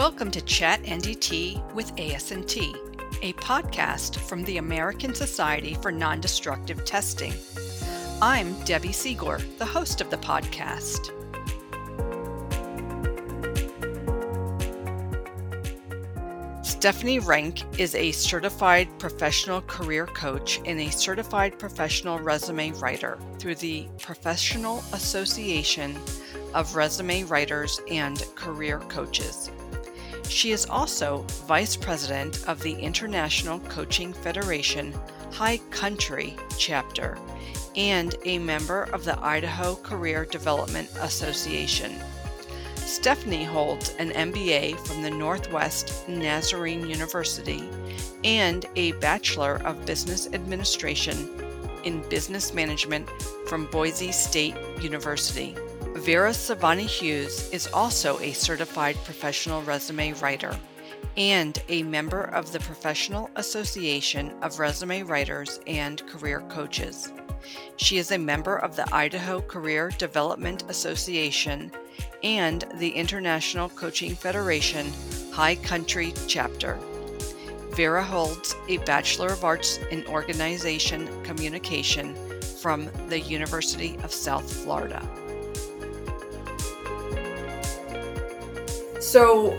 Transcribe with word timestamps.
Welcome 0.00 0.30
to 0.30 0.40
Chat 0.40 0.82
NDT 0.84 1.74
with 1.74 1.94
ASNT, 1.96 2.74
a 3.20 3.34
podcast 3.34 4.16
from 4.16 4.42
the 4.44 4.56
American 4.56 5.14
Society 5.14 5.74
for 5.74 5.92
Non-Destructive 5.92 6.86
Testing. 6.86 7.34
I'm 8.22 8.58
Debbie 8.64 8.94
Siegler, 8.94 9.42
the 9.58 9.66
host 9.66 10.00
of 10.00 10.08
the 10.08 10.16
podcast. 10.16 11.10
Stephanie 16.64 17.18
Rank 17.18 17.78
is 17.78 17.94
a 17.94 18.10
certified 18.10 18.88
professional 18.98 19.60
career 19.60 20.06
coach 20.06 20.62
and 20.64 20.80
a 20.80 20.90
certified 20.90 21.58
professional 21.58 22.18
resume 22.20 22.70
writer 22.80 23.18
through 23.38 23.56
the 23.56 23.86
Professional 24.00 24.78
Association 24.94 25.94
of 26.54 26.74
Resume 26.74 27.24
Writers 27.24 27.82
and 27.90 28.24
Career 28.34 28.78
Coaches. 28.78 29.50
She 30.30 30.52
is 30.52 30.64
also 30.64 31.24
Vice 31.48 31.74
President 31.74 32.48
of 32.48 32.62
the 32.62 32.74
International 32.74 33.58
Coaching 33.58 34.12
Federation 34.12 34.94
High 35.32 35.58
Country 35.70 36.36
chapter 36.56 37.18
and 37.74 38.14
a 38.24 38.38
member 38.38 38.84
of 38.92 39.04
the 39.04 39.18
Idaho 39.18 39.74
Career 39.74 40.24
Development 40.24 40.88
Association. 41.00 41.92
Stephanie 42.76 43.42
holds 43.42 43.92
an 43.98 44.10
MBA 44.10 44.78
from 44.86 45.02
the 45.02 45.10
Northwest 45.10 46.08
Nazarene 46.08 46.88
University 46.88 47.68
and 48.22 48.66
a 48.76 48.92
Bachelor 48.92 49.60
of 49.64 49.84
Business 49.84 50.28
Administration 50.32 51.28
in 51.82 52.08
Business 52.08 52.54
Management 52.54 53.10
from 53.46 53.66
Boise 53.66 54.12
State 54.12 54.54
University. 54.80 55.56
Vera 56.00 56.30
Savani 56.30 56.86
Hughes 56.86 57.50
is 57.50 57.66
also 57.74 58.18
a 58.20 58.32
certified 58.32 58.96
professional 59.04 59.60
resume 59.62 60.14
writer 60.14 60.58
and 61.18 61.62
a 61.68 61.82
member 61.82 62.22
of 62.22 62.50
the 62.52 62.60
Professional 62.60 63.28
Association 63.36 64.32
of 64.40 64.58
Resume 64.58 65.02
Writers 65.02 65.60
and 65.66 66.04
Career 66.06 66.40
Coaches. 66.48 67.12
She 67.76 67.98
is 67.98 68.12
a 68.12 68.18
member 68.18 68.56
of 68.56 68.76
the 68.76 68.88
Idaho 68.94 69.42
Career 69.42 69.90
Development 69.98 70.64
Association 70.70 71.70
and 72.22 72.64
the 72.76 72.90
International 72.90 73.68
Coaching 73.68 74.14
Federation 74.14 74.90
High 75.32 75.56
Country 75.56 76.14
Chapter. 76.26 76.78
Vera 77.72 78.02
holds 78.02 78.56
a 78.68 78.78
Bachelor 78.78 79.34
of 79.34 79.44
Arts 79.44 79.76
in 79.90 80.06
Organization 80.06 81.22
Communication 81.24 82.16
from 82.62 82.88
the 83.08 83.20
University 83.20 83.98
of 84.02 84.14
South 84.14 84.50
Florida. 84.50 85.06
So, 89.10 89.50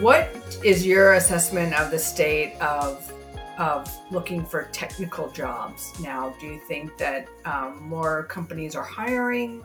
what 0.00 0.34
is 0.64 0.84
your 0.84 1.14
assessment 1.14 1.78
of 1.78 1.92
the 1.92 1.98
state 1.98 2.56
of 2.60 3.12
of 3.56 3.88
looking 4.10 4.44
for 4.44 4.64
technical 4.72 5.30
jobs 5.30 5.92
now? 6.00 6.34
Do 6.40 6.46
you 6.46 6.58
think 6.66 6.98
that 6.98 7.28
um, 7.44 7.80
more 7.84 8.24
companies 8.24 8.74
are 8.74 8.82
hiring? 8.82 9.62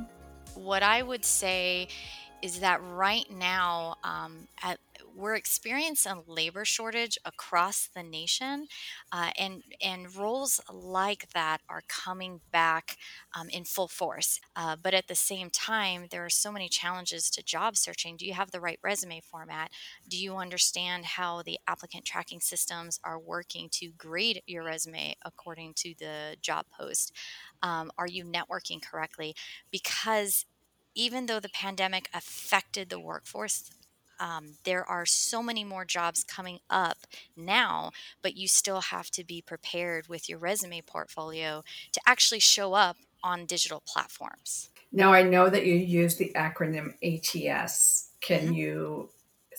What 0.54 0.84
I 0.84 1.02
would 1.02 1.26
say 1.26 1.88
is 2.44 2.60
that 2.60 2.84
right 2.84 3.26
now, 3.32 3.96
um, 4.04 4.48
at 4.62 4.80
we're 5.16 5.36
experiencing 5.36 6.12
a 6.12 6.32
labor 6.32 6.66
shortage 6.66 7.18
across 7.26 7.90
the 7.94 8.04
nation, 8.04 8.68
uh, 9.12 9.32
and 9.38 9.64
and 9.82 10.16
roles 10.16 10.62
like 10.72 11.30
that 11.34 11.62
are 11.70 11.84
coming 11.88 12.42
back 12.52 12.98
um, 13.36 13.50
in 13.50 13.64
full 13.64 13.88
force. 13.88 14.40
Uh, 14.56 14.76
but 14.82 14.94
at 14.94 15.08
the 15.08 15.16
same 15.16 15.50
time, 15.50 16.08
there 16.12 16.26
are 16.26 16.30
so 16.30 16.52
many 16.52 16.70
challenges 16.70 17.30
to 17.32 17.44
job 17.44 17.76
searching. 17.78 18.18
Do 18.18 18.26
you 18.26 18.34
have 18.34 18.52
the 18.52 18.60
right 18.60 18.80
resume 18.84 19.22
format? 19.22 19.72
Do 20.08 20.18
you 20.18 20.38
understand 20.38 21.06
how 21.06 21.42
the 21.42 21.60
applicant 21.68 22.06
tracking 22.06 22.40
systems 22.40 23.00
are 23.04 23.20
working 23.20 23.70
to 23.74 23.90
grade 23.98 24.42
your 24.48 24.64
resume 24.64 25.16
according 25.24 25.74
to 25.76 25.94
the 26.00 26.36
job 26.42 26.66
post? 26.72 27.14
Um, 27.64 27.92
are 27.98 28.08
you 28.08 28.26
networking 28.26 28.82
correctly? 28.82 29.36
Because 29.72 30.46
even 30.96 31.26
though 31.26 31.40
the 31.40 31.50
pandemic 31.50 32.10
affected 32.14 32.90
the 32.90 33.00
workforce 33.00 33.72
um, 34.22 34.54
there 34.64 34.88
are 34.88 35.06
so 35.06 35.42
many 35.42 35.64
more 35.64 35.84
jobs 35.84 36.24
coming 36.24 36.60
up 36.70 37.00
now, 37.36 37.92
but 38.22 38.38
you 38.38 38.48
still 38.48 38.82
have 38.82 39.10
to 39.12 39.24
be 39.24 39.42
prepared 39.42 40.08
with 40.08 40.30
your 40.30 40.38
resume 40.38 40.82
portfolio 40.82 41.64
to 41.92 42.02
actually 42.06 42.40
show 42.40 42.74
up 42.74 42.98
on 43.24 43.46
digital 43.46 43.82
platforms. 43.86 44.70
Now, 44.92 45.12
I 45.12 45.24
know 45.24 45.50
that 45.50 45.66
you 45.66 45.74
use 45.74 46.18
the 46.18 46.32
acronym 46.36 46.94
ATS. 47.02 48.10
Can 48.22 48.42
mm-hmm. 48.42 48.54
you 48.54 49.10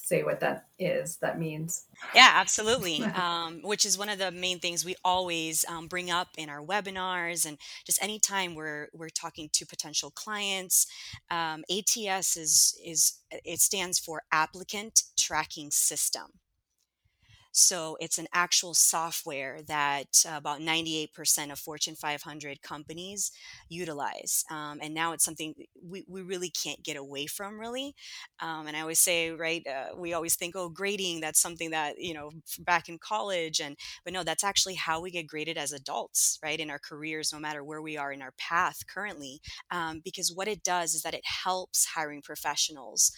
say 0.03 0.25
what 0.25 0.41
that 0.41 0.67
is, 0.79 1.17
that 1.19 1.39
means? 1.39 1.85
Yeah, 2.15 2.31
absolutely. 2.35 3.03
um, 3.15 3.61
which 3.63 3.87
is 3.87 3.97
one 3.97 4.09
of 4.09 4.19
the 4.19 4.33
main 4.33 4.59
things 4.59 4.85
we 4.85 4.97
always 5.05 5.65
um, 5.69 5.87
bring 5.87 6.11
up 6.11 6.29
in 6.37 6.51
our 6.51 6.61
webinars 6.61 7.47
and 7.47 7.57
just 7.87 8.03
anytime 8.03 8.55
we're 8.55 8.89
we're 8.93 9.09
talking 9.09 9.49
to 9.53 9.65
potential 9.65 10.11
clients. 10.11 10.87
Um, 11.31 11.65
ATS 11.71 12.37
is 12.37 12.79
is 12.85 13.19
it 13.31 13.61
stands 13.61 13.99
for 13.99 14.23
Applicant 14.33 15.05
Tracking 15.17 15.71
System. 15.71 16.33
So 17.55 17.97
it's 18.01 18.19
an 18.19 18.27
actual 18.33 18.73
software 18.75 19.61
that 19.69 20.25
uh, 20.27 20.37
about 20.37 20.61
98% 20.61 21.53
of 21.53 21.59
Fortune 21.59 21.95
500 21.95 22.63
companies 22.63 23.31
utilize. 23.69 24.45
Um, 24.51 24.79
and 24.83 24.95
now 24.95 25.13
it's 25.13 25.25
something 25.25 25.55
we, 25.83 26.05
we 26.09 26.23
really 26.23 26.51
can't 26.51 26.83
get 26.83 26.97
away 26.97 27.27
from, 27.27 27.61
really. 27.61 27.95
Um, 28.41 28.67
and 28.67 28.77
I 28.77 28.81
always 28.81 28.99
say, 29.01 29.31
right, 29.31 29.65
uh, 29.67 29.95
we 29.97 30.13
always 30.15 30.35
think, 30.35 30.55
oh, 30.57 30.69
grading, 30.69 31.21
that's 31.21 31.41
something 31.41 31.71
that, 31.71 31.99
you 31.99 32.15
know, 32.15 32.31
back 32.61 32.89
in 32.89 32.99
college. 32.99 33.61
And, 33.61 33.77
but 34.05 34.13
no, 34.13 34.25
that's 34.25 34.45
actually 34.45 34.75
how 34.75 35.01
we 35.01 35.11
get 35.11 35.27
graded 35.27 35.59
as 35.59 35.73
adults, 35.73 36.39
right, 36.43 36.59
in 36.59 36.71
our 36.71 36.79
careers, 36.81 37.33
no 37.33 37.39
matter 37.39 37.63
where 37.63 37.83
we 37.83 37.97
are 37.97 38.13
in 38.13 38.23
our 38.23 38.33
path 38.39 38.87
currently. 38.87 39.41
Um, 39.71 40.01
because 40.05 40.33
what 40.35 40.49
it 40.49 40.63
does 40.63 40.95
is 40.95 41.03
that 41.03 41.15
it 41.15 41.25
helps 41.45 41.87
hiring 41.95 42.23
professionals 42.23 43.13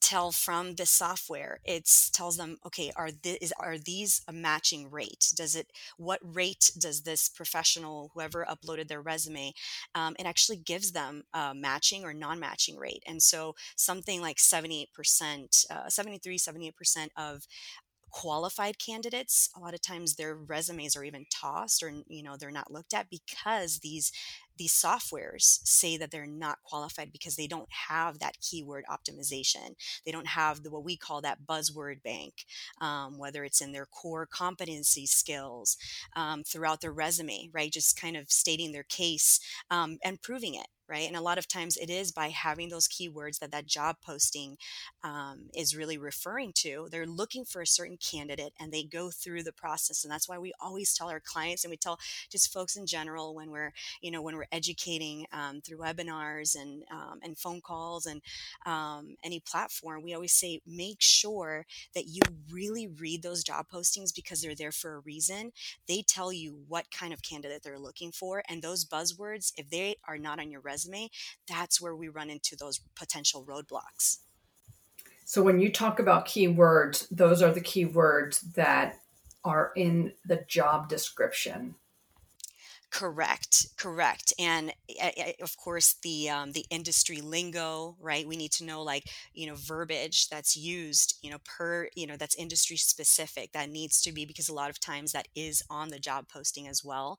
tell 0.00 0.32
from 0.32 0.74
the 0.74 0.86
software. 0.86 1.60
It 1.64 1.90
tells 2.12 2.36
them 2.36 2.58
okay 2.66 2.90
are 2.96 3.10
this 3.10 3.52
are 3.58 3.78
these 3.78 4.22
a 4.28 4.32
matching 4.32 4.90
rate? 4.90 5.32
Does 5.36 5.54
it 5.56 5.68
what 5.96 6.20
rate 6.22 6.70
does 6.78 7.02
this 7.02 7.28
professional 7.28 8.10
whoever 8.14 8.46
uploaded 8.48 8.88
their 8.88 9.00
resume 9.00 9.52
um, 9.94 10.16
it 10.18 10.26
actually 10.26 10.58
gives 10.58 10.92
them 10.92 11.24
a 11.32 11.54
matching 11.54 12.04
or 12.04 12.12
non-matching 12.12 12.76
rate? 12.76 13.02
And 13.06 13.22
so 13.22 13.54
something 13.76 14.20
like 14.20 14.36
78% 14.36 14.86
uh, 15.70 15.88
73 15.88 16.38
78% 16.38 17.08
of 17.16 17.46
qualified 18.14 18.78
candidates 18.78 19.50
a 19.56 19.58
lot 19.58 19.74
of 19.74 19.80
times 19.80 20.14
their 20.14 20.36
resumes 20.36 20.94
are 20.94 21.02
even 21.02 21.26
tossed 21.32 21.82
or 21.82 21.92
you 22.06 22.22
know 22.22 22.36
they're 22.38 22.52
not 22.52 22.70
looked 22.70 22.94
at 22.94 23.10
because 23.10 23.80
these 23.80 24.12
these 24.56 24.72
softwares 24.72 25.58
say 25.64 25.96
that 25.96 26.12
they're 26.12 26.26
not 26.26 26.58
qualified 26.62 27.10
because 27.10 27.34
they 27.34 27.48
don't 27.48 27.68
have 27.88 28.20
that 28.20 28.38
keyword 28.40 28.84
optimization. 28.88 29.74
They 30.06 30.12
don't 30.12 30.28
have 30.28 30.62
the 30.62 30.70
what 30.70 30.84
we 30.84 30.96
call 30.96 31.20
that 31.22 31.44
buzzword 31.44 32.04
bank, 32.04 32.44
um, 32.80 33.18
whether 33.18 33.42
it's 33.44 33.60
in 33.60 33.72
their 33.72 33.86
core 33.86 34.26
competency 34.26 35.06
skills 35.06 35.76
um, 36.14 36.44
throughout 36.44 36.80
their 36.80 36.92
resume, 36.92 37.50
right? 37.52 37.72
Just 37.72 38.00
kind 38.00 38.16
of 38.16 38.30
stating 38.30 38.70
their 38.70 38.84
case 38.84 39.40
um, 39.70 39.98
and 40.04 40.22
proving 40.22 40.54
it 40.54 40.68
right? 40.88 41.06
And 41.06 41.16
a 41.16 41.20
lot 41.22 41.38
of 41.38 41.48
times 41.48 41.76
it 41.76 41.90
is 41.90 42.12
by 42.12 42.28
having 42.28 42.68
those 42.68 42.88
keywords 42.88 43.38
that 43.38 43.50
that 43.52 43.66
job 43.66 43.96
posting 44.04 44.56
um, 45.02 45.48
is 45.54 45.76
really 45.76 45.98
referring 45.98 46.52
to. 46.56 46.88
They're 46.90 47.06
looking 47.06 47.44
for 47.44 47.62
a 47.62 47.66
certain 47.66 47.96
candidate 47.98 48.52
and 48.58 48.72
they 48.72 48.84
go 48.84 49.10
through 49.10 49.42
the 49.42 49.52
process 49.52 50.04
and 50.04 50.12
that's 50.12 50.28
why 50.28 50.38
we 50.38 50.52
always 50.60 50.94
tell 50.94 51.08
our 51.08 51.20
clients 51.20 51.64
and 51.64 51.70
we 51.70 51.76
tell 51.76 51.98
just 52.30 52.52
folks 52.52 52.76
in 52.76 52.86
general 52.86 53.34
when 53.34 53.50
we're 53.50 53.72
you 54.00 54.10
know 54.10 54.22
when 54.22 54.36
we're 54.36 54.46
educating 54.52 55.26
um, 55.32 55.60
through 55.60 55.78
webinars 55.78 56.54
and 56.54 56.84
um, 56.90 57.18
and 57.22 57.38
phone 57.38 57.60
calls 57.60 58.06
and 58.06 58.20
um, 58.66 59.16
any 59.24 59.40
platform 59.40 60.02
we 60.02 60.14
always 60.14 60.32
say 60.32 60.60
make 60.66 61.00
sure 61.00 61.66
that 61.94 62.06
you 62.06 62.20
really 62.50 62.86
read 62.86 63.22
those 63.22 63.42
job 63.42 63.66
postings 63.72 64.14
because 64.14 64.40
they're 64.40 64.54
there 64.54 64.72
for 64.72 64.96
a 64.96 65.00
reason. 65.00 65.52
They 65.88 66.02
tell 66.02 66.32
you 66.32 66.58
what 66.68 66.90
kind 66.90 67.12
of 67.12 67.22
candidate 67.22 67.62
they're 67.62 67.78
looking 67.78 68.12
for 68.12 68.42
and 68.48 68.62
those 68.62 68.84
buzzwords 68.84 69.52
if 69.56 69.68
they 69.70 69.96
are 70.06 70.18
not 70.18 70.38
on 70.38 70.50
your 70.50 70.60
resume 70.60 70.73
resume, 70.74 71.10
that's 71.48 71.80
where 71.80 71.94
we 71.94 72.08
run 72.08 72.30
into 72.30 72.56
those 72.56 72.80
potential 72.96 73.44
roadblocks. 73.44 74.18
So 75.24 75.42
when 75.42 75.60
you 75.60 75.72
talk 75.72 76.00
about 76.00 76.26
keywords, 76.26 77.06
those 77.10 77.42
are 77.42 77.52
the 77.52 77.60
keywords 77.60 78.40
that 78.54 78.96
are 79.44 79.72
in 79.76 80.12
the 80.26 80.44
job 80.48 80.88
description. 80.88 81.76
Correct, 82.94 83.66
correct, 83.76 84.32
and 84.38 84.72
eh, 85.00 85.32
of 85.42 85.56
course 85.56 85.94
the 86.04 86.30
um, 86.30 86.52
the 86.52 86.64
industry 86.70 87.20
lingo, 87.20 87.96
right? 88.00 88.24
We 88.24 88.36
need 88.36 88.52
to 88.52 88.64
know 88.64 88.84
like 88.84 89.10
you 89.32 89.48
know 89.48 89.56
verbiage 89.56 90.28
that's 90.28 90.56
used, 90.56 91.18
you 91.20 91.28
know 91.32 91.38
per 91.44 91.88
you 91.96 92.06
know 92.06 92.16
that's 92.16 92.36
industry 92.36 92.76
specific. 92.76 93.50
That 93.50 93.68
needs 93.68 94.00
to 94.02 94.12
be 94.12 94.24
because 94.24 94.48
a 94.48 94.54
lot 94.54 94.70
of 94.70 94.78
times 94.78 95.10
that 95.10 95.26
is 95.34 95.60
on 95.68 95.88
the 95.88 95.98
job 95.98 96.28
posting 96.28 96.68
as 96.68 96.84
well, 96.84 97.18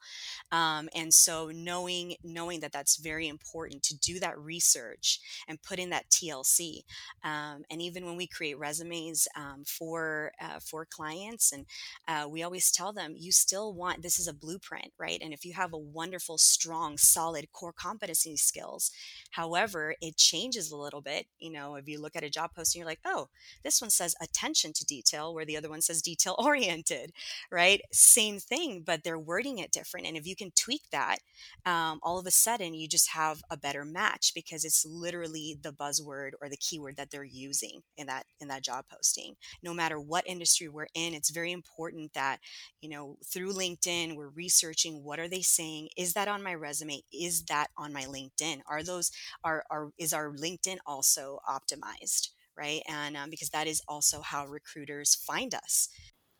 um, 0.53 0.87
and 0.95 1.13
so 1.13 1.51
knowing 1.53 2.15
knowing 2.23 2.61
that 2.61 2.71
that's 2.71 2.95
very 2.95 3.27
important 3.27 3.83
to 3.83 3.97
do 3.97 4.17
that 4.21 4.39
research 4.39 5.19
and 5.45 5.61
put 5.61 5.77
in 5.77 5.89
that 5.89 6.09
TLC, 6.09 6.85
um, 7.25 7.63
and 7.69 7.81
even 7.81 8.05
when 8.05 8.15
we 8.15 8.27
create 8.27 8.57
resumes 8.57 9.27
um, 9.35 9.65
for 9.65 10.31
uh, 10.41 10.59
for 10.61 10.85
clients, 10.85 11.51
and 11.51 11.65
uh, 12.07 12.27
we 12.29 12.43
always 12.43 12.71
tell 12.71 12.93
them 12.93 13.15
you 13.17 13.31
still 13.31 13.73
want 13.73 14.01
this 14.01 14.19
is 14.19 14.27
a 14.27 14.33
blueprint, 14.33 14.91
right? 14.99 15.19
And 15.21 15.33
if 15.33 15.45
you 15.45 15.53
have 15.53 15.64
a 15.73 15.77
wonderful, 15.77 16.37
strong, 16.37 16.97
solid 16.97 17.51
core 17.51 17.73
competency 17.73 18.37
skills. 18.37 18.91
However, 19.31 19.95
it 20.01 20.17
changes 20.17 20.71
a 20.71 20.77
little 20.77 21.01
bit. 21.01 21.27
You 21.39 21.51
know, 21.51 21.75
if 21.75 21.87
you 21.87 22.01
look 22.01 22.15
at 22.15 22.23
a 22.23 22.29
job 22.29 22.51
posting, 22.55 22.79
you're 22.79 22.87
like, 22.87 22.99
oh, 23.05 23.29
this 23.63 23.81
one 23.81 23.89
says 23.89 24.15
attention 24.21 24.73
to 24.73 24.85
detail, 24.85 25.33
where 25.33 25.45
the 25.45 25.57
other 25.57 25.69
one 25.69 25.81
says 25.81 26.01
detail 26.01 26.35
oriented, 26.39 27.11
right? 27.51 27.81
Same 27.91 28.39
thing, 28.39 28.83
but 28.85 29.03
they're 29.03 29.19
wording 29.19 29.59
it 29.59 29.71
different. 29.71 30.07
And 30.07 30.17
if 30.17 30.25
you 30.25 30.35
can 30.35 30.51
tweak 30.51 30.83
that, 30.91 31.17
um, 31.65 31.99
all 32.03 32.19
of 32.19 32.25
a 32.25 32.31
sudden 32.31 32.73
you 32.73 32.87
just 32.87 33.09
have 33.11 33.41
a 33.49 33.57
better 33.57 33.83
match 33.83 34.33
because 34.33 34.63
it's 34.63 34.85
literally 34.85 35.57
the 35.61 35.71
buzzword 35.71 36.31
or 36.41 36.49
the 36.49 36.57
keyword 36.57 36.95
that 36.97 37.11
they're 37.11 37.23
using 37.23 37.81
in 37.97 38.07
that 38.07 38.25
in 38.39 38.47
that 38.47 38.63
job 38.63 38.85
posting. 38.91 39.35
No 39.63 39.73
matter 39.73 39.99
what 39.99 40.27
industry 40.27 40.67
we're 40.67 40.87
in, 40.93 41.13
it's 41.13 41.29
very 41.29 41.51
important 41.51 42.13
that 42.13 42.39
you 42.81 42.89
know 42.89 43.17
through 43.25 43.53
LinkedIn 43.53 44.15
we're 44.15 44.29
researching 44.29 45.03
what 45.03 45.19
are 45.19 45.27
they 45.27 45.41
saying 45.45 45.89
is 45.97 46.13
that 46.13 46.27
on 46.27 46.43
my 46.43 46.53
resume? 46.53 47.01
Is 47.11 47.43
that 47.45 47.67
on 47.77 47.93
my 47.93 48.03
linkedin? 48.03 48.61
Are 48.67 48.83
those 48.83 49.11
are, 49.43 49.63
are 49.69 49.89
is 49.97 50.13
our 50.13 50.33
linkedin 50.33 50.77
also 50.85 51.39
optimized? 51.49 52.29
Right? 52.57 52.81
And 52.87 53.17
um, 53.17 53.29
because 53.29 53.49
that 53.49 53.67
is 53.67 53.81
also 53.87 54.21
how 54.21 54.45
recruiters 54.45 55.15
find 55.15 55.53
us. 55.53 55.89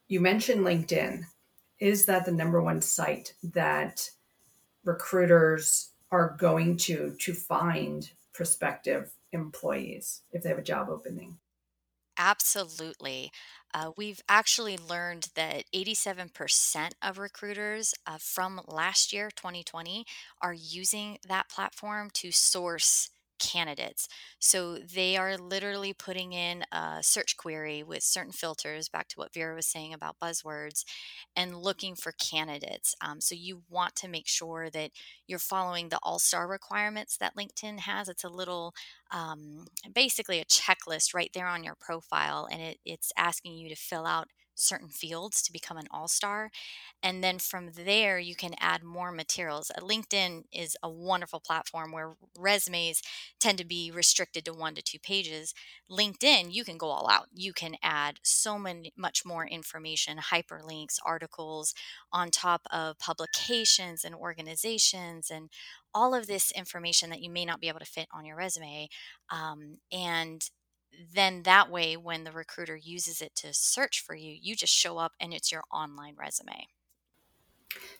You 0.08 0.22
mentioned 0.22 0.66
linkedin. 0.66 1.24
Is 1.80 2.06
that 2.06 2.26
the 2.26 2.32
number 2.32 2.62
one 2.62 2.82
site 2.82 3.34
that 3.44 4.10
recruiters 4.86 5.92
are 6.12 6.36
going 6.40 6.78
to 6.78 7.16
to 7.20 7.34
find 7.34 8.10
prospective 8.34 9.12
employees 9.34 10.22
if 10.32 10.44
they 10.44 10.50
have 10.50 10.58
a 10.58 10.64
job 10.64 10.90
opening? 10.90 11.38
Absolutely. 12.18 13.32
Uh, 13.76 13.92
we've 13.98 14.22
actually 14.30 14.78
learned 14.78 15.28
that 15.36 15.66
87% 15.76 16.92
of 17.02 17.18
recruiters 17.18 17.94
uh, 18.08 18.18
from 18.18 18.62
last 18.70 19.12
year, 19.12 19.30
2020, 19.30 20.06
are 20.42 20.54
using 20.54 21.18
that 21.28 21.50
platform 21.50 22.10
to 22.14 22.32
source 22.32 23.10
candidates. 23.40 24.08
So 24.40 24.78
they 24.78 25.18
are 25.18 25.38
literally 25.38 25.94
putting 25.94 26.34
in 26.34 26.64
a 26.72 27.00
search 27.02 27.38
query 27.38 27.84
with 27.84 28.04
certain 28.04 28.32
filters, 28.32 28.90
back 28.90 29.08
to 29.10 29.20
what 29.20 29.34
Vera 29.34 29.56
was 29.56 29.68
saying 29.68 29.94
about 29.94 30.20
buzzwords, 30.22 30.84
and 31.36 31.58
looking 31.58 31.96
for 31.96 32.12
candidates. 32.14 32.96
Um, 33.02 33.22
so 33.22 33.36
you 33.36 33.64
want 33.70 33.96
to 33.98 34.08
make 34.08 34.28
sure 34.28 34.70
that 34.70 34.92
you're 35.28 35.40
following 35.40 35.90
the 35.90 36.00
all 36.04 36.20
star 36.20 36.48
requirements 36.48 37.18
that 37.18 37.36
LinkedIn 37.36 37.80
has. 37.80 38.10
It's 38.10 38.24
a 38.24 38.30
little, 38.30 38.74
um, 39.12 39.66
basically, 39.94 40.40
a 40.40 40.46
checklist 40.46 41.14
right 41.14 41.32
there 41.34 41.48
on 41.48 41.64
your 41.64 41.76
profile, 41.80 42.48
and 42.50 42.62
it, 42.62 42.78
it's 42.86 43.12
asking 43.18 43.54
you 43.54 43.70
to 43.70 43.76
fill 43.76 44.06
out 44.06 44.28
certain 44.56 44.90
fields 44.90 45.42
to 45.44 45.52
become 45.52 45.78
an 45.78 45.88
all 45.92 46.08
star. 46.08 46.50
And 47.04 47.24
then 47.24 47.40
from 47.40 47.72
there, 47.74 48.18
you 48.18 48.36
can 48.36 48.56
add 48.60 48.84
more 48.84 49.12
materials. 49.12 49.70
Uh, 49.70 49.82
LinkedIn 49.82 50.44
is 50.52 50.76
a 50.82 50.90
wonderful 50.90 51.40
platform 51.40 51.92
where 51.92 52.16
resumes 52.38 53.02
tend 53.40 53.58
to 53.60 53.66
be 53.66 53.92
restricted 53.94 54.46
to 54.46 54.54
one 54.54 54.76
to 54.76 54.82
two 54.82 55.00
pages. 55.00 55.54
LinkedIn, 55.92 56.54
you 56.54 56.64
can 56.64 56.78
go 56.78 56.88
all 56.88 57.10
out. 57.10 57.28
You 57.34 57.54
can 57.54 57.76
add 57.84 58.20
so 58.24 58.58
many, 58.58 58.92
much 58.98 59.24
more 59.26 59.46
information, 59.46 60.18
hyperlinks, 60.18 60.98
articles 61.06 61.74
on 62.12 62.32
top 62.32 62.62
of 62.72 62.98
publications 62.98 64.04
and 64.04 64.16
organizations 64.16 65.30
and 65.30 65.50
all 65.94 66.14
of 66.14 66.28
this 66.28 66.52
information 66.52 67.10
that 67.10 67.22
you 67.22 67.30
may 67.30 67.46
not 67.46 67.62
be 67.62 67.68
able 67.68 67.80
to 67.80 67.86
fit 67.86 68.08
on 68.14 68.26
your 68.26 68.36
resume. 68.36 68.90
Um, 69.30 69.78
and 69.92 70.50
then 71.14 71.44
that 71.44 71.70
way 71.70 71.98
when 71.98 72.24
the 72.24 72.32
recruiter 72.32 72.76
uses 72.76 73.22
it 73.22 73.36
to 73.36 73.54
search 73.54 74.04
for 74.06 74.16
you 74.16 74.36
you 74.42 74.56
just 74.56 74.74
show 74.74 74.98
up 74.98 75.14
and 75.20 75.34
it's 75.34 75.52
your 75.52 75.64
online 75.72 76.16
resume. 76.18 76.68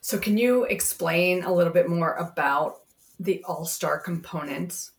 So 0.02 0.18
can 0.18 0.38
you 0.38 0.64
explain 0.66 1.44
a 1.44 1.54
little 1.54 1.74
bit 1.74 1.90
more 1.90 2.14
about 2.14 2.82
the 3.20 3.44
all-star 3.44 4.00
components? 4.00 4.92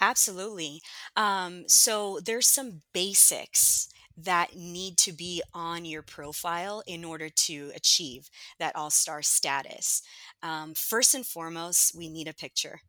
Absolutely. 0.00 0.80
Um, 1.16 1.64
so 1.66 2.20
there's 2.24 2.46
some 2.46 2.82
basics 2.92 3.88
that 4.16 4.56
need 4.56 4.96
to 4.98 5.12
be 5.12 5.42
on 5.54 5.84
your 5.84 6.02
profile 6.02 6.82
in 6.86 7.04
order 7.04 7.28
to 7.28 7.70
achieve 7.74 8.30
that 8.58 8.74
all-star 8.74 9.22
status. 9.22 10.02
Um, 10.42 10.74
first 10.74 11.14
and 11.14 11.24
foremost 11.24 11.96
we 11.96 12.08
need 12.08 12.26
a 12.26 12.34
picture 12.34 12.80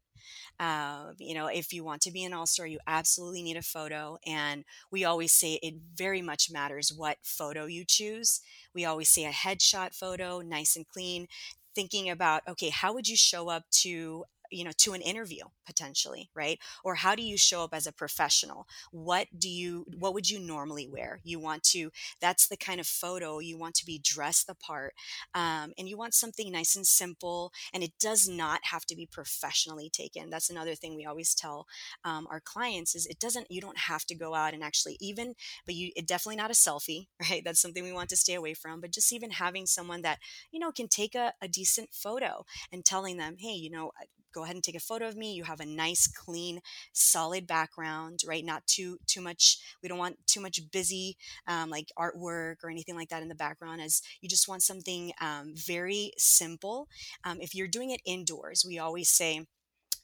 uh, 0.59 1.13
you 1.17 1.33
know, 1.33 1.47
if 1.47 1.73
you 1.73 1.83
want 1.83 2.01
to 2.03 2.11
be 2.11 2.23
an 2.23 2.33
all 2.33 2.45
star, 2.45 2.65
you 2.67 2.79
absolutely 2.87 3.43
need 3.43 3.57
a 3.57 3.61
photo. 3.61 4.17
And 4.25 4.63
we 4.91 5.03
always 5.05 5.31
say 5.31 5.59
it 5.61 5.75
very 5.95 6.21
much 6.21 6.51
matters 6.51 6.91
what 6.95 7.17
photo 7.23 7.65
you 7.65 7.85
choose. 7.85 8.41
We 8.73 8.85
always 8.85 9.09
say 9.09 9.25
a 9.25 9.31
headshot 9.31 9.95
photo, 9.95 10.41
nice 10.41 10.75
and 10.75 10.87
clean. 10.87 11.27
Thinking 11.75 12.09
about, 12.09 12.41
okay, 12.47 12.69
how 12.69 12.93
would 12.93 13.07
you 13.07 13.15
show 13.15 13.49
up 13.49 13.63
to 13.83 14.25
you 14.51 14.63
know 14.63 14.71
to 14.77 14.93
an 14.93 15.01
interview 15.01 15.43
potentially 15.65 16.29
right? 16.35 16.59
Or 16.83 16.95
how 16.95 17.15
do 17.15 17.23
you 17.23 17.37
show 17.37 17.63
up 17.63 17.73
as 17.73 17.85
a 17.87 17.91
professional? 17.91 18.67
What 18.91 19.27
do 19.37 19.49
you 19.49 19.85
what 19.97 20.13
would 20.13 20.29
you 20.29 20.39
normally 20.39 20.87
wear? 20.87 21.19
You 21.23 21.39
want 21.39 21.63
to 21.63 21.91
that's 22.21 22.47
the 22.47 22.57
kind 22.57 22.79
of 22.79 22.87
photo 22.87 23.39
you 23.39 23.57
want 23.57 23.75
to 23.75 23.85
be 23.85 23.99
dressed 24.03 24.47
the 24.47 24.55
part 24.55 24.93
um, 25.33 25.73
and 25.77 25.87
you 25.87 25.97
want 25.97 26.13
something 26.13 26.51
nice 26.51 26.75
and 26.75 26.87
simple 26.87 27.51
and 27.73 27.83
it 27.83 27.91
does 27.99 28.27
not 28.27 28.61
have 28.63 28.85
to 28.87 28.95
be 28.95 29.05
professionally 29.05 29.89
taken. 29.89 30.29
That's 30.29 30.49
another 30.49 30.75
thing 30.75 30.95
we 30.95 31.05
always 31.05 31.33
tell 31.35 31.67
um, 32.03 32.27
our 32.31 32.39
clients 32.39 32.95
is 32.95 33.05
it 33.05 33.19
doesn't 33.19 33.47
you 33.49 33.61
don't 33.61 33.77
have 33.77 34.05
to 34.05 34.15
go 34.15 34.33
out 34.33 34.53
and 34.53 34.63
actually 34.63 34.97
even 34.99 35.35
but 35.65 35.75
you 35.75 35.91
it 35.95 36.07
definitely 36.07 36.37
not 36.37 36.51
a 36.51 36.53
selfie 36.53 37.07
right? 37.29 37.43
That's 37.43 37.61
something 37.61 37.83
we 37.83 37.93
want 37.93 38.09
to 38.09 38.17
stay 38.17 38.35
away 38.35 38.53
from 38.53 38.81
but 38.81 38.91
just 38.91 39.13
even 39.13 39.31
having 39.31 39.65
someone 39.65 40.01
that 40.01 40.19
you 40.51 40.59
know 40.59 40.71
can 40.71 40.87
take 40.87 41.15
a, 41.15 41.33
a 41.41 41.47
decent 41.47 41.89
photo 41.91 42.45
and 42.71 42.85
telling 42.85 43.17
them 43.17 43.35
hey 43.37 43.53
you 43.53 43.69
know 43.69 43.91
go 44.33 44.43
ahead 44.43 44.55
and 44.55 44.63
take 44.63 44.75
a 44.75 44.79
photo 44.79 45.07
of 45.07 45.15
me 45.15 45.33
you 45.33 45.43
have 45.43 45.59
a 45.59 45.65
nice 45.65 46.07
clean 46.07 46.59
solid 46.93 47.47
background 47.47 48.19
right? 48.27 48.45
Not 48.45 48.65
too 48.67 48.97
too 49.07 49.21
much 49.21 49.59
we 49.81 49.89
don't 49.89 49.97
want 49.97 50.17
too 50.27 50.41
much 50.41 50.59
busy 50.71 51.17
um, 51.47 51.69
like 51.69 51.91
artwork 51.97 52.55
or 52.63 52.69
anything 52.69 52.95
like 52.95 53.09
that 53.09 53.21
in 53.23 53.29
the 53.29 53.35
background 53.35 53.81
as 53.81 54.01
you 54.21 54.29
just 54.29 54.47
want 54.47 54.61
something 54.63 55.11
um, 55.21 55.53
very 55.55 56.11
simple. 56.17 56.87
Um, 57.23 57.39
if 57.41 57.55
you're 57.55 57.67
doing 57.67 57.91
it 57.91 58.01
indoors 58.05 58.65
we 58.67 58.79
always 58.79 59.09
say 59.09 59.45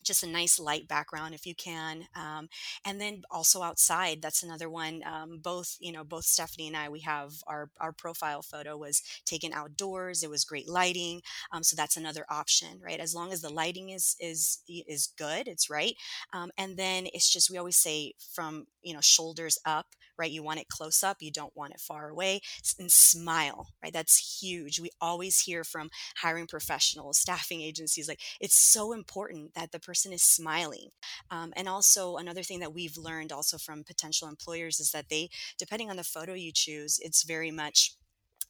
just 0.06 0.24
a 0.24 0.28
nice 0.28 0.60
light 0.60 0.88
background 0.88 1.34
if 1.34 1.46
you 1.46 1.56
can 1.56 2.08
um, 2.16 2.48
and 2.86 3.00
then 3.02 3.22
also 3.32 3.62
outside 3.62 4.22
that's 4.22 4.44
another 4.44 4.70
one 4.70 5.02
um, 5.06 5.40
both 5.42 5.78
you 5.80 5.92
know 5.92 6.04
both 6.04 6.26
stephanie 6.26 6.68
and 6.68 6.78
i 6.78 6.90
we 6.90 7.00
have 7.02 7.34
our 7.48 7.70
our 7.80 7.92
profile 7.92 8.42
photo 8.42 8.78
was 8.78 9.02
taken 9.26 9.52
outdoors 9.54 10.24
it 10.24 10.30
was 10.30 10.46
great 10.46 10.70
lighting 10.70 11.22
um, 11.52 11.64
so 11.64 11.76
that's 11.76 11.98
another 11.98 12.26
option 12.30 12.80
right? 12.84 13.00
As 13.00 13.16
long 13.16 13.32
as 13.32 13.42
the 13.42 13.50
lighting 13.50 13.90
is 13.90 14.16
is 14.20 14.60
is 14.68 15.08
good 15.18 15.48
it's 15.48 15.70
right 15.70 15.96
um, 16.34 16.52
and 16.58 16.78
then 16.78 17.08
it's 17.14 17.30
just 17.32 17.50
we 17.50 17.58
always 17.58 17.78
say 17.78 18.14
from 18.34 18.68
you 18.82 18.94
know 18.94 19.02
shoulders 19.02 19.58
up 19.66 19.88
right? 20.18 20.32
You 20.32 20.44
want 20.44 20.60
it 20.60 20.70
close 20.70 21.04
up 21.04 21.18
you 21.22 21.32
don't 21.32 21.56
want 21.56 21.74
it 21.74 21.80
far 21.80 22.10
away 22.10 22.42
and 22.80 22.92
smile 22.92 23.70
right? 23.84 23.94
That's 23.94 24.40
huge 24.42 24.80
we 24.80 24.90
always 25.02 25.42
hear 25.42 25.64
from 25.64 25.90
hiring 26.18 26.48
professionals 26.48 27.18
staffing 27.20 27.62
agencies 27.62 28.08
like 28.08 28.20
it's 28.40 28.56
so 28.56 28.94
important 28.94 29.54
that 29.56 29.72
the 29.72 29.80
person 29.96 30.12
is 30.12 30.24
smiling. 30.24 30.90
Um, 31.32 31.54
and 31.56 31.70
also, 31.70 32.18
another 32.18 32.44
thing 32.44 32.60
that 32.60 32.74
we've 32.74 32.98
learned 32.98 33.32
also 33.32 33.58
from 33.58 33.84
potential 33.86 34.28
employers 34.28 34.80
is 34.80 34.92
that 34.92 35.08
they, 35.10 35.30
depending 35.58 35.90
on 35.90 35.96
the 35.96 36.04
photo 36.04 36.34
you 36.34 36.52
choose, 36.54 37.00
it's 37.02 37.24
very 37.24 37.50
much, 37.50 37.96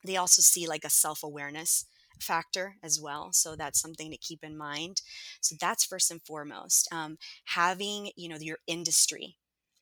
they 0.03 0.17
also 0.17 0.41
see 0.41 0.67
like 0.67 0.83
a 0.83 0.89
self 0.89 1.21
awareness 1.23 1.85
factor 2.19 2.77
as 2.83 2.99
well. 2.99 3.31
So 3.31 3.55
that's 3.55 3.79
something 3.79 4.09
to 4.09 4.17
keep 4.17 4.43
in 4.43 4.57
mind. 4.57 5.01
So 5.41 5.55
that's 5.59 5.85
first 5.85 6.09
and 6.09 6.21
foremost. 6.21 6.87
Um, 6.91 7.17
having 7.45 8.09
you 8.15 8.27
know 8.29 8.37
your 8.39 8.57
industry 8.67 9.35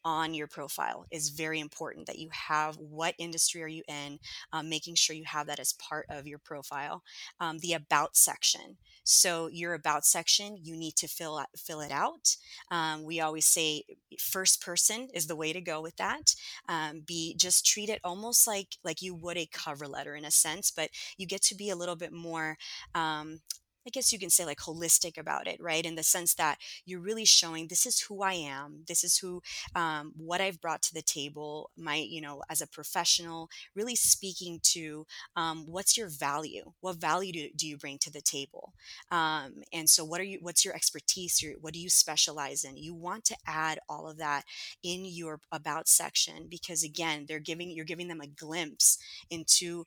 on 0.05 0.33
your 0.33 0.47
profile 0.47 1.05
is 1.11 1.29
very 1.29 1.59
important 1.59 2.07
that 2.07 2.19
you 2.19 2.29
have 2.31 2.75
what 2.77 3.15
industry 3.17 3.61
are 3.63 3.67
you 3.67 3.83
in 3.87 4.19
um, 4.51 4.69
making 4.69 4.95
sure 4.95 5.15
you 5.15 5.23
have 5.25 5.47
that 5.47 5.59
as 5.59 5.73
part 5.73 6.05
of 6.09 6.27
your 6.27 6.39
profile 6.39 7.03
um, 7.39 7.59
the 7.59 7.73
about 7.73 8.15
section. 8.15 8.77
So 9.03 9.47
your 9.47 9.73
about 9.73 10.05
section 10.05 10.57
you 10.61 10.75
need 10.77 10.95
to 10.95 11.07
fill 11.07 11.43
fill 11.57 11.81
it 11.81 11.91
out 11.91 12.35
um, 12.71 13.03
we 13.03 13.19
always 13.19 13.45
say 13.45 13.83
first 14.19 14.61
person 14.61 15.09
is 15.13 15.27
the 15.27 15.35
way 15.35 15.51
to 15.53 15.61
go 15.61 15.81
with 15.81 15.95
that 15.97 16.35
um, 16.69 17.01
be 17.05 17.35
just 17.37 17.65
treat 17.65 17.89
it 17.89 17.99
almost 18.03 18.47
like 18.47 18.77
like 18.83 19.01
you 19.01 19.13
would 19.13 19.37
a 19.37 19.47
cover 19.51 19.87
letter 19.87 20.15
in 20.15 20.25
a 20.25 20.31
sense 20.31 20.71
but 20.71 20.89
you 21.17 21.25
get 21.27 21.41
to 21.41 21.55
be 21.55 21.69
a 21.69 21.75
little 21.75 21.95
bit 21.95 22.13
more 22.13 22.57
um, 22.95 23.39
I 23.85 23.89
guess 23.89 24.13
you 24.13 24.19
can 24.19 24.29
say 24.29 24.45
like 24.45 24.59
holistic 24.59 25.17
about 25.17 25.47
it, 25.47 25.61
right? 25.61 25.85
In 25.85 25.95
the 25.95 26.03
sense 26.03 26.33
that 26.35 26.57
you're 26.85 26.99
really 26.99 27.25
showing 27.25 27.67
this 27.67 27.85
is 27.85 27.99
who 27.99 28.21
I 28.21 28.33
am, 28.33 28.83
this 28.87 29.03
is 29.03 29.17
who, 29.17 29.41
um, 29.75 30.13
what 30.15 30.41
I've 30.41 30.61
brought 30.61 30.81
to 30.83 30.93
the 30.93 31.01
table, 31.01 31.69
my, 31.77 31.95
you 31.95 32.21
know, 32.21 32.41
as 32.49 32.61
a 32.61 32.67
professional, 32.67 33.49
really 33.75 33.95
speaking 33.95 34.59
to 34.63 35.05
um, 35.35 35.65
what's 35.67 35.97
your 35.97 36.07
value, 36.07 36.71
what 36.81 36.97
value 36.97 37.31
do, 37.33 37.47
do 37.55 37.67
you 37.67 37.77
bring 37.77 37.97
to 37.99 38.11
the 38.11 38.21
table, 38.21 38.73
um, 39.11 39.63
and 39.71 39.89
so 39.89 40.03
what 40.05 40.21
are 40.21 40.23
you, 40.23 40.39
what's 40.41 40.63
your 40.63 40.75
expertise, 40.75 41.41
your, 41.41 41.53
what 41.59 41.73
do 41.73 41.79
you 41.79 41.89
specialize 41.89 42.63
in? 42.63 42.77
You 42.77 42.93
want 42.93 43.25
to 43.25 43.37
add 43.47 43.79
all 43.89 44.09
of 44.09 44.17
that 44.17 44.43
in 44.83 45.05
your 45.05 45.39
about 45.51 45.87
section 45.87 46.47
because 46.49 46.83
again, 46.83 47.25
they're 47.27 47.39
giving 47.39 47.71
you're 47.71 47.85
giving 47.85 48.07
them 48.07 48.21
a 48.21 48.27
glimpse 48.27 48.97
into 49.29 49.85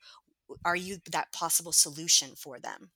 are 0.64 0.76
you 0.76 0.98
that 1.10 1.32
possible 1.32 1.72
solution 1.72 2.30
for 2.36 2.58
them 2.58 2.90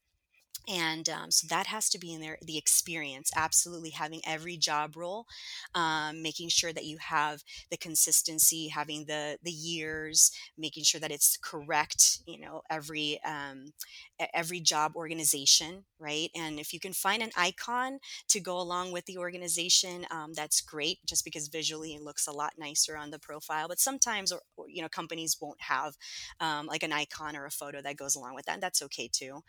and 0.69 1.09
um, 1.09 1.31
so 1.31 1.47
that 1.49 1.67
has 1.67 1.89
to 1.91 1.99
be 1.99 2.13
in 2.13 2.21
there 2.21 2.39
the 2.43 2.59
experience 2.59 3.31
absolutely 3.37 3.91
having 3.91 4.21
every 4.27 4.57
job 4.57 4.97
role 4.97 5.27
um, 5.75 6.23
making 6.23 6.49
sure 6.49 6.73
that 6.73 6.85
you 6.85 6.99
have 6.99 7.43
the 7.71 7.77
consistency 7.77 8.69
having 8.69 9.05
the 9.07 9.39
the 9.43 9.51
years 9.51 10.31
making 10.59 10.85
sure 10.85 11.01
that 11.01 11.11
it's 11.11 11.37
correct 11.43 12.19
you 12.27 12.39
know 12.39 12.63
every 12.71 13.21
um, 13.25 13.67
every 14.35 14.61
job 14.61 14.93
organization 14.97 15.85
right? 15.99 16.31
And 16.35 16.59
if 16.59 16.73
you 16.73 16.81
can 16.81 16.95
find 16.95 17.23
an 17.23 17.31
icon 17.37 17.99
to 18.29 18.41
go 18.41 18.59
along 18.59 18.91
with 18.93 19.05
the 19.05 19.19
organization 19.19 20.07
um, 20.11 20.33
that's 20.35 20.61
great 20.61 20.99
just 21.07 21.25
because 21.25 21.49
visually 21.49 21.95
it 21.95 22.03
looks 22.03 22.27
a 22.27 22.33
lot 22.33 22.55
nicer 22.59 22.97
on 22.97 23.11
the 23.11 23.19
profile 23.19 23.69
but 23.69 23.79
sometimes 23.79 24.33
or, 24.33 24.41
or 24.57 24.67
you 24.69 24.81
know 24.83 24.89
companies 24.89 25.37
won't 25.41 25.61
have 25.61 25.95
um, 26.41 26.67
like 26.67 26.83
an 26.83 26.93
icon 26.93 27.37
or 27.37 27.45
a 27.45 27.51
photo 27.51 27.83
that 27.83 27.97
goes 27.97 28.15
along 28.15 28.35
with 28.35 28.47
that 28.47 28.55
and 28.55 28.63
that's 28.63 28.83
okay 28.83 29.09
too. 29.13 29.41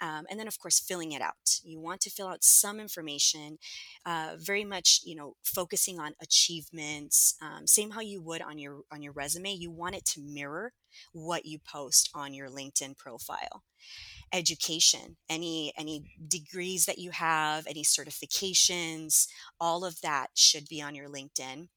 Um, 0.00 0.26
and 0.30 0.38
then 0.38 0.48
of 0.48 0.58
course 0.62 0.80
filling 0.80 1.12
it 1.12 1.22
out. 1.22 1.60
You 1.64 1.80
want 1.80 2.00
to 2.02 2.10
fill 2.10 2.28
out 2.28 2.44
some 2.44 2.80
information 2.80 3.58
uh, 4.06 4.36
very 4.38 4.64
much 4.64 5.00
you 5.04 5.14
know 5.14 5.34
focusing 5.42 5.98
on 5.98 6.14
achievements 6.22 7.34
um, 7.42 7.66
same 7.66 7.90
how 7.90 8.00
you 8.00 8.22
would 8.22 8.42
on 8.42 8.58
your 8.58 8.82
on 8.92 9.02
your 9.02 9.12
resume. 9.12 9.52
You 9.52 9.70
want 9.70 9.96
it 9.96 10.04
to 10.06 10.20
mirror 10.20 10.72
what 11.12 11.46
you 11.46 11.58
post 11.58 12.10
on 12.14 12.34
your 12.34 12.48
linkedin 12.48 12.96
profile. 12.96 13.64
Education 14.32 15.16
any 15.28 15.72
any 15.76 16.04
degrees 16.28 16.86
that 16.86 16.98
you 16.98 17.10
have 17.10 17.66
any 17.66 17.84
certifications 17.84 19.26
all 19.60 19.84
of 19.84 20.00
that 20.00 20.28
should 20.34 20.66
be 20.68 20.80
on 20.80 20.94
your 20.94 21.08
linkedin 21.08 21.68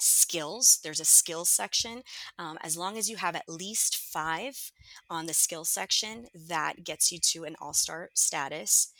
skills 0.00 0.80
there's 0.82 1.00
a 1.00 1.04
skills 1.04 1.48
section 1.48 2.02
um, 2.38 2.58
as 2.62 2.76
long 2.76 2.96
as 2.96 3.08
you 3.08 3.16
have 3.16 3.36
at 3.36 3.48
least 3.48 3.96
five 3.96 4.72
on 5.08 5.26
the 5.26 5.34
skill 5.34 5.64
section 5.64 6.26
that 6.34 6.84
gets 6.84 7.12
you 7.12 7.18
to 7.18 7.44
an 7.44 7.56
all-star 7.60 8.10
status. 8.14 8.92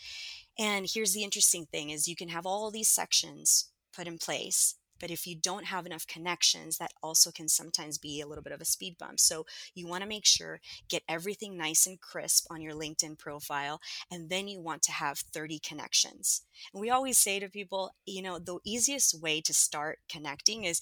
And 0.58 0.86
here's 0.92 1.14
the 1.14 1.24
interesting 1.24 1.66
thing 1.66 1.90
is 1.90 2.08
you 2.08 2.16
can 2.16 2.28
have 2.28 2.46
all 2.46 2.70
these 2.70 2.88
sections 2.88 3.70
put 3.94 4.06
in 4.06 4.18
place 4.18 4.74
but 5.00 5.10
if 5.10 5.26
you 5.26 5.34
don't 5.34 5.64
have 5.64 5.86
enough 5.86 6.06
connections 6.06 6.78
that 6.78 6.92
also 7.02 7.30
can 7.30 7.48
sometimes 7.48 7.98
be 7.98 8.20
a 8.20 8.26
little 8.26 8.44
bit 8.44 8.52
of 8.52 8.60
a 8.60 8.64
speed 8.66 8.96
bump. 8.98 9.18
So 9.18 9.46
you 9.74 9.86
want 9.86 10.02
to 10.02 10.08
make 10.08 10.26
sure 10.26 10.60
get 10.88 11.02
everything 11.08 11.56
nice 11.56 11.86
and 11.86 12.00
crisp 12.00 12.46
on 12.50 12.60
your 12.60 12.74
linkedin 12.74 13.18
profile 13.18 13.80
and 14.10 14.28
then 14.28 14.46
you 14.46 14.60
want 14.60 14.82
to 14.82 14.92
have 14.92 15.18
30 15.18 15.58
connections. 15.58 16.42
And 16.72 16.80
we 16.80 16.90
always 16.90 17.18
say 17.18 17.40
to 17.40 17.48
people 17.48 17.92
you 18.06 18.22
know 18.22 18.38
the 18.38 18.58
easiest 18.64 19.20
way 19.20 19.40
to 19.40 19.54
start 19.54 19.98
connecting 20.08 20.64
is 20.64 20.80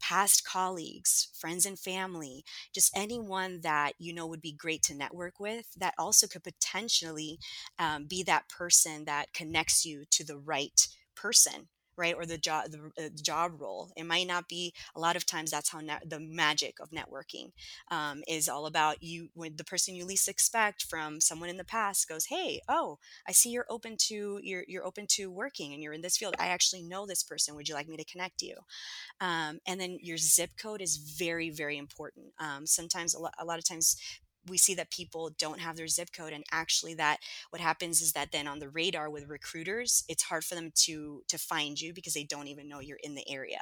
past 0.00 0.44
colleagues, 0.44 1.28
friends 1.34 1.66
and 1.66 1.78
family, 1.78 2.44
just 2.74 2.96
anyone 2.96 3.60
that 3.62 3.92
you 3.98 4.12
know 4.12 4.26
would 4.26 4.40
be 4.40 4.52
great 4.52 4.82
to 4.82 4.94
network 4.94 5.38
with 5.38 5.66
that 5.76 5.94
also 5.98 6.26
could 6.26 6.42
potentially 6.42 7.38
um, 7.78 8.06
be 8.06 8.22
that 8.22 8.48
person 8.48 9.04
that 9.04 9.32
connects 9.32 9.84
you 9.84 10.04
to 10.10 10.24
the 10.24 10.38
right 10.38 10.88
person 11.14 11.68
right 12.00 12.14
or 12.16 12.26
the 12.26 12.38
job 12.38 12.64
the, 12.70 12.90
uh, 12.98 13.08
job 13.22 13.52
role 13.60 13.90
it 13.96 14.04
might 14.04 14.26
not 14.26 14.48
be 14.48 14.72
a 14.96 15.00
lot 15.00 15.16
of 15.16 15.26
times 15.26 15.50
that's 15.50 15.70
how 15.70 15.80
ne- 15.80 15.98
the 16.06 16.20
magic 16.20 16.76
of 16.80 16.90
networking 16.90 17.52
um, 17.90 18.22
is 18.26 18.48
all 18.48 18.66
about 18.66 19.02
you 19.02 19.28
when 19.34 19.54
the 19.56 19.64
person 19.64 19.94
you 19.94 20.04
least 20.04 20.28
expect 20.28 20.84
from 20.84 21.20
someone 21.20 21.48
in 21.48 21.56
the 21.56 21.64
past 21.64 22.08
goes 22.08 22.26
hey 22.26 22.60
oh 22.68 22.98
i 23.28 23.32
see 23.32 23.50
you're 23.50 23.66
open 23.68 23.96
to 23.98 24.40
you're, 24.42 24.64
you're 24.66 24.86
open 24.86 25.06
to 25.06 25.30
working 25.30 25.72
and 25.72 25.82
you're 25.82 25.92
in 25.92 26.02
this 26.02 26.16
field. 26.16 26.34
I 26.38 26.48
actually 26.48 26.82
know 26.82 27.06
this 27.06 27.22
person. 27.22 27.54
Would 27.54 27.68
you 27.68 27.74
like 27.74 27.88
me 27.88 27.96
to 27.96 28.04
connect 28.04 28.42
you? 28.42 28.56
Um, 29.20 29.58
and 29.66 29.80
then 29.80 29.98
your 30.00 30.16
zip 30.16 30.50
code 30.60 30.80
is 30.80 30.96
very 30.96 31.50
very 31.50 31.76
important. 31.76 32.26
Um, 32.38 32.66
sometimes 32.66 33.14
a 33.14 33.20
lot, 33.20 33.34
a 33.38 33.44
lot 33.44 33.58
of 33.58 33.64
times 33.64 33.96
we 34.48 34.56
see 34.56 34.74
that 34.74 34.90
people 34.90 35.30
don't 35.38 35.60
have 35.60 35.76
their 35.76 35.88
zip 35.88 36.08
code 36.16 36.32
and 36.32 36.44
actually 36.50 36.94
that 36.94 37.18
what 37.50 37.60
happens 37.60 38.00
is 38.00 38.12
that 38.12 38.32
then 38.32 38.46
on 38.46 38.58
the 38.58 38.68
radar 38.68 39.10
with 39.10 39.28
recruiters 39.28 40.04
it's 40.08 40.24
hard 40.24 40.44
for 40.44 40.54
them 40.54 40.70
to 40.74 41.22
to 41.28 41.38
find 41.38 41.80
you 41.80 41.92
because 41.92 42.14
they 42.14 42.24
don't 42.24 42.48
even 42.48 42.68
know 42.68 42.80
you're 42.80 42.98
in 43.02 43.14
the 43.14 43.28
area. 43.30 43.60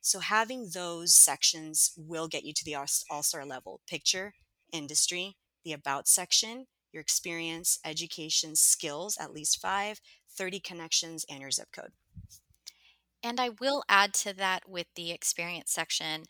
So 0.00 0.20
having 0.20 0.70
those 0.72 1.14
sections 1.14 1.92
will 1.96 2.28
get 2.28 2.44
you 2.44 2.52
to 2.52 2.64
the 2.64 2.74
all-star 2.74 3.44
level. 3.44 3.80
Picture 3.88 4.34
industry 4.72 5.36
the 5.64 5.72
about 5.72 6.08
section 6.08 6.66
your 6.92 7.00
experience 7.00 7.78
education 7.84 8.54
skills 8.54 9.16
at 9.20 9.32
least 9.32 9.60
five 9.60 10.00
30 10.36 10.60
connections 10.60 11.24
and 11.28 11.40
your 11.40 11.50
zip 11.50 11.68
code. 11.72 11.92
And 13.22 13.40
I 13.40 13.50
will 13.60 13.82
add 13.88 14.12
to 14.14 14.34
that 14.34 14.68
with 14.68 14.86
the 14.94 15.10
experience 15.10 15.72
section 15.72 16.24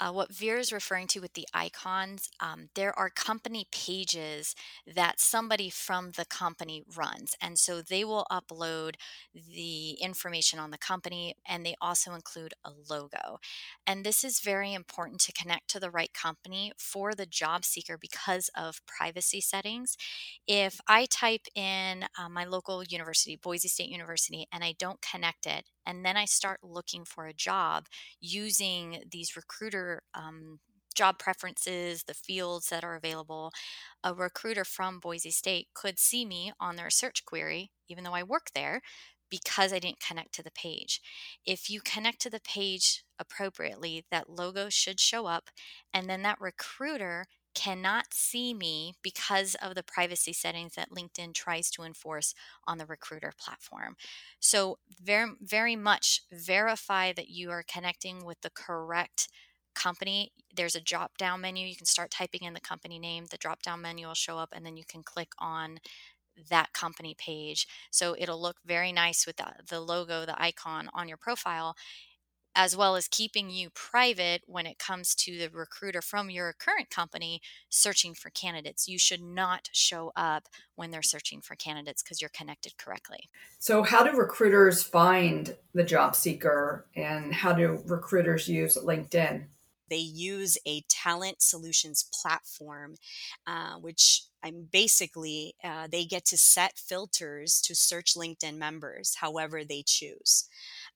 uh, 0.00 0.10
what 0.10 0.34
Vera 0.34 0.58
is 0.58 0.72
referring 0.72 1.06
to 1.08 1.20
with 1.20 1.34
the 1.34 1.46
icons, 1.52 2.30
um, 2.40 2.70
there 2.74 2.98
are 2.98 3.10
company 3.10 3.66
pages 3.70 4.54
that 4.86 5.20
somebody 5.20 5.68
from 5.68 6.12
the 6.12 6.24
company 6.24 6.82
runs. 6.96 7.34
And 7.40 7.58
so 7.58 7.82
they 7.82 8.04
will 8.04 8.26
upload 8.30 8.94
the 9.34 9.92
information 10.00 10.58
on 10.58 10.70
the 10.70 10.78
company 10.78 11.34
and 11.46 11.64
they 11.64 11.74
also 11.80 12.14
include 12.14 12.54
a 12.64 12.70
logo. 12.88 13.38
And 13.86 14.04
this 14.04 14.24
is 14.24 14.40
very 14.40 14.72
important 14.72 15.20
to 15.22 15.32
connect 15.32 15.68
to 15.70 15.80
the 15.80 15.90
right 15.90 16.12
company 16.14 16.72
for 16.78 17.14
the 17.14 17.26
job 17.26 17.64
seeker 17.64 17.98
because 17.98 18.50
of 18.56 18.80
privacy 18.86 19.40
settings. 19.40 19.96
If 20.46 20.80
I 20.88 21.06
type 21.06 21.46
in 21.54 22.04
uh, 22.18 22.28
my 22.30 22.44
local 22.44 22.82
university, 22.82 23.36
Boise 23.36 23.68
State 23.68 23.88
University, 23.90 24.46
and 24.52 24.64
I 24.64 24.74
don't 24.78 25.00
connect 25.02 25.46
it, 25.46 25.66
and 25.90 26.04
then 26.04 26.16
I 26.16 26.24
start 26.24 26.60
looking 26.62 27.04
for 27.04 27.26
a 27.26 27.34
job 27.34 27.86
using 28.20 29.02
these 29.10 29.34
recruiter 29.34 30.02
um, 30.14 30.60
job 30.94 31.18
preferences, 31.18 32.04
the 32.04 32.14
fields 32.14 32.68
that 32.68 32.84
are 32.84 32.94
available, 32.94 33.50
a 34.04 34.14
recruiter 34.14 34.64
from 34.64 35.00
Boise 35.00 35.30
State 35.30 35.68
could 35.74 35.98
see 35.98 36.24
me 36.24 36.52
on 36.60 36.76
their 36.76 36.90
search 36.90 37.24
query, 37.24 37.70
even 37.88 38.04
though 38.04 38.14
I 38.14 38.22
work 38.22 38.48
there, 38.54 38.80
because 39.30 39.72
I 39.72 39.78
didn't 39.78 40.00
connect 40.00 40.32
to 40.34 40.42
the 40.42 40.50
page. 40.50 41.00
If 41.44 41.70
you 41.70 41.80
connect 41.80 42.20
to 42.22 42.30
the 42.30 42.40
page 42.40 43.04
appropriately, 43.18 44.04
that 44.10 44.30
logo 44.30 44.68
should 44.68 45.00
show 45.00 45.26
up, 45.26 45.50
and 45.92 46.08
then 46.08 46.22
that 46.22 46.40
recruiter 46.40 47.24
cannot 47.54 48.12
see 48.12 48.54
me 48.54 48.94
because 49.02 49.54
of 49.56 49.74
the 49.74 49.82
privacy 49.82 50.32
settings 50.32 50.74
that 50.74 50.90
LinkedIn 50.90 51.34
tries 51.34 51.70
to 51.72 51.82
enforce 51.82 52.34
on 52.66 52.78
the 52.78 52.86
recruiter 52.86 53.32
platform. 53.38 53.96
So, 54.38 54.78
very, 55.02 55.30
very 55.40 55.76
much 55.76 56.22
verify 56.32 57.12
that 57.12 57.28
you 57.28 57.50
are 57.50 57.64
connecting 57.66 58.24
with 58.24 58.40
the 58.42 58.50
correct 58.50 59.28
company. 59.74 60.32
There's 60.54 60.74
a 60.74 60.80
drop 60.80 61.16
down 61.18 61.40
menu. 61.40 61.66
You 61.66 61.76
can 61.76 61.86
start 61.86 62.10
typing 62.10 62.42
in 62.42 62.54
the 62.54 62.60
company 62.60 62.98
name, 62.98 63.26
the 63.30 63.38
drop 63.38 63.62
down 63.62 63.80
menu 63.82 64.06
will 64.06 64.14
show 64.14 64.38
up, 64.38 64.50
and 64.52 64.64
then 64.64 64.76
you 64.76 64.84
can 64.86 65.02
click 65.02 65.32
on 65.38 65.78
that 66.48 66.72
company 66.72 67.14
page. 67.18 67.66
So 67.90 68.16
it'll 68.18 68.40
look 68.40 68.56
very 68.64 68.92
nice 68.92 69.26
with 69.26 69.36
the, 69.36 69.52
the 69.68 69.80
logo, 69.80 70.24
the 70.24 70.40
icon 70.40 70.88
on 70.94 71.08
your 71.08 71.16
profile 71.16 71.76
as 72.54 72.76
well 72.76 72.96
as 72.96 73.08
keeping 73.08 73.50
you 73.50 73.70
private 73.70 74.42
when 74.46 74.66
it 74.66 74.78
comes 74.78 75.14
to 75.14 75.38
the 75.38 75.48
recruiter 75.48 76.02
from 76.02 76.30
your 76.30 76.52
current 76.52 76.90
company 76.90 77.40
searching 77.68 78.14
for 78.14 78.30
candidates. 78.30 78.88
You 78.88 78.98
should 78.98 79.22
not 79.22 79.68
show 79.72 80.12
up 80.16 80.48
when 80.74 80.90
they're 80.90 81.02
searching 81.02 81.40
for 81.40 81.54
candidates 81.54 82.02
because 82.02 82.20
you're 82.20 82.30
connected 82.30 82.76
correctly. 82.76 83.28
So, 83.58 83.82
how 83.82 84.04
do 84.04 84.16
recruiters 84.16 84.82
find 84.82 85.56
the 85.74 85.84
job 85.84 86.16
seeker 86.16 86.86
and 86.96 87.32
how 87.32 87.52
do 87.52 87.82
recruiters 87.86 88.48
use 88.48 88.76
LinkedIn? 88.76 89.44
They 89.88 89.96
use 89.96 90.56
a 90.66 90.82
talent 90.88 91.42
solutions 91.42 92.08
platform, 92.22 92.94
uh, 93.46 93.74
which 93.74 94.22
I'm 94.42 94.68
basically 94.70 95.54
uh, 95.62 95.88
they 95.90 96.04
get 96.04 96.24
to 96.26 96.38
set 96.38 96.78
filters 96.78 97.60
to 97.62 97.74
search 97.74 98.14
LinkedIn 98.14 98.56
members 98.56 99.16
however 99.20 99.64
they 99.64 99.82
choose. 99.84 100.48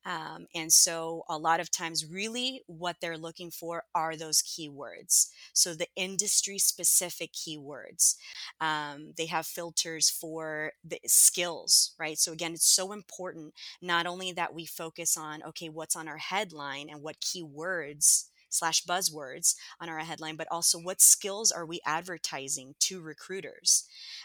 Um, 0.05 0.47
and 0.55 0.73
so, 0.73 1.25
a 1.29 1.39
lot 1.39 1.61
of 1.61 1.71
times, 1.71 2.05
really 2.07 2.63
what 2.67 2.97
they're 3.01 3.19
looking 3.19 3.51
for 3.51 3.85
are 3.95 4.17
those 4.17 4.43
keywords. 4.43 5.29
So, 5.53 5.75
the 5.75 5.89
industry 5.97 6.59
specific 6.59 7.33
keywords. 7.33 8.17
Um, 8.61 9.13
they 9.17 9.27
have 9.27 9.47
filters 9.47 10.11
for 10.11 10.73
the 10.85 11.01
skills, 11.07 11.93
right? 11.99 12.19
So, 12.19 12.33
again, 12.33 12.53
it's 12.55 12.67
so 12.69 12.93
important 12.93 13.55
not 13.81 14.07
only 14.07 14.33
that 14.33 14.55
we 14.55 14.67
focus 14.67 15.17
on, 15.17 15.43
okay, 15.43 15.69
what's 15.69 15.97
on 15.97 16.09
our 16.09 16.19
headline 16.19 16.89
and 16.91 17.03
what 17.03 17.21
keywords 17.21 18.25
slash 18.55 18.85
buzzwords 18.85 19.55
on 19.81 19.89
our 19.89 19.99
headline, 19.99 20.37
but 20.37 20.49
also 20.51 20.79
what 20.79 21.01
skills 21.01 21.51
are 21.51 21.67
we 21.67 21.81
advertising 21.87 22.75
to 22.81 23.01
recruiters, 23.01 23.85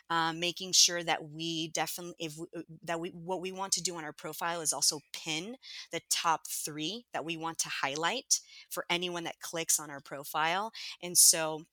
um, 0.09 0.39
making 0.39 0.71
sure 0.71 1.03
that 1.03 1.29
we 1.29 1.69
definitely 1.69 2.15
if 2.19 2.37
we, 2.37 2.45
uh, 2.57 2.61
that 2.83 2.99
we 2.99 3.09
what 3.09 3.41
we 3.41 3.51
want 3.51 3.73
to 3.73 3.83
do 3.83 3.95
on 3.95 4.03
our 4.03 4.13
profile 4.13 4.61
is 4.61 4.73
also 4.73 4.99
pin 5.13 5.57
the 5.91 6.01
top 6.09 6.41
three 6.47 7.05
that 7.13 7.25
we 7.25 7.37
want 7.37 7.57
to 7.59 7.69
highlight 7.69 8.39
for 8.69 8.85
anyone 8.89 9.23
that 9.23 9.39
clicks 9.41 9.79
on 9.79 9.89
our 9.89 10.01
profile, 10.01 10.71
and 11.01 11.17
so 11.17 11.63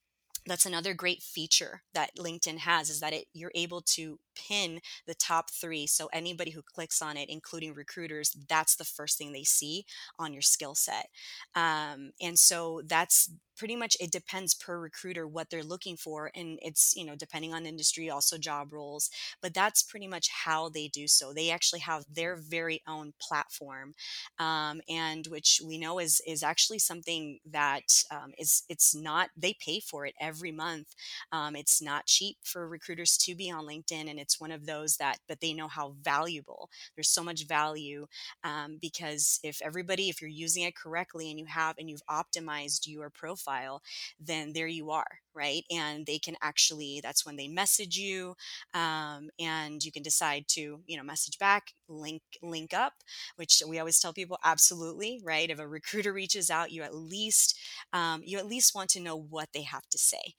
that's 0.47 0.67
another 0.67 0.95
great 0.95 1.23
feature 1.23 1.83
that 1.93 2.11
linkedin 2.17 2.59
has 2.59 2.89
is 2.89 3.01
that 3.01 3.13
it 3.13 3.27
you're 3.33 3.53
able 3.55 3.81
to 3.81 4.19
pin 4.37 4.81
the 5.07 5.15
top 5.15 5.51
three 5.51 5.87
so 5.87 6.09
anybody 6.13 6.51
who 6.51 6.63
clicks 6.63 7.03
on 7.03 7.17
it 7.17 7.29
including 7.29 7.75
recruiters 7.75 8.37
that's 8.49 8.77
the 8.77 8.85
first 8.85 9.19
thing 9.19 9.33
they 9.33 9.45
see 9.45 9.85
on 10.19 10.33
your 10.33 10.43
skill 10.43 10.75
set. 10.75 11.09
Um, 11.55 12.11
and 12.21 12.39
so 12.39 12.83
that's 12.87 13.31
pretty 13.57 13.75
much 13.77 13.97
it 14.01 14.13
depends 14.13 14.55
per 14.55 14.79
recruiter 14.79 15.27
what 15.27 15.49
they're 15.49 15.63
looking 15.65 15.97
for 15.97 16.31
and 16.35 16.59
it's 16.61 16.95
you 16.95 17.07
know 17.07 17.17
depending 17.17 17.55
on 17.55 17.65
industry 17.65 18.11
also 18.11 18.37
job 18.37 18.71
roles 18.71 19.09
but 19.41 19.55
that's 19.55 19.83
pretty 19.83 20.07
much 20.07 20.29
how 20.45 20.69
they 20.69 20.89
do 20.89 21.07
so. 21.09 21.33
They 21.33 21.51
actually 21.51 21.81
have 21.81 22.05
their 22.13 22.37
very 22.37 22.83
own 22.87 23.15
platform 23.19 23.95
um, 24.39 24.81
and 24.89 25.27
which 25.29 25.61
we 25.65 25.79
know 25.79 25.99
is 25.99 26.21
is 26.27 26.43
actually 26.43 26.79
something 26.79 27.39
that 27.51 27.85
um, 28.11 28.33
is 28.39 28.63
it's 28.69 28.95
not 28.95 29.31
they 29.37 29.55
pay 29.59 29.81
for 29.81 30.05
it 30.07 30.15
every 30.21 30.53
month. 30.53 30.95
Um, 31.33 31.57
it's 31.57 31.81
not 31.81 32.07
cheap 32.07 32.37
for 32.45 32.69
recruiters 32.69 33.17
to 33.19 33.35
be 33.35 33.51
on 33.51 33.67
linkedin 33.67 34.11
and 34.11 34.19
it's 34.27 34.41
one 34.41 34.51
of 34.51 34.67
those 34.67 34.97
that 34.97 35.19
but 35.29 35.41
they 35.41 35.53
know 35.53 35.69
how 35.69 35.95
valuable 36.03 36.69
there's 36.97 37.09
so 37.09 37.23
much 37.23 37.47
value 37.47 38.07
um, 38.45 38.79
because 38.81 39.39
if 39.43 39.63
everybody 39.63 40.09
if 40.09 40.21
you're 40.21 40.29
using 40.29 40.65
it 40.65 40.77
correctly 40.77 41.31
and 41.31 41.39
you 41.39 41.47
have 41.47 41.77
and 41.79 41.89
you've 41.89 42.07
optimized 42.11 42.87
your 42.87 43.09
profile 43.09 43.81
then 44.21 44.53
there 44.53 44.67
you 44.67 44.91
are, 44.91 45.21
right? 45.35 45.65
And 45.71 46.07
they 46.07 46.19
can 46.19 46.37
actually, 46.43 47.01
that's 47.03 47.25
when 47.25 47.37
they 47.37 47.49
message 47.49 47.97
you 47.97 48.35
um, 48.75 49.31
and 49.39 49.85
you 49.85 49.93
can 49.93 50.03
decide 50.03 50.47
to, 50.49 50.81
you 50.87 50.97
know, 50.97 51.03
message 51.03 51.39
back, 51.39 51.75
link, 51.89 52.23
link 52.43 52.75
up, 52.75 52.95
which 53.37 53.63
we 53.69 53.79
always 53.79 54.01
tell 54.01 54.13
people 54.13 54.39
absolutely, 54.45 55.21
right? 55.23 55.51
If 55.51 55.59
a 55.59 55.69
recruiter 55.69 56.13
reaches 56.17 56.51
out, 56.51 56.73
you 56.73 56.83
at 56.83 56.95
least, 56.95 57.59
um, 57.93 58.23
you 58.25 58.39
at 58.39 58.47
least 58.47 58.75
want 58.75 58.91
to 58.91 59.01
know 59.01 59.17
what 59.17 59.49
they 59.53 59.63
have 59.63 59.89
to 59.91 59.99
say. 59.99 60.35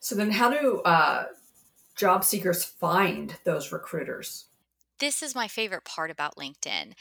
So 0.00 0.14
then 0.14 0.30
how 0.30 0.50
do 0.50 0.82
uh, 0.82 1.26
job 1.96 2.24
seekers 2.24 2.64
find 2.64 3.38
those 3.44 3.72
recruiters? 3.72 4.46
This 4.98 5.22
is 5.22 5.34
my 5.34 5.48
favorite 5.48 5.84
part 5.84 6.10
about 6.10 6.36
LinkedIn. 6.36 6.94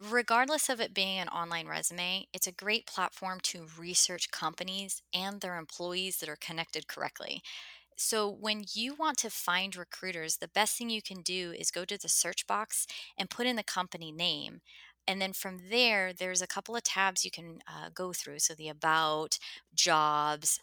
Regardless 0.00 0.68
of 0.68 0.80
it 0.80 0.94
being 0.94 1.18
an 1.18 1.28
online 1.28 1.66
resume, 1.66 2.26
it's 2.32 2.46
a 2.46 2.52
great 2.52 2.86
platform 2.86 3.38
to 3.40 3.66
research 3.78 4.30
companies 4.30 5.02
and 5.12 5.40
their 5.40 5.58
employees 5.58 6.18
that 6.18 6.28
are 6.28 6.36
connected 6.36 6.88
correctly. 6.88 7.42
So, 7.96 8.28
when 8.30 8.64
you 8.74 8.94
want 8.96 9.18
to 9.20 9.30
find 9.30 9.76
recruiters, 9.76 10.38
the 10.38 10.48
best 10.48 10.78
thing 10.78 10.90
you 10.90 11.02
can 11.02 11.22
do 11.22 11.52
is 11.52 11.70
go 11.70 11.86
to 11.86 11.98
the 11.98 12.10
search 12.10 12.46
box 12.48 12.86
and 13.18 13.30
put 13.30 13.46
in 13.46 13.56
the 13.56 13.64
company 13.64 14.12
name. 14.12 14.60
And 15.06 15.20
then 15.22 15.32
from 15.34 15.70
there, 15.70 16.12
there's 16.12 16.42
a 16.42 16.46
couple 16.48 16.76
of 16.76 16.82
tabs 16.84 17.24
you 17.24 17.30
can 17.30 17.60
uh, 17.68 17.90
go 17.94 18.12
through. 18.12 18.40
So, 18.40 18.54
the 18.54 18.68
about, 18.70 19.38
jobs, 19.74 20.60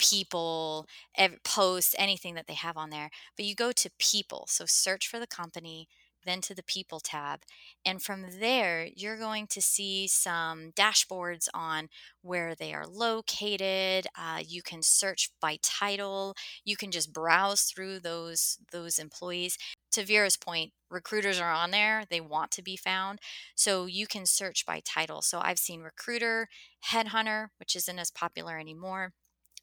people, 0.00 0.86
ev- 1.16 1.42
posts, 1.44 1.94
anything 1.98 2.34
that 2.34 2.46
they 2.48 2.54
have 2.54 2.76
on 2.76 2.90
there. 2.90 3.10
But 3.36 3.44
you 3.46 3.54
go 3.54 3.72
to 3.72 3.90
people. 3.98 4.46
So, 4.48 4.64
search 4.66 5.06
for 5.08 5.20
the 5.20 5.26
company 5.26 5.88
then 6.26 6.40
to 6.42 6.54
the 6.54 6.62
People 6.62 7.00
tab. 7.00 7.40
And 7.84 8.02
from 8.02 8.26
there, 8.40 8.88
you're 8.94 9.16
going 9.16 9.46
to 9.48 9.62
see 9.62 10.06
some 10.06 10.72
dashboards 10.72 11.48
on 11.54 11.88
where 12.22 12.54
they 12.54 12.74
are 12.74 12.86
located. 12.86 14.06
Uh, 14.18 14.40
you 14.46 14.62
can 14.62 14.82
search 14.82 15.30
by 15.40 15.58
title. 15.62 16.34
You 16.64 16.76
can 16.76 16.90
just 16.90 17.12
browse 17.12 17.62
through 17.62 18.00
those 18.00 18.58
those 18.72 18.98
employees. 18.98 19.56
To 19.92 20.04
Vera's 20.04 20.36
point, 20.36 20.72
recruiters 20.90 21.40
are 21.40 21.50
on 21.52 21.70
there. 21.70 22.04
They 22.08 22.20
want 22.20 22.50
to 22.52 22.62
be 22.62 22.76
found. 22.76 23.18
So 23.54 23.86
you 23.86 24.06
can 24.06 24.26
search 24.26 24.64
by 24.66 24.80
title. 24.84 25.22
So 25.22 25.40
I've 25.42 25.58
seen 25.58 25.80
recruiter, 25.80 26.48
headhunter, 26.90 27.48
which 27.58 27.74
isn't 27.76 27.98
as 27.98 28.10
popular 28.10 28.58
anymore. 28.58 29.12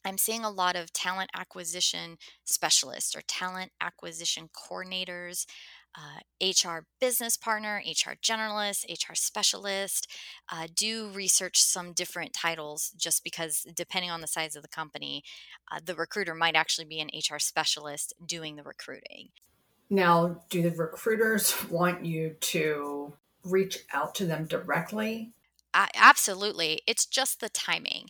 I'm 0.06 0.18
seeing 0.18 0.44
a 0.44 0.50
lot 0.50 0.76
of 0.76 0.94
talent 0.94 1.30
acquisition 1.36 2.18
specialists 2.46 3.16
or 3.16 3.22
talent 3.28 3.72
acquisition 3.82 4.50
coordinators 4.54 5.46
uh, 5.98 6.20
HR 6.46 6.86
business 7.00 7.38
partner, 7.38 7.82
HR 7.86 8.14
generalist, 8.22 8.86
HR 8.90 9.16
specialist. 9.16 10.08
Uh, 10.52 10.68
do 10.74 11.10
research 11.10 11.62
some 11.62 11.94
different 11.94 12.34
titles 12.34 12.92
just 12.96 13.24
because, 13.24 13.66
depending 13.76 14.12
on 14.12 14.22
the 14.22 14.28
size 14.28 14.56
of 14.56 14.62
the 14.62 14.70
company, 14.70 15.24
uh, 15.72 15.80
the 15.84 15.96
recruiter 15.96 16.36
might 16.36 16.56
actually 16.56 16.86
be 16.86 17.00
an 17.00 17.10
HR 17.14 17.40
specialist 17.40 18.14
doing 18.26 18.56
the 18.56 18.64
recruiting. 18.64 19.30
Now, 19.90 20.44
do 20.50 20.62
the 20.62 20.72
recruiters 20.72 21.56
want 21.70 22.06
you 22.06 22.36
to 22.42 23.14
reach 23.44 23.80
out 23.92 24.14
to 24.16 24.26
them 24.26 24.46
directly? 24.46 25.32
absolutely. 25.96 26.82
It's 26.88 27.06
just 27.06 27.40
the 27.40 27.50
timing 27.50 28.08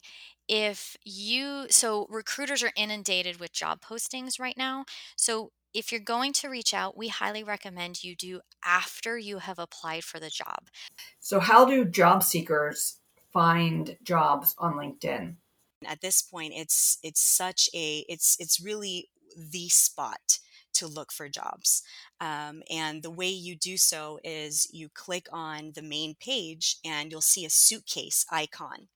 if 0.48 0.96
you 1.04 1.68
so 1.70 2.08
recruiters 2.10 2.64
are 2.64 2.72
inundated 2.76 3.40
with 3.40 3.52
job 3.52 3.82
postings 3.82 4.40
right 4.40 4.58
now 4.58 4.86
so 5.16 5.52
if 5.74 5.92
you're 5.92 6.02
going 6.02 6.34
to 6.34 6.50
reach 6.50 6.74
out, 6.74 6.98
we 6.98 7.10
highly 7.10 7.44
recommend 7.44 8.04
you 8.04 8.16
do 8.16 8.42
after 8.66 9.16
you 9.18 9.38
have 9.38 9.60
applied 9.60 10.04
for 10.04 10.20
the 10.20 10.30
job. 10.30 10.70
So, 11.20 11.40
how 11.40 11.66
do 11.66 11.86
job 11.86 12.24
seekers 12.24 12.98
find 13.32 13.96
jobs 14.02 14.56
on 14.58 14.74
LinkedIn? 14.74 15.36
At 15.86 16.02
this 16.02 16.24
point, 16.24 16.54
it's 16.56 16.98
it's 17.04 17.22
such 17.22 17.70
a 17.76 18.06
it's 18.10 18.38
it's 18.40 18.60
really 18.60 19.10
the 19.38 19.70
spot 19.70 20.40
to 20.74 20.88
look 20.88 21.12
for 21.12 21.30
jobs. 21.30 21.84
Um, 22.20 22.64
and 22.72 23.04
the 23.04 23.12
way 23.12 23.30
you 23.30 23.56
do 23.56 23.78
so 23.78 24.20
is 24.24 24.68
you 24.72 24.90
click 24.90 25.28
on 25.32 25.74
the 25.76 25.82
main 25.82 26.16
page 26.16 26.78
and 26.86 27.12
you'll 27.12 27.22
see 27.22 27.46
a 27.46 27.50
suitcase 27.50 28.26
icon 28.32 28.88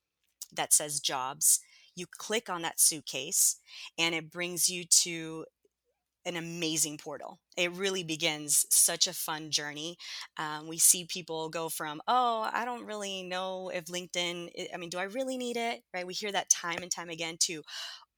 that 0.51 0.73
says 0.73 0.99
jobs. 0.99 1.59
You 1.95 2.05
click 2.17 2.49
on 2.49 2.61
that 2.61 2.79
suitcase 2.79 3.57
and 3.97 4.15
it 4.15 4.31
brings 4.31 4.69
you 4.69 4.85
to 4.85 5.45
an 6.23 6.35
amazing 6.35 6.97
portal. 6.97 7.39
It 7.57 7.71
really 7.71 8.03
begins 8.03 8.65
such 8.69 9.07
a 9.07 9.13
fun 9.13 9.49
journey. 9.49 9.97
Um, 10.37 10.67
we 10.67 10.77
see 10.77 11.05
people 11.05 11.49
go 11.49 11.67
from, 11.67 11.99
oh, 12.07 12.47
I 12.53 12.63
don't 12.63 12.85
really 12.85 13.23
know 13.23 13.69
if 13.73 13.85
LinkedIn, 13.85 14.51
I 14.73 14.77
mean, 14.77 14.89
do 14.89 14.99
I 14.99 15.03
really 15.03 15.37
need 15.37 15.57
it? 15.57 15.81
Right? 15.93 16.05
We 16.05 16.13
hear 16.13 16.31
that 16.31 16.49
time 16.49 16.83
and 16.83 16.91
time 16.91 17.09
again 17.09 17.37
to, 17.41 17.63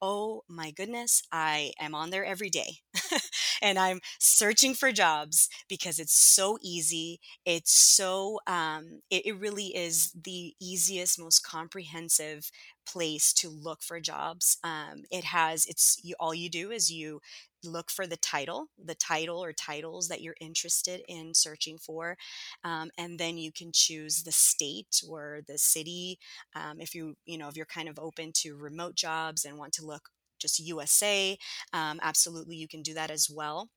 oh 0.01 0.43
my 0.49 0.71
goodness, 0.71 1.23
I 1.31 1.71
am 1.79 1.95
on 1.95 2.09
there 2.09 2.25
every 2.25 2.49
day 2.49 2.77
and 3.61 3.79
I'm 3.79 3.99
searching 4.19 4.73
for 4.73 4.91
jobs 4.91 5.47
because 5.69 5.99
it's 5.99 6.13
so 6.15 6.57
easy. 6.61 7.19
It's 7.45 7.71
so, 7.73 8.39
um, 8.47 9.01
it, 9.09 9.25
it 9.25 9.39
really 9.39 9.75
is 9.75 10.11
the 10.11 10.53
easiest, 10.61 11.19
most 11.19 11.39
comprehensive 11.45 12.49
place 12.85 13.33
to 13.33 13.49
look 13.49 13.81
for 13.81 13.99
jobs. 13.99 14.57
Um, 14.63 15.03
it 15.11 15.25
has, 15.25 15.65
it's, 15.65 15.99
you, 16.03 16.15
all 16.19 16.33
you 16.33 16.49
do 16.49 16.71
is 16.71 16.91
you 16.91 17.21
look 17.63 17.89
for 17.89 18.05
the 18.05 18.17
title, 18.17 18.67
the 18.83 18.95
title 18.95 19.43
or 19.43 19.53
titles 19.53 20.07
that 20.09 20.21
you're 20.21 20.35
interested 20.41 21.01
in 21.07 21.33
searching 21.33 21.77
for. 21.77 22.17
Um, 22.63 22.91
and 22.97 23.19
then 23.19 23.37
you 23.37 23.51
can 23.51 23.71
choose 23.73 24.23
the 24.23 24.31
state 24.31 25.01
or 25.07 25.41
the 25.47 25.57
city. 25.57 26.19
Um, 26.55 26.79
if 26.79 26.93
you, 26.93 27.15
you 27.25 27.37
know, 27.37 27.47
if 27.47 27.55
you're 27.55 27.65
kind 27.65 27.89
of 27.89 27.99
open 27.99 28.31
to 28.35 28.55
remote 28.55 28.95
jobs 28.95 29.45
and 29.45 29.57
want 29.57 29.73
to 29.73 29.85
look 29.85 30.09
just 30.39 30.59
USA, 30.59 31.37
um, 31.71 31.99
absolutely 32.01 32.55
you 32.55 32.67
can 32.67 32.81
do 32.81 32.93
that 32.93 33.11
as 33.11 33.29
well. 33.33 33.69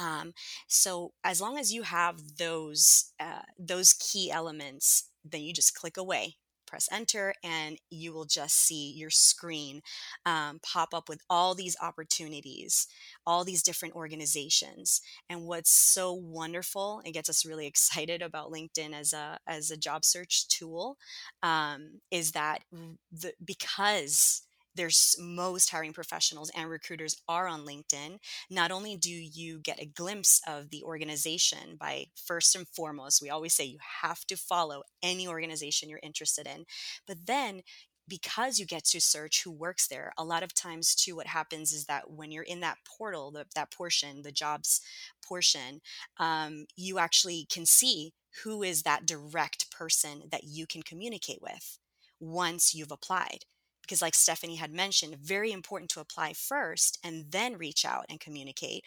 Um, 0.00 0.32
so 0.68 1.12
as 1.22 1.40
long 1.40 1.58
as 1.58 1.72
you 1.72 1.82
have 1.82 2.36
those 2.38 3.12
uh, 3.20 3.42
those 3.58 3.92
key 3.92 4.30
elements, 4.30 5.08
then 5.24 5.42
you 5.42 5.52
just 5.52 5.74
click 5.74 5.96
away 5.96 6.36
press 6.74 6.88
enter 6.90 7.32
and 7.44 7.78
you 7.88 8.12
will 8.12 8.24
just 8.24 8.56
see 8.56 8.92
your 8.96 9.10
screen 9.10 9.80
um, 10.26 10.58
pop 10.60 10.92
up 10.92 11.08
with 11.08 11.20
all 11.30 11.54
these 11.54 11.76
opportunities 11.80 12.88
all 13.26 13.44
these 13.44 13.62
different 13.62 13.94
organizations. 13.94 15.00
And 15.28 15.44
what's 15.46 15.70
so 15.70 16.12
wonderful 16.12 17.00
and 17.04 17.14
gets 17.14 17.28
us 17.28 17.46
really 17.46 17.66
excited 17.74 18.22
about 18.22 18.50
linkedin 18.50 18.92
as 18.92 19.12
a 19.12 19.38
as 19.46 19.70
a 19.70 19.76
job 19.76 20.04
search 20.04 20.48
tool 20.48 20.96
um, 21.42 22.00
is 22.10 22.32
that 22.32 22.62
the, 23.12 23.32
because 23.44 24.42
there's 24.74 25.16
most 25.20 25.70
hiring 25.70 25.92
professionals 25.92 26.50
and 26.54 26.68
recruiters 26.68 27.16
are 27.28 27.46
on 27.46 27.66
LinkedIn. 27.66 28.18
Not 28.50 28.70
only 28.70 28.96
do 28.96 29.10
you 29.10 29.58
get 29.58 29.80
a 29.80 29.86
glimpse 29.86 30.40
of 30.46 30.70
the 30.70 30.82
organization 30.82 31.76
by 31.78 32.06
first 32.16 32.54
and 32.56 32.66
foremost, 32.68 33.22
we 33.22 33.30
always 33.30 33.54
say 33.54 33.64
you 33.64 33.78
have 34.02 34.24
to 34.26 34.36
follow 34.36 34.82
any 35.02 35.28
organization 35.28 35.88
you're 35.88 36.00
interested 36.02 36.46
in, 36.46 36.64
but 37.06 37.26
then 37.26 37.62
because 38.06 38.58
you 38.58 38.66
get 38.66 38.84
to 38.84 39.00
search 39.00 39.42
who 39.44 39.50
works 39.50 39.86
there 39.86 40.12
a 40.18 40.24
lot 40.24 40.42
of 40.42 40.54
times 40.54 40.94
too 40.94 41.16
what 41.16 41.26
happens 41.26 41.72
is 41.72 41.86
that 41.86 42.10
when 42.10 42.30
you're 42.30 42.42
in 42.42 42.60
that 42.60 42.76
portal 42.84 43.30
the, 43.30 43.46
that 43.54 43.72
portion 43.72 44.22
the 44.22 44.30
jobs 44.30 44.80
portion 45.26 45.80
um, 46.18 46.66
you 46.76 46.98
actually 46.98 47.46
can 47.50 47.64
see 47.64 48.12
who 48.42 48.62
is 48.62 48.82
that 48.82 49.06
direct 49.06 49.70
person 49.70 50.24
that 50.30 50.44
you 50.44 50.66
can 50.66 50.82
communicate 50.82 51.40
with 51.40 51.78
once 52.20 52.74
you've 52.74 52.92
applied 52.92 53.44
because 53.84 54.02
like 54.02 54.14
stephanie 54.14 54.56
had 54.56 54.72
mentioned 54.72 55.16
very 55.16 55.52
important 55.52 55.90
to 55.90 56.00
apply 56.00 56.32
first 56.32 56.98
and 57.04 57.30
then 57.30 57.56
reach 57.56 57.84
out 57.84 58.04
and 58.08 58.20
communicate 58.20 58.84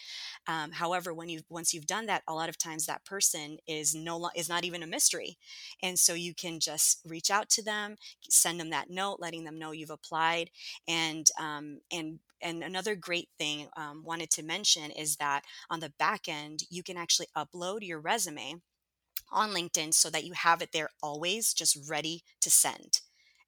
um, 0.47 0.71
however 0.71 1.13
when 1.13 1.29
you 1.29 1.41
once 1.49 1.73
you've 1.73 1.88
done 1.88 2.05
that 2.05 2.23
a 2.27 2.33
lot 2.33 2.49
of 2.49 2.57
times 2.57 2.86
that 2.86 3.05
person 3.05 3.57
is 3.67 3.95
no 3.95 4.29
is 4.36 4.49
not 4.49 4.63
even 4.63 4.83
a 4.83 4.88
mystery 4.88 5.38
and 5.81 5.99
so 5.99 6.13
you 6.13 6.33
can 6.33 6.60
just 6.60 6.99
reach 7.05 7.29
out 7.29 7.49
to 7.49 7.63
them 7.63 7.95
send 8.29 8.60
them 8.60 8.69
that 8.69 8.89
note 8.89 9.17
letting 9.19 9.43
them 9.43 9.60
know 9.60 9.71
you've 9.71 9.89
applied 9.89 10.49
and 10.88 11.27
um, 11.39 11.79
and 11.91 12.19
and 12.41 12.63
another 12.63 12.95
great 12.95 13.29
thing 13.38 13.67
um, 13.77 14.03
wanted 14.03 14.29
to 14.31 14.43
mention 14.43 14.91
is 14.91 15.15
that 15.17 15.43
on 15.69 15.79
the 15.79 15.93
back 15.97 16.27
end 16.27 16.63
you 16.69 16.83
can 16.83 16.97
actually 16.97 17.27
upload 17.36 17.79
your 17.81 17.99
resume 17.99 18.55
on 19.31 19.51
linkedin 19.51 19.93
so 19.93 20.10
that 20.10 20.23
you 20.23 20.33
have 20.33 20.62
it 20.62 20.71
there 20.71 20.89
always 21.01 21.53
just 21.53 21.77
ready 21.89 22.23
to 22.41 22.49
send 22.49 23.01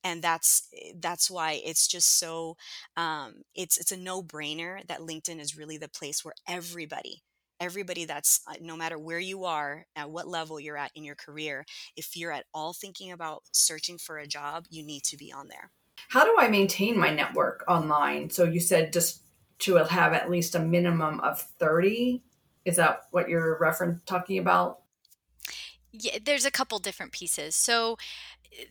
and 0.04 0.22
that's 0.22 0.68
eh, 0.74 0.94
that's 1.00 1.30
why 1.30 1.62
it's 1.64 1.88
just 1.88 2.20
so 2.20 2.58
um, 2.98 3.44
it's 3.56 3.78
it's 3.78 3.92
a 3.92 3.98
no 3.98 4.22
brainer 4.22 4.86
that 4.88 5.00
linkedin 5.00 5.40
is 5.40 5.58
really 5.58 5.78
the 5.78 5.90
place 5.90 6.24
where 6.24 6.36
everybody 6.48 7.24
everybody 7.60 8.06
that's 8.06 8.42
uh, 8.48 8.56
no 8.62 8.76
matter 8.76 8.98
where 8.98 9.20
you 9.20 9.46
are 9.46 9.86
at 9.96 10.10
what 10.10 10.28
level 10.28 10.60
you're 10.60 10.78
at 10.78 10.92
in 10.96 11.04
your 11.04 11.16
career 11.16 11.66
if 11.96 12.16
you're 12.16 12.32
at 12.32 12.46
all 12.54 12.74
thinking 12.74 13.12
about 13.12 13.44
searching 13.52 13.98
for 13.98 14.18
a 14.18 14.28
job 14.28 14.66
you 14.70 14.84
need 14.84 15.04
to 15.04 15.18
be 15.18 15.32
on 15.32 15.48
there. 15.48 15.72
How 16.10 16.24
do 16.24 16.36
i 16.40 16.48
maintain 16.48 16.98
my 16.98 17.10
network 17.10 17.64
online? 17.68 18.30
So 18.30 18.46
you 18.46 18.60
said 18.60 18.94
just 18.94 19.22
to 19.60 19.76
have 19.76 20.14
at 20.14 20.30
least 20.30 20.56
a 20.56 20.60
minimum 20.60 21.20
of 21.20 21.42
30 21.42 22.24
is 22.66 22.78
that 22.78 23.02
what 23.12 23.30
you're 23.30 23.58
reference 23.60 24.02
talking 24.06 24.38
about? 24.38 24.80
Yeah 25.92 26.20
there's 26.24 26.46
a 26.46 26.52
couple 26.52 26.80
different 26.80 27.12
pieces. 27.12 27.56
So 27.56 27.98
eh, 28.58 28.66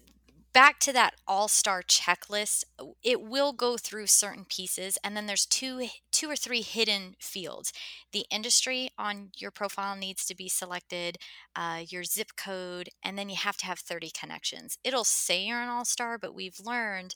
back 0.58 0.80
to 0.80 0.92
that 0.92 1.14
all-star 1.28 1.84
checklist 1.84 2.64
it 3.04 3.22
will 3.22 3.52
go 3.52 3.76
through 3.76 4.08
certain 4.08 4.44
pieces 4.44 4.98
and 5.04 5.16
then 5.16 5.26
there's 5.28 5.46
two 5.46 5.86
two 6.10 6.28
or 6.28 6.34
three 6.34 6.62
hidden 6.62 7.14
fields. 7.20 7.72
The 8.10 8.26
industry 8.28 8.90
on 8.98 9.30
your 9.36 9.52
profile 9.52 9.94
needs 9.94 10.24
to 10.26 10.34
be 10.34 10.48
selected 10.48 11.18
uh, 11.54 11.82
your 11.88 12.02
zip 12.02 12.30
code 12.36 12.88
and 13.04 13.16
then 13.16 13.28
you 13.28 13.36
have 13.36 13.56
to 13.58 13.66
have 13.66 13.78
30 13.78 14.10
connections. 14.10 14.78
It'll 14.82 15.04
say 15.04 15.44
you're 15.44 15.62
an 15.62 15.68
all-star 15.68 16.18
but 16.18 16.34
we've 16.34 16.58
learned 16.58 17.14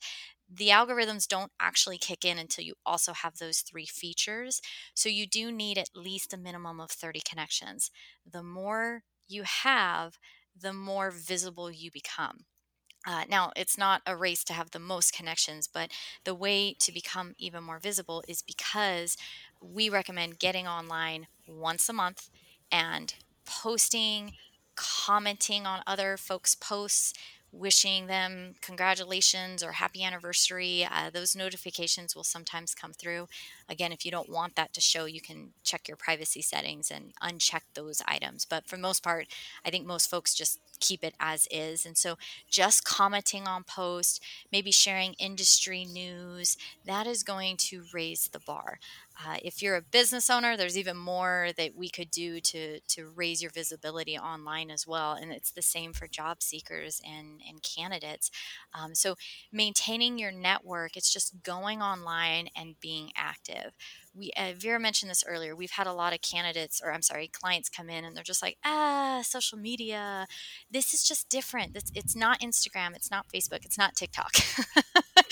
the 0.48 0.68
algorithms 0.68 1.26
don't 1.26 1.50
actually 1.58 1.98
kick 1.98 2.24
in 2.24 2.38
until 2.38 2.64
you 2.64 2.74
also 2.86 3.12
have 3.12 3.38
those 3.38 3.58
three 3.58 3.86
features 3.86 4.60
so 4.94 5.08
you 5.08 5.26
do 5.26 5.50
need 5.50 5.78
at 5.78 5.88
least 5.96 6.32
a 6.32 6.36
minimum 6.38 6.78
of 6.78 6.92
30 6.92 7.20
connections. 7.28 7.90
The 8.24 8.44
more 8.44 9.02
you 9.26 9.42
have 9.42 10.16
the 10.56 10.72
more 10.72 11.10
visible 11.10 11.72
you 11.72 11.90
become 11.90 12.44
uh, 13.06 13.24
now, 13.28 13.50
it's 13.56 13.76
not 13.76 14.02
a 14.06 14.16
race 14.16 14.44
to 14.44 14.52
have 14.52 14.70
the 14.70 14.78
most 14.78 15.12
connections, 15.12 15.66
but 15.66 15.90
the 16.24 16.34
way 16.34 16.74
to 16.78 16.92
become 16.92 17.34
even 17.38 17.64
more 17.64 17.78
visible 17.78 18.22
is 18.28 18.42
because 18.42 19.16
we 19.60 19.88
recommend 19.88 20.38
getting 20.38 20.66
online 20.66 21.26
once 21.46 21.88
a 21.88 21.92
month 21.92 22.30
and 22.70 23.14
posting, 23.44 24.32
commenting 24.76 25.66
on 25.66 25.82
other 25.86 26.16
folks' 26.16 26.54
posts, 26.54 27.12
wishing 27.50 28.06
them 28.06 28.54
congratulations 28.62 29.62
or 29.62 29.72
happy 29.72 30.02
anniversary. 30.02 30.88
Uh, 30.90 31.10
those 31.10 31.36
notifications 31.36 32.16
will 32.16 32.24
sometimes 32.24 32.74
come 32.74 32.92
through. 32.92 33.28
Again, 33.68 33.92
if 33.92 34.06
you 34.06 34.10
don't 34.10 34.30
want 34.30 34.56
that 34.56 34.72
to 34.72 34.80
show, 34.80 35.04
you 35.04 35.20
can 35.20 35.52
check 35.62 35.86
your 35.86 35.98
privacy 35.98 36.40
settings 36.40 36.90
and 36.90 37.12
uncheck 37.22 37.60
those 37.74 38.00
items. 38.06 38.46
But 38.46 38.66
for 38.66 38.76
the 38.76 38.82
most 38.82 39.02
part, 39.02 39.26
I 39.66 39.70
think 39.70 39.86
most 39.86 40.08
folks 40.08 40.34
just 40.34 40.60
keep 40.82 41.02
it 41.02 41.14
as 41.18 41.48
is. 41.50 41.86
And 41.86 41.96
so 41.96 42.16
just 42.50 42.84
commenting 42.84 43.46
on 43.48 43.64
posts, 43.64 44.20
maybe 44.52 44.70
sharing 44.72 45.14
industry 45.14 45.86
news, 45.86 46.56
that 46.84 47.06
is 47.06 47.22
going 47.22 47.56
to 47.58 47.84
raise 47.94 48.28
the 48.28 48.40
bar. 48.40 48.78
Uh, 49.24 49.36
if 49.44 49.62
you're 49.62 49.76
a 49.76 49.82
business 49.82 50.30
owner, 50.30 50.56
there's 50.56 50.76
even 50.78 50.96
more 50.96 51.50
that 51.56 51.76
we 51.76 51.88
could 51.88 52.10
do 52.10 52.40
to 52.40 52.80
to 52.80 53.12
raise 53.14 53.42
your 53.42 53.50
visibility 53.50 54.18
online 54.18 54.70
as 54.70 54.86
well, 54.86 55.12
and 55.12 55.30
it's 55.32 55.52
the 55.52 55.62
same 55.62 55.92
for 55.92 56.08
job 56.08 56.42
seekers 56.42 57.00
and 57.06 57.40
and 57.48 57.62
candidates. 57.62 58.30
Um, 58.74 58.94
so 58.94 59.16
maintaining 59.52 60.18
your 60.18 60.32
network, 60.32 60.96
it's 60.96 61.12
just 61.12 61.42
going 61.42 61.82
online 61.82 62.48
and 62.56 62.80
being 62.80 63.12
active 63.16 63.74
we 64.14 64.30
uh, 64.36 64.52
Vera 64.56 64.78
mentioned 64.78 65.10
this 65.10 65.24
earlier. 65.26 65.56
We've 65.56 65.70
had 65.70 65.86
a 65.86 65.92
lot 65.92 66.12
of 66.12 66.20
candidates, 66.20 66.80
or 66.84 66.92
I'm 66.92 67.02
sorry, 67.02 67.28
clients 67.28 67.68
come 67.68 67.88
in 67.88 68.04
and 68.04 68.14
they're 68.14 68.22
just 68.22 68.42
like, 68.42 68.58
ah, 68.64 69.22
social 69.24 69.58
media. 69.58 70.26
This 70.70 70.92
is 70.92 71.02
just 71.02 71.28
different. 71.28 71.76
It's, 71.76 71.90
it's 71.94 72.14
not 72.14 72.40
Instagram. 72.40 72.94
It's 72.94 73.10
not 73.10 73.26
Facebook. 73.28 73.64
It's 73.64 73.78
not 73.78 73.94
TikTok. 73.94 74.32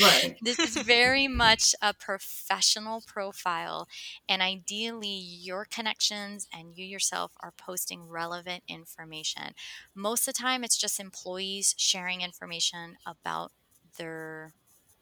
right. 0.00 0.36
this 0.42 0.58
is 0.58 0.76
very 0.82 1.28
much 1.28 1.74
a 1.82 1.92
professional 1.92 3.02
profile, 3.06 3.86
and 4.28 4.42
ideally, 4.42 5.08
your 5.08 5.66
connections 5.66 6.48
and 6.52 6.76
you 6.76 6.84
yourself 6.84 7.32
are 7.40 7.52
posting 7.56 8.08
relevant 8.08 8.62
information. 8.68 9.54
Most 9.94 10.26
of 10.26 10.34
the 10.34 10.40
time, 10.40 10.64
it's 10.64 10.78
just 10.78 11.00
employees 11.00 11.74
sharing 11.76 12.22
information 12.22 12.96
about 13.06 13.52
their 13.98 14.54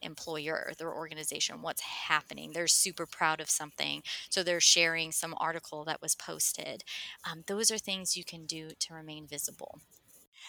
employer, 0.03 0.65
or 0.69 0.75
their 0.75 0.95
organization, 0.95 1.63
what's 1.63 1.83
happening. 1.83 2.53
They're 2.53 2.67
super 2.67 3.07
proud 3.07 3.41
of 3.41 3.51
something. 3.51 4.03
So 4.29 4.43
they're 4.43 4.61
sharing 4.61 5.13
some 5.13 5.35
article 5.39 5.85
that 5.85 6.03
was 6.03 6.15
posted. 6.15 6.85
Um, 7.31 7.45
those 7.47 7.71
are 7.71 7.79
things 7.79 8.17
you 8.17 8.25
can 8.25 8.47
do 8.47 8.71
to 8.81 8.95
remain 8.95 9.27
visible. 9.27 9.81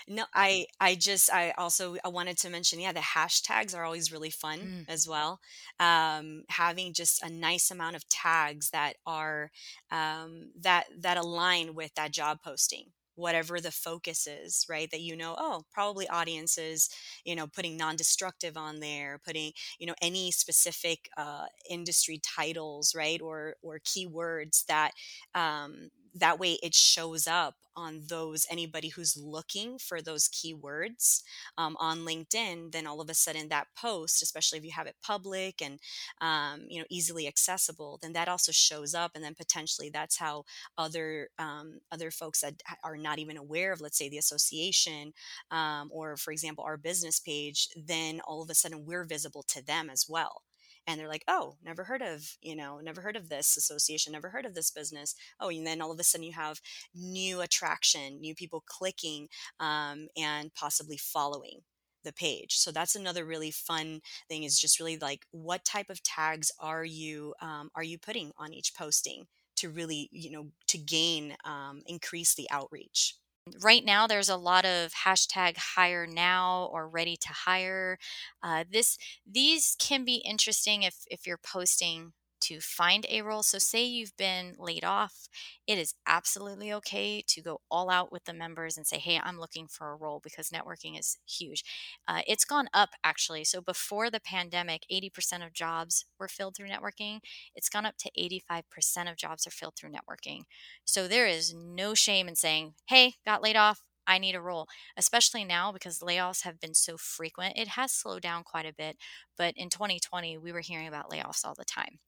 No, 0.07 0.25
I 0.33 0.65
I 0.79 0.95
just 0.95 1.31
I 1.31 1.51
also 1.51 1.97
I 2.03 2.07
wanted 2.07 2.37
to 2.39 2.49
mention 2.49 2.79
yeah 2.79 2.93
the 2.93 2.99
hashtags 2.99 3.75
are 3.75 3.83
always 3.83 4.11
really 4.11 4.29
fun 4.29 4.59
mm. 4.59 4.85
as 4.87 5.07
well. 5.07 5.39
Um, 5.79 6.43
having 6.49 6.93
just 6.93 7.21
a 7.21 7.29
nice 7.29 7.69
amount 7.69 7.95
of 7.95 8.07
tags 8.07 8.69
that 8.71 8.95
are 9.05 9.51
um, 9.91 10.51
that 10.61 10.85
that 10.99 11.17
align 11.17 11.75
with 11.75 11.93
that 11.95 12.11
job 12.11 12.39
posting 12.43 12.85
whatever 13.19 13.59
the 13.59 13.71
focus 13.71 14.27
is 14.27 14.65
right 14.69 14.89
that 14.91 15.01
you 15.01 15.15
know 15.15 15.35
oh 15.37 15.63
probably 15.71 16.07
audiences 16.09 16.89
you 17.25 17.35
know 17.35 17.47
putting 17.47 17.77
non-destructive 17.77 18.57
on 18.57 18.79
there 18.79 19.19
putting 19.25 19.51
you 19.79 19.85
know 19.87 19.95
any 20.01 20.31
specific 20.31 21.09
uh, 21.17 21.45
industry 21.69 22.19
titles 22.23 22.95
right 22.95 23.21
or 23.21 23.55
or 23.61 23.79
keywords 23.79 24.65
that 24.65 24.91
um, 25.35 25.89
that 26.15 26.39
way 26.39 26.57
it 26.63 26.73
shows 26.73 27.27
up 27.27 27.55
on 27.75 28.01
those 28.07 28.45
anybody 28.49 28.89
who's 28.89 29.15
looking 29.15 29.77
for 29.77 30.01
those 30.01 30.27
keywords 30.27 31.21
um, 31.57 31.77
on 31.79 31.99
linkedin 31.99 32.71
then 32.71 32.85
all 32.87 32.99
of 32.99 33.09
a 33.09 33.13
sudden 33.13 33.47
that 33.49 33.67
post 33.75 34.21
especially 34.21 34.57
if 34.57 34.65
you 34.65 34.71
have 34.71 34.87
it 34.87 34.95
public 35.03 35.61
and 35.61 35.79
um, 36.21 36.65
you 36.67 36.79
know 36.79 36.85
easily 36.89 37.27
accessible 37.27 37.99
then 38.01 38.13
that 38.13 38.27
also 38.27 38.51
shows 38.51 38.93
up 38.93 39.11
and 39.15 39.23
then 39.23 39.35
potentially 39.35 39.89
that's 39.89 40.17
how 40.17 40.43
other 40.77 41.29
um, 41.37 41.79
other 41.91 42.11
folks 42.11 42.41
that 42.41 42.55
are 42.83 42.97
not 42.97 43.19
even 43.19 43.37
aware 43.37 43.71
of 43.71 43.81
let's 43.81 43.97
say 43.97 44.09
the 44.09 44.17
association 44.17 45.13
um, 45.51 45.89
or 45.91 46.17
for 46.17 46.31
example 46.31 46.63
our 46.63 46.77
business 46.77 47.19
page 47.19 47.69
then 47.75 48.19
all 48.27 48.41
of 48.41 48.49
a 48.49 48.55
sudden 48.55 48.85
we're 48.85 49.05
visible 49.05 49.43
to 49.43 49.63
them 49.65 49.89
as 49.89 50.05
well 50.09 50.41
and 50.89 50.99
they're 50.99 51.07
like 51.07 51.23
oh 51.27 51.55
never 51.63 51.83
heard 51.83 52.01
of 52.01 52.37
you 52.41 52.55
know 52.55 52.79
never 52.79 53.01
heard 53.01 53.15
of 53.15 53.29
this 53.29 53.55
association 53.55 54.11
never 54.11 54.29
heard 54.29 54.45
of 54.45 54.55
this 54.55 54.71
business. 54.71 55.15
Oh 55.39 55.49
and 55.49 55.65
then 55.65 55.81
all 55.81 55.91
of 55.91 55.99
a 55.99 56.03
sudden 56.03 56.25
you 56.25 56.33
have 56.33 56.59
new 56.95 57.41
attraction 57.41 58.19
new 58.19 58.33
people 58.33 58.63
clicking 58.65 59.27
um, 59.59 60.07
and 60.17 60.53
possibly 60.53 60.97
following 60.97 61.61
the 62.03 62.13
page. 62.13 62.55
So 62.55 62.71
that's 62.71 62.95
another 62.95 63.25
really 63.25 63.51
fun 63.51 64.01
thing 64.29 64.43
is 64.43 64.59
just 64.59 64.79
really 64.79 64.97
like 64.97 65.25
what 65.31 65.65
type 65.65 65.89
of 65.89 66.01
tags 66.01 66.51
are 66.59 66.85
you 66.85 67.35
um, 67.41 67.69
are 67.75 67.83
you 67.83 67.97
putting 67.97 68.31
on 68.37 68.53
each 68.53 68.73
posting 68.75 69.25
to 69.57 69.69
really 69.69 70.09
you 70.11 70.31
know 70.31 70.47
to 70.67 70.77
gain 70.77 71.35
um, 71.45 71.81
increase 71.85 72.33
the 72.33 72.47
outreach 72.51 73.15
right 73.61 73.83
now 73.83 74.07
there's 74.07 74.29
a 74.29 74.37
lot 74.37 74.65
of 74.65 74.91
hashtag 75.05 75.57
hire 75.57 76.05
now 76.07 76.69
or 76.71 76.87
ready 76.87 77.17
to 77.17 77.29
hire. 77.29 77.97
Uh, 78.43 78.63
this 78.71 78.97
these 79.29 79.75
can 79.79 80.05
be 80.05 80.17
interesting 80.17 80.83
if 80.83 80.95
if 81.09 81.25
you're 81.27 81.39
posting 81.39 82.13
to 82.41 82.59
find 82.59 83.05
a 83.09 83.21
role. 83.21 83.43
So, 83.43 83.57
say 83.57 83.83
you've 83.85 84.15
been 84.17 84.55
laid 84.57 84.83
off, 84.83 85.27
it 85.67 85.77
is 85.77 85.93
absolutely 86.07 86.71
okay 86.73 87.23
to 87.27 87.41
go 87.41 87.61
all 87.69 87.89
out 87.89 88.11
with 88.11 88.25
the 88.25 88.33
members 88.33 88.77
and 88.77 88.85
say, 88.87 88.97
Hey, 88.97 89.19
I'm 89.21 89.39
looking 89.39 89.67
for 89.67 89.91
a 89.91 89.95
role 89.95 90.19
because 90.23 90.49
networking 90.49 90.97
is 90.99 91.17
huge. 91.27 91.63
Uh, 92.07 92.21
it's 92.27 92.45
gone 92.45 92.69
up 92.73 92.89
actually. 93.03 93.43
So, 93.43 93.61
before 93.61 94.09
the 94.09 94.19
pandemic, 94.19 94.83
80% 94.91 95.45
of 95.45 95.53
jobs 95.53 96.05
were 96.19 96.27
filled 96.27 96.55
through 96.55 96.69
networking. 96.69 97.19
It's 97.55 97.69
gone 97.69 97.85
up 97.85 97.95
to 97.99 98.11
85% 98.17 99.09
of 99.09 99.17
jobs 99.17 99.47
are 99.47 99.51
filled 99.51 99.75
through 99.75 99.91
networking. 99.91 100.43
So, 100.85 101.07
there 101.07 101.27
is 101.27 101.53
no 101.53 101.93
shame 101.93 102.27
in 102.27 102.35
saying, 102.35 102.73
Hey, 102.87 103.15
got 103.25 103.43
laid 103.43 103.55
off. 103.55 103.81
I 104.07 104.17
need 104.17 104.33
a 104.33 104.41
role, 104.41 104.67
especially 104.97 105.45
now 105.45 105.71
because 105.71 105.99
layoffs 105.99 106.43
have 106.43 106.59
been 106.59 106.73
so 106.73 106.97
frequent. 106.97 107.53
It 107.57 107.69
has 107.69 107.91
slowed 107.91 108.23
down 108.23 108.43
quite 108.43 108.65
a 108.65 108.73
bit, 108.73 108.97
but 109.37 109.53
in 109.55 109.69
2020, 109.69 110.37
we 110.39 110.51
were 110.51 110.61
hearing 110.61 110.87
about 110.87 111.11
layoffs 111.11 111.45
all 111.45 111.53
the 111.53 111.63
time. 111.63 111.99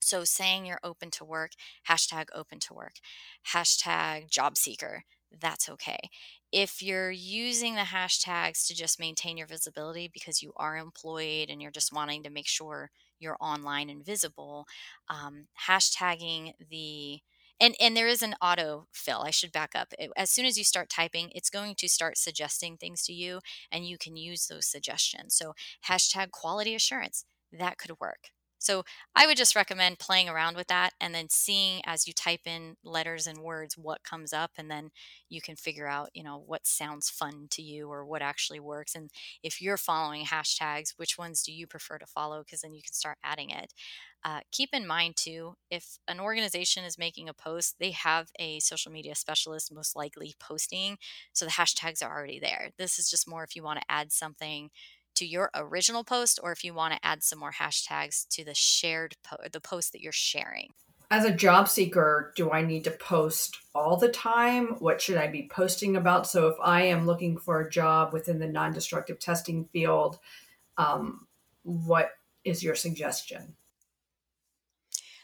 So 0.00 0.24
saying 0.24 0.66
you're 0.66 0.80
open 0.82 1.10
to 1.12 1.24
work, 1.24 1.52
hashtag 1.88 2.26
open 2.34 2.60
to 2.60 2.74
work, 2.74 2.94
hashtag 3.52 4.30
job 4.30 4.56
seeker. 4.56 5.04
that's 5.40 5.68
okay. 5.68 5.98
If 6.52 6.82
you're 6.82 7.10
using 7.10 7.74
the 7.74 7.82
hashtags 7.82 8.66
to 8.66 8.74
just 8.74 8.98
maintain 8.98 9.36
your 9.36 9.46
visibility 9.46 10.08
because 10.12 10.42
you 10.42 10.52
are 10.56 10.76
employed 10.78 11.50
and 11.50 11.60
you're 11.60 11.70
just 11.70 11.92
wanting 11.92 12.22
to 12.22 12.30
make 12.30 12.46
sure 12.48 12.90
you're 13.20 13.36
online 13.40 13.90
and 13.90 14.04
visible, 14.04 14.66
um, 15.08 15.46
hashtagging 15.68 16.52
the 16.70 17.20
and 17.60 17.74
and 17.80 17.96
there 17.96 18.08
is 18.08 18.22
an 18.22 18.34
auto 18.40 18.86
fill 18.92 19.22
i 19.22 19.30
should 19.30 19.50
back 19.52 19.72
up 19.74 19.92
as 20.16 20.30
soon 20.30 20.46
as 20.46 20.56
you 20.56 20.62
start 20.64 20.88
typing 20.88 21.30
it's 21.34 21.50
going 21.50 21.74
to 21.74 21.88
start 21.88 22.16
suggesting 22.16 22.76
things 22.76 23.02
to 23.02 23.12
you 23.12 23.40
and 23.72 23.84
you 23.86 23.98
can 23.98 24.16
use 24.16 24.46
those 24.46 24.66
suggestions 24.66 25.34
so 25.34 25.54
hashtag 25.88 26.30
quality 26.30 26.74
assurance 26.74 27.24
that 27.52 27.76
could 27.76 27.92
work 28.00 28.30
so 28.58 28.84
I 29.14 29.26
would 29.26 29.36
just 29.36 29.54
recommend 29.56 29.98
playing 29.98 30.28
around 30.28 30.56
with 30.56 30.66
that 30.68 30.92
and 31.00 31.14
then 31.14 31.28
seeing 31.30 31.80
as 31.86 32.06
you 32.06 32.12
type 32.12 32.40
in 32.46 32.76
letters 32.84 33.26
and 33.26 33.38
words 33.38 33.76
what 33.78 34.02
comes 34.02 34.32
up 34.32 34.52
and 34.58 34.70
then 34.70 34.90
you 35.28 35.40
can 35.40 35.56
figure 35.56 35.86
out, 35.86 36.10
you 36.14 36.22
know, 36.22 36.42
what 36.44 36.66
sounds 36.66 37.08
fun 37.08 37.46
to 37.50 37.62
you 37.62 37.88
or 37.90 38.04
what 38.04 38.22
actually 38.22 38.60
works 38.60 38.94
and 38.94 39.10
if 39.42 39.60
you're 39.60 39.76
following 39.76 40.24
hashtags, 40.24 40.94
which 40.96 41.18
ones 41.18 41.42
do 41.42 41.52
you 41.52 41.66
prefer 41.66 41.98
to 41.98 42.06
follow 42.06 42.42
because 42.42 42.60
then 42.62 42.74
you 42.74 42.82
can 42.82 42.92
start 42.92 43.18
adding 43.22 43.50
it. 43.50 43.72
Uh, 44.24 44.40
keep 44.50 44.70
in 44.72 44.86
mind 44.86 45.16
too, 45.16 45.54
if 45.70 45.98
an 46.08 46.18
organization 46.18 46.84
is 46.84 46.98
making 46.98 47.28
a 47.28 47.34
post, 47.34 47.76
they 47.78 47.92
have 47.92 48.30
a 48.38 48.58
social 48.60 48.90
media 48.90 49.14
specialist 49.14 49.72
most 49.72 49.94
likely 49.94 50.34
posting. 50.40 50.98
So 51.32 51.44
the 51.44 51.52
hashtags 51.52 52.02
are 52.04 52.10
already 52.16 52.40
there. 52.40 52.70
This 52.78 52.98
is 52.98 53.08
just 53.08 53.28
more 53.28 53.44
if 53.44 53.54
you 53.54 53.62
want 53.62 53.78
to 53.78 53.86
add 53.88 54.12
something 54.12 54.70
to 55.18 55.26
your 55.26 55.50
original 55.54 56.04
post 56.04 56.40
or 56.42 56.52
if 56.52 56.64
you 56.64 56.74
want 56.74 56.94
to 56.94 57.06
add 57.06 57.22
some 57.22 57.38
more 57.38 57.52
hashtags 57.52 58.26
to 58.28 58.44
the 58.44 58.54
shared 58.54 59.16
po- 59.22 59.36
the 59.52 59.60
post 59.60 59.92
that 59.92 60.00
you're 60.00 60.12
sharing. 60.12 60.70
As 61.10 61.24
a 61.24 61.32
job 61.32 61.68
seeker, 61.68 62.32
do 62.36 62.50
I 62.50 62.62
need 62.62 62.84
to 62.84 62.90
post 62.90 63.56
all 63.74 63.96
the 63.96 64.10
time? 64.10 64.76
What 64.78 65.00
should 65.00 65.16
I 65.16 65.26
be 65.26 65.48
posting 65.50 65.96
about? 65.96 66.26
So 66.26 66.48
if 66.48 66.56
I 66.62 66.82
am 66.82 67.06
looking 67.06 67.38
for 67.38 67.60
a 67.60 67.70
job 67.70 68.12
within 68.12 68.38
the 68.38 68.46
non-destructive 68.46 69.18
testing 69.18 69.64
field, 69.72 70.18
um, 70.76 71.26
what 71.62 72.10
is 72.44 72.62
your 72.62 72.74
suggestion? 72.74 73.54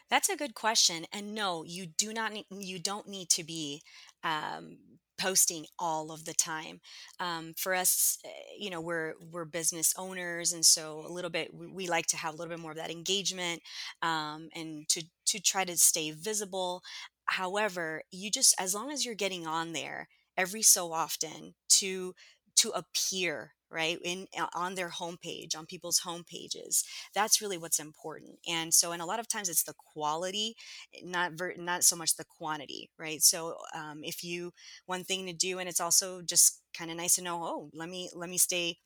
That's 0.09 0.29
a 0.29 0.37
good 0.37 0.55
question. 0.55 1.07
And 1.13 1.35
no, 1.35 1.65
you 1.65 1.87
do 1.87 2.13
not 2.13 2.33
need, 2.33 2.47
you 2.51 2.79
don't 2.79 3.09
need 3.09 3.29
to 3.31 3.45
be 3.45 3.83
um, 4.23 4.79
posting 5.19 5.67
all 5.79 6.11
of 6.13 6.25
the 6.25 6.35
time. 6.35 6.81
Um, 7.21 7.55
for 7.57 7.75
us 7.75 8.19
eh, 8.25 8.29
you 8.59 8.71
know 8.71 8.81
we're 8.81 9.15
we're 9.31 9.45
business 9.45 9.93
owners 9.97 10.53
and 10.53 10.65
so 10.65 11.05
a 11.07 11.13
little 11.13 11.31
bit 11.31 11.53
we, 11.55 11.67
we 11.69 11.87
like 11.89 12.07
to 12.09 12.17
have 12.17 12.35
a 12.35 12.37
little 12.37 12.51
bit 12.55 12.61
more 12.61 12.73
of 12.73 12.77
that 12.79 12.91
engagement 12.91 13.63
um, 14.03 14.49
and 14.55 14.89
to 14.89 15.03
to 15.27 15.41
try 15.41 15.65
to 15.65 15.77
stay 15.77 16.11
visible. 16.11 16.83
However 17.27 18.03
you 18.11 18.31
just 18.31 18.55
as 18.59 18.75
long 18.75 18.91
as 18.91 19.05
you're 19.05 19.15
getting 19.15 19.47
on 19.47 19.73
there 19.73 20.09
every 20.37 20.63
so 20.63 20.93
often 20.93 21.55
to 21.69 22.15
to 22.57 22.71
appear 22.71 23.53
right 23.75 23.99
in 24.05 24.27
uh, 24.39 24.47
on 24.55 24.75
their 24.75 24.91
homepage 24.91 25.57
on 25.57 25.67
people's 25.67 26.01
homepages 26.01 26.85
that's 27.15 27.41
really 27.43 27.59
what's 27.59 27.81
important 27.81 28.39
and 28.49 28.73
so 28.73 28.93
and 28.93 29.03
a 29.03 29.07
lot 29.07 29.21
of 29.21 29.29
times 29.29 29.49
it's 29.49 29.65
the 29.65 29.75
quality 29.93 30.55
not 31.03 31.33
ver- 31.33 31.55
not 31.59 31.85
so 31.85 31.97
much 31.97 32.17
the 32.17 32.25
quantity 32.25 32.91
right? 32.99 33.23
So 33.23 33.57
um, 33.75 34.01
if 34.03 34.23
you 34.25 34.53
one 34.87 35.05
thing 35.05 35.27
to 35.27 35.33
do 35.33 35.59
and 35.59 35.69
it's 35.69 35.81
also 35.81 36.23
just 36.23 36.61
kind 36.77 36.91
of 36.91 36.97
nice 36.97 37.17
to 37.17 37.23
know 37.23 37.41
oh 37.43 37.71
let 37.75 37.89
me 37.89 38.11
let 38.15 38.31
me 38.31 38.39
stay 38.39 38.79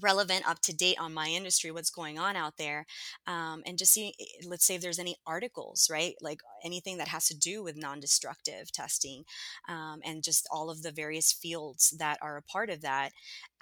relevant 0.00 0.46
up 0.48 0.60
to 0.60 0.76
date 0.76 0.98
on 1.00 1.14
my 1.14 1.28
industry 1.28 1.70
what's 1.70 1.90
going 1.90 2.18
on 2.18 2.36
out 2.36 2.58
there 2.58 2.84
um, 3.26 3.62
and 3.64 3.78
just 3.78 3.92
see 3.92 4.12
eh, 4.20 4.46
let's 4.46 4.66
say 4.66 4.74
if 4.74 4.82
there's 4.82 4.98
any 4.98 5.16
articles 5.26 5.88
right? 5.90 6.14
Like 6.20 6.40
anything 6.64 6.98
that 6.98 7.08
has 7.08 7.26
to 7.28 7.36
do 7.36 7.62
with 7.62 7.76
non-destructive 7.76 8.72
testing 8.72 9.24
um, 9.68 10.00
and 10.04 10.22
just 10.22 10.46
all 10.50 10.70
of 10.70 10.82
the 10.82 10.92
various 10.92 11.32
fields 11.32 11.94
that 11.98 12.18
are 12.20 12.36
a 12.36 12.42
part 12.42 12.68
of 12.68 12.82
that 12.82 13.12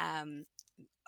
um, 0.00 0.44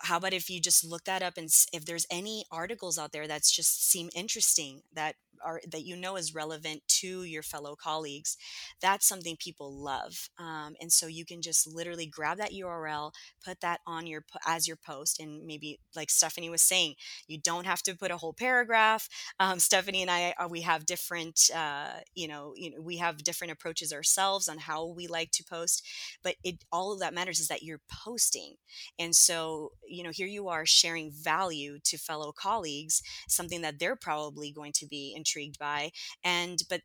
how 0.01 0.17
about 0.17 0.33
if 0.33 0.49
you 0.49 0.59
just 0.61 0.83
look 0.83 1.03
that 1.05 1.21
up 1.23 1.37
and 1.37 1.49
if 1.73 1.85
there's 1.85 2.05
any 2.09 2.45
articles 2.51 2.97
out 2.97 3.11
there 3.11 3.27
that's 3.27 3.51
just 3.51 3.89
seem 3.89 4.09
interesting 4.15 4.81
that 4.93 5.15
are 5.43 5.61
that 5.69 5.83
you 5.83 5.95
know 5.95 6.15
is 6.15 6.33
relevant 6.33 6.81
to 6.87 7.23
your 7.23 7.43
fellow 7.43 7.75
colleagues 7.75 8.37
that's 8.81 9.07
something 9.07 9.35
people 9.37 9.71
love 9.73 10.29
um, 10.39 10.75
and 10.81 10.91
so 10.91 11.07
you 11.07 11.25
can 11.25 11.41
just 11.41 11.67
literally 11.67 12.05
grab 12.05 12.37
that 12.37 12.51
url 12.51 13.11
put 13.43 13.59
that 13.61 13.79
on 13.85 14.07
your 14.07 14.23
as 14.45 14.67
your 14.67 14.77
post 14.77 15.19
and 15.19 15.45
maybe 15.45 15.79
like 15.95 16.09
stephanie 16.09 16.49
was 16.49 16.61
saying 16.61 16.95
you 17.27 17.37
don't 17.37 17.65
have 17.65 17.81
to 17.81 17.95
put 17.95 18.11
a 18.11 18.17
whole 18.17 18.33
paragraph 18.33 19.07
um, 19.39 19.59
stephanie 19.59 20.01
and 20.01 20.11
i 20.11 20.33
uh, 20.37 20.47
we 20.47 20.61
have 20.61 20.85
different 20.85 21.49
uh, 21.55 21.91
you 22.15 22.27
know 22.27 22.53
you 22.55 22.71
know 22.71 22.81
we 22.81 22.97
have 22.97 23.23
different 23.23 23.51
approaches 23.51 23.93
ourselves 23.93 24.47
on 24.47 24.57
how 24.57 24.85
we 24.85 25.07
like 25.07 25.31
to 25.31 25.43
post 25.43 25.83
but 26.23 26.35
it 26.43 26.63
all 26.71 26.91
of 26.93 26.99
that 26.99 27.13
matters 27.13 27.39
is 27.39 27.47
that 27.47 27.63
you're 27.63 27.81
posting 27.89 28.55
and 28.99 29.15
so 29.15 29.71
you 29.87 30.03
know 30.03 30.11
here 30.11 30.27
you 30.27 30.47
are 30.47 30.65
sharing 30.65 31.11
value 31.11 31.77
to 31.83 31.97
fellow 31.97 32.31
colleagues 32.31 33.01
something 33.27 33.61
that 33.61 33.79
they're 33.79 33.95
probably 33.95 34.51
going 34.51 34.71
to 34.73 34.85
be 34.85 35.13
intrigued 35.27 35.59
by 35.59 35.91
and 36.23 36.63
but 36.69 36.81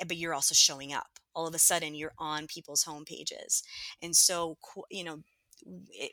eh, 0.00 0.04
but 0.06 0.16
you're 0.16 0.34
also 0.34 0.54
showing 0.54 0.92
up. 0.92 1.08
All 1.34 1.46
of 1.46 1.54
a 1.54 1.58
sudden 1.58 1.94
you're 1.94 2.12
on 2.18 2.46
people's 2.48 2.82
home 2.84 3.04
pages 3.04 3.62
and 4.02 4.14
so 4.16 4.56
you 4.90 5.04
know 5.04 5.18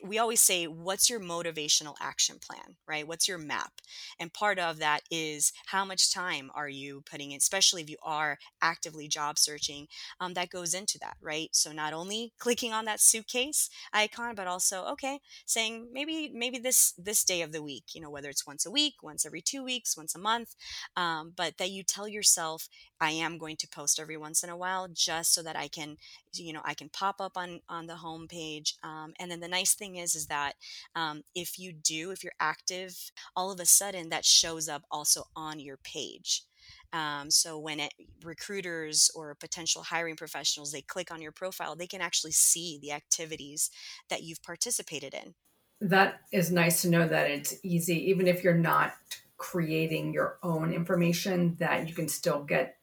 we 0.04 0.18
always 0.18 0.40
say 0.40 0.66
what's 0.66 1.08
your 1.08 1.20
motivational 1.20 1.94
action 2.00 2.36
plan? 2.38 2.76
right? 2.86 3.06
What's 3.06 3.28
your 3.28 3.38
map? 3.38 3.72
And 4.18 4.32
part 4.32 4.58
of 4.58 4.78
that 4.78 5.02
is 5.10 5.52
how 5.66 5.84
much 5.84 6.12
time 6.12 6.50
are 6.54 6.68
you 6.68 7.02
putting 7.08 7.32
in 7.32 7.38
especially 7.38 7.82
if 7.82 7.90
you 7.90 7.96
are 8.02 8.38
actively 8.60 9.08
job 9.08 9.38
searching 9.38 9.86
um, 10.20 10.34
that 10.34 10.50
goes 10.50 10.74
into 10.74 10.98
that 11.00 11.16
right? 11.20 11.48
So 11.52 11.72
not 11.72 11.92
only 11.92 12.32
clicking 12.38 12.72
on 12.72 12.84
that 12.86 13.00
suitcase 13.00 13.68
icon 13.92 14.34
but 14.34 14.46
also 14.46 14.84
okay 14.84 15.20
saying 15.46 15.88
maybe 15.92 16.30
maybe 16.34 16.58
this 16.58 16.92
this 16.98 17.24
day 17.24 17.42
of 17.42 17.52
the 17.52 17.62
week 17.62 17.84
you 17.94 18.00
know 18.00 18.10
whether 18.10 18.28
it's 18.28 18.46
once 18.46 18.66
a 18.66 18.70
week 18.70 18.94
once 19.02 19.24
every 19.26 19.40
two 19.40 19.62
weeks 19.64 19.96
once 19.96 20.14
a 20.14 20.18
month 20.18 20.54
um, 20.96 21.32
but 21.36 21.56
that 21.58 21.70
you 21.70 21.82
tell 21.82 22.08
yourself 22.08 22.68
i 23.00 23.10
am 23.10 23.38
going 23.38 23.56
to 23.56 23.68
post 23.68 23.98
every 24.00 24.16
once 24.16 24.42
in 24.42 24.50
a 24.50 24.56
while 24.56 24.88
just 24.92 25.32
so 25.34 25.42
that 25.42 25.56
i 25.56 25.68
can 25.68 25.96
you 26.38 26.52
know 26.52 26.62
i 26.64 26.74
can 26.74 26.88
pop 26.88 27.20
up 27.20 27.32
on 27.36 27.60
on 27.68 27.86
the 27.86 27.96
home 27.96 28.26
page 28.28 28.76
um, 28.82 29.12
and 29.18 29.30
then 29.30 29.40
the 29.40 29.48
nice 29.48 29.74
thing 29.74 29.96
is 29.96 30.14
is 30.14 30.26
that 30.26 30.54
um, 30.94 31.22
if 31.34 31.58
you 31.58 31.72
do 31.72 32.10
if 32.10 32.22
you're 32.22 32.32
active 32.40 33.10
all 33.36 33.50
of 33.50 33.60
a 33.60 33.66
sudden 33.66 34.08
that 34.08 34.24
shows 34.24 34.68
up 34.68 34.82
also 34.90 35.24
on 35.36 35.58
your 35.58 35.78
page. 35.78 36.44
Um, 36.92 37.30
so 37.30 37.58
when 37.58 37.80
it, 37.80 37.92
recruiters 38.24 39.10
or 39.14 39.34
potential 39.34 39.82
hiring 39.82 40.16
professionals 40.16 40.72
they 40.72 40.82
click 40.82 41.10
on 41.10 41.20
your 41.20 41.32
profile 41.32 41.76
they 41.76 41.86
can 41.86 42.00
actually 42.00 42.32
see 42.32 42.78
the 42.80 42.92
activities 42.92 43.70
that 44.10 44.22
you've 44.22 44.42
participated 44.42 45.14
in. 45.14 45.34
That 45.80 46.20
is 46.32 46.50
nice 46.50 46.82
to 46.82 46.90
know 46.90 47.06
that 47.06 47.30
it's 47.30 47.54
easy 47.62 48.10
even 48.10 48.26
if 48.26 48.42
you're 48.42 48.54
not 48.54 48.94
creating 49.36 50.12
your 50.12 50.38
own 50.42 50.72
information 50.72 51.56
that 51.60 51.88
you 51.88 51.94
can 51.94 52.08
still 52.08 52.42
get 52.42 52.76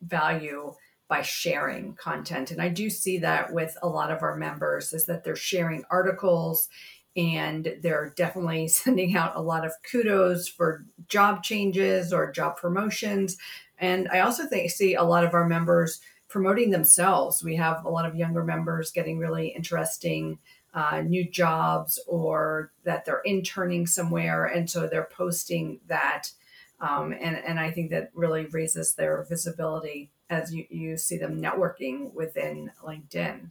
value 0.00 0.72
by 1.08 1.22
sharing 1.22 1.94
content. 1.94 2.50
And 2.50 2.60
I 2.60 2.68
do 2.68 2.90
see 2.90 3.18
that 3.18 3.52
with 3.52 3.76
a 3.82 3.88
lot 3.88 4.10
of 4.10 4.22
our 4.22 4.36
members 4.36 4.92
is 4.92 5.06
that 5.06 5.24
they're 5.24 5.36
sharing 5.36 5.84
articles 5.90 6.68
and 7.16 7.76
they're 7.82 8.12
definitely 8.16 8.68
sending 8.68 9.16
out 9.16 9.34
a 9.34 9.42
lot 9.42 9.64
of 9.64 9.72
kudos 9.90 10.48
for 10.48 10.84
job 11.08 11.42
changes 11.42 12.12
or 12.12 12.30
job 12.30 12.56
promotions. 12.56 13.36
And 13.78 14.08
I 14.08 14.20
also 14.20 14.46
think 14.46 14.70
see 14.70 14.94
a 14.94 15.02
lot 15.02 15.24
of 15.24 15.34
our 15.34 15.48
members 15.48 16.00
promoting 16.28 16.70
themselves. 16.70 17.42
We 17.42 17.56
have 17.56 17.84
a 17.84 17.90
lot 17.90 18.04
of 18.04 18.14
younger 18.14 18.44
members 18.44 18.90
getting 18.90 19.18
really 19.18 19.48
interesting 19.48 20.38
uh, 20.74 21.00
new 21.00 21.28
jobs 21.28 21.98
or 22.06 22.70
that 22.84 23.06
they're 23.06 23.22
interning 23.24 23.86
somewhere. 23.86 24.44
And 24.44 24.68
so 24.68 24.86
they're 24.86 25.08
posting 25.10 25.80
that. 25.86 26.30
Um, 26.80 27.12
and, 27.12 27.36
and 27.36 27.58
I 27.58 27.70
think 27.70 27.90
that 27.90 28.10
really 28.14 28.46
raises 28.46 28.94
their 28.94 29.24
visibility 29.28 30.10
as 30.30 30.54
you, 30.54 30.66
you 30.70 30.96
see 30.96 31.16
them 31.16 31.40
networking 31.40 32.12
within 32.12 32.70
LinkedIn. 32.82 33.50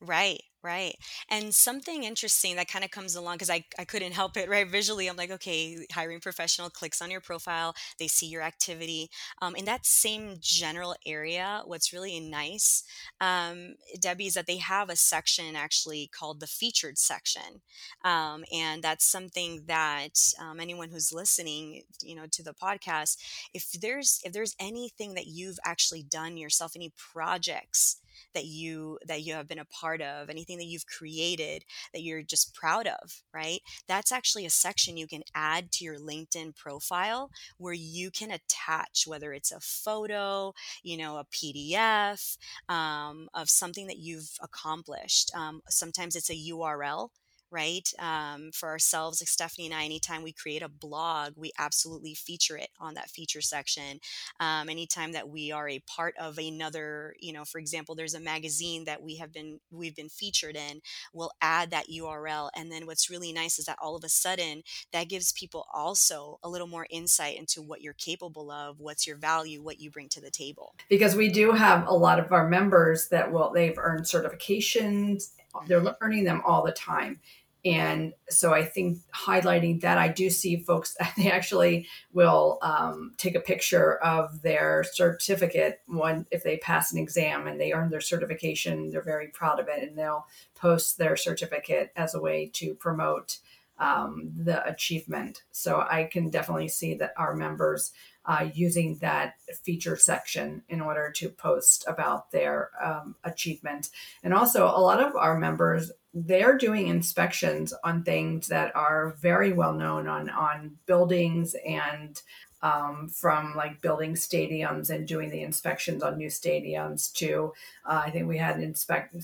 Right. 0.00 0.42
Right. 0.62 0.94
And 1.30 1.54
something 1.54 2.04
interesting 2.04 2.56
that 2.56 2.68
kind 2.68 2.84
of 2.84 2.90
comes 2.90 3.14
along 3.14 3.36
because 3.36 3.48
I, 3.48 3.64
I 3.78 3.84
couldn't 3.86 4.12
help 4.12 4.36
it, 4.36 4.46
right? 4.46 4.68
Visually, 4.68 5.08
I'm 5.08 5.16
like, 5.16 5.30
okay, 5.30 5.86
hiring 5.90 6.20
professional 6.20 6.68
clicks 6.68 7.00
on 7.00 7.10
your 7.10 7.22
profile, 7.22 7.74
they 7.98 8.08
see 8.08 8.26
your 8.26 8.42
activity. 8.42 9.08
Um, 9.40 9.56
in 9.56 9.64
that 9.64 9.86
same 9.86 10.36
general 10.38 10.96
area, 11.06 11.62
what's 11.64 11.94
really 11.94 12.20
nice, 12.20 12.84
um, 13.22 13.76
Debbie, 13.98 14.26
is 14.26 14.34
that 14.34 14.46
they 14.46 14.58
have 14.58 14.90
a 14.90 14.96
section 14.96 15.56
actually 15.56 16.10
called 16.12 16.40
the 16.40 16.46
featured 16.46 16.98
section. 16.98 17.62
Um, 18.04 18.44
and 18.52 18.82
that's 18.82 19.06
something 19.06 19.62
that 19.66 20.18
um, 20.38 20.60
anyone 20.60 20.90
who's 20.90 21.10
listening, 21.10 21.84
you 22.02 22.14
know, 22.14 22.26
to 22.32 22.42
the 22.42 22.52
podcast, 22.52 23.16
if 23.54 23.70
there's 23.72 24.20
if 24.24 24.34
there's 24.34 24.56
anything 24.60 25.14
that 25.14 25.26
you've 25.26 25.58
actually 25.64 26.02
done 26.02 26.36
yourself, 26.36 26.72
any 26.76 26.92
projects 26.98 27.99
that 28.34 28.46
you 28.46 28.98
that 29.06 29.22
you 29.22 29.34
have 29.34 29.48
been 29.48 29.58
a 29.58 29.64
part 29.64 30.00
of 30.00 30.28
anything 30.30 30.58
that 30.58 30.66
you've 30.66 30.86
created 30.86 31.64
that 31.92 32.02
you're 32.02 32.22
just 32.22 32.54
proud 32.54 32.86
of 32.86 33.22
right? 33.34 33.60
That's 33.88 34.12
actually 34.12 34.46
a 34.46 34.50
section 34.50 34.96
you 34.96 35.06
can 35.06 35.22
add 35.34 35.72
to 35.72 35.84
your 35.84 35.98
linkedin 35.98 36.56
profile 36.56 37.30
where 37.58 37.74
you 37.74 38.10
can 38.10 38.30
attach 38.30 39.04
whether 39.06 39.32
it's 39.32 39.52
a 39.52 39.60
photo 39.60 40.52
you 40.82 40.96
know 40.96 41.16
a 41.18 41.24
pdf 41.24 42.36
um, 42.68 43.28
of 43.34 43.48
something 43.48 43.86
that 43.86 43.98
you've 43.98 44.30
accomplished. 44.42 45.30
Um, 45.34 45.60
sometimes 45.68 46.16
it's 46.16 46.30
a 46.30 46.34
url 46.50 47.10
right? 47.50 47.88
Um, 47.98 48.50
for 48.52 48.68
ourselves, 48.68 49.20
like 49.20 49.28
Stephanie 49.28 49.66
and 49.66 49.74
I, 49.74 49.84
anytime 49.84 50.22
we 50.22 50.32
create 50.32 50.62
a 50.62 50.68
blog, 50.68 51.32
we 51.36 51.52
absolutely 51.58 52.14
feature 52.14 52.56
it 52.56 52.70
on 52.78 52.94
that 52.94 53.10
feature 53.10 53.40
section. 53.40 54.00
Um, 54.38 54.68
anytime 54.68 55.12
that 55.12 55.28
we 55.28 55.52
are 55.52 55.68
a 55.68 55.82
part 55.86 56.14
of 56.18 56.38
another, 56.38 57.14
you 57.20 57.32
know, 57.32 57.44
for 57.44 57.58
example, 57.58 57.94
there's 57.94 58.14
a 58.14 58.20
magazine 58.20 58.84
that 58.84 59.02
we 59.02 59.16
have 59.16 59.32
been 59.32 59.60
we've 59.70 59.96
been 59.96 60.08
featured 60.08 60.56
in, 60.56 60.80
we'll 61.12 61.32
add 61.40 61.70
that 61.70 61.88
URL. 61.88 62.50
And 62.54 62.70
then 62.70 62.86
what's 62.86 63.10
really 63.10 63.32
nice 63.32 63.58
is 63.58 63.64
that 63.66 63.78
all 63.82 63.96
of 63.96 64.04
a 64.04 64.08
sudden 64.08 64.62
that 64.92 65.08
gives 65.08 65.32
people 65.32 65.66
also 65.72 66.38
a 66.42 66.48
little 66.48 66.66
more 66.66 66.86
insight 66.90 67.38
into 67.38 67.62
what 67.62 67.80
you're 67.80 67.94
capable 67.94 68.50
of, 68.50 68.80
what's 68.80 69.06
your 69.06 69.16
value, 69.16 69.62
what 69.62 69.80
you 69.80 69.90
bring 69.90 70.08
to 70.10 70.20
the 70.20 70.30
table. 70.30 70.74
Because 70.88 71.16
we 71.16 71.28
do 71.28 71.52
have 71.52 71.86
a 71.86 71.94
lot 71.94 72.18
of 72.18 72.32
our 72.32 72.48
members 72.48 73.08
that 73.08 73.32
will 73.32 73.52
they've 73.52 73.78
earned 73.78 74.04
certifications, 74.04 75.30
they're 75.66 75.80
mm-hmm. 75.80 76.04
earning 76.04 76.24
them 76.24 76.42
all 76.44 76.64
the 76.64 76.72
time 76.72 77.20
and 77.64 78.14
so 78.30 78.54
I 78.54 78.64
think 78.64 78.98
highlighting 79.14 79.82
that, 79.82 79.98
I 79.98 80.08
do 80.08 80.30
see 80.30 80.56
folks 80.56 80.94
that 80.98 81.12
they 81.16 81.30
actually 81.30 81.86
will 82.12 82.58
um, 82.62 83.12
take 83.18 83.34
a 83.34 83.40
picture 83.40 83.96
of 83.98 84.42
their 84.42 84.84
certificate 84.84 85.80
when 85.86 86.26
if 86.30 86.42
they 86.42 86.56
pass 86.58 86.92
an 86.92 86.98
exam 86.98 87.46
and 87.46 87.60
they 87.60 87.72
earn 87.72 87.90
their 87.90 88.00
certification, 88.00 88.90
they're 88.90 89.02
very 89.02 89.28
proud 89.28 89.60
of 89.60 89.68
it, 89.68 89.86
and 89.86 89.96
they'll 89.96 90.26
post 90.54 90.98
their 90.98 91.16
certificate 91.16 91.92
as 91.96 92.14
a 92.14 92.20
way 92.20 92.50
to 92.54 92.74
promote 92.74 93.38
um, 93.80 94.30
the 94.36 94.64
achievement. 94.66 95.42
So 95.50 95.80
I 95.80 96.04
can 96.04 96.30
definitely 96.30 96.68
see 96.68 96.94
that 96.94 97.14
our 97.16 97.34
members 97.34 97.92
uh, 98.26 98.48
using 98.52 98.98
that 98.98 99.34
feature 99.64 99.96
section 99.96 100.62
in 100.68 100.80
order 100.80 101.10
to 101.16 101.30
post 101.30 101.84
about 101.88 102.30
their 102.30 102.70
um, 102.82 103.16
achievement. 103.24 103.88
And 104.22 104.34
also, 104.34 104.66
a 104.66 104.78
lot 104.78 105.00
of 105.00 105.16
our 105.16 105.38
members 105.38 105.90
they're 106.12 106.58
doing 106.58 106.88
inspections 106.88 107.72
on 107.84 108.02
things 108.02 108.48
that 108.48 108.74
are 108.74 109.14
very 109.20 109.52
well 109.52 109.72
known 109.72 110.08
on 110.08 110.28
on 110.28 110.76
buildings 110.86 111.54
and 111.64 112.20
um, 112.62 113.08
from 113.08 113.54
like 113.56 113.80
building 113.80 114.14
stadiums 114.14 114.90
and 114.90 115.08
doing 115.08 115.30
the 115.30 115.42
inspections 115.42 116.02
on 116.02 116.18
new 116.18 116.28
stadiums 116.28 117.12
to 117.14 117.52
uh, 117.86 118.02
I 118.04 118.10
think 118.10 118.28
we 118.28 118.38
had 118.38 118.60
inspect 118.60 119.14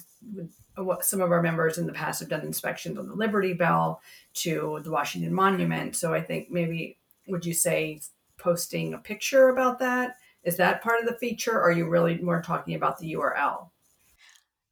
some 1.01 1.21
of 1.21 1.33
our 1.33 1.43
members 1.43 1.79
in 1.79 1.87
the 1.87 1.93
past 1.93 2.21
have 2.21 2.29
done 2.29 2.43
inspections 2.43 2.99
on 2.99 3.09
the 3.09 3.15
Liberty 3.15 3.55
Bell 3.55 4.03
to 4.35 4.81
the 4.85 4.91
Washington 4.91 5.33
Monument. 5.33 5.97
So 5.97 6.13
I 6.13 6.21
think 6.21 6.51
maybe 6.51 6.99
would 7.27 7.47
you 7.47 7.55
say 7.55 8.01
posting 8.37 8.93
a 8.93 8.99
picture 8.99 9.49
about 9.49 9.79
that 9.79 10.17
is 10.47 10.57
that 10.59 10.81
part 10.81 11.01
of 11.01 11.09
the 11.09 11.17
feature? 11.17 11.59
Or 11.59 11.65
are 11.65 11.73
you 11.73 11.89
really 11.89 12.17
more 12.19 12.41
talking 12.41 12.77
about 12.77 12.99
the 12.99 13.15
URL? 13.15 13.69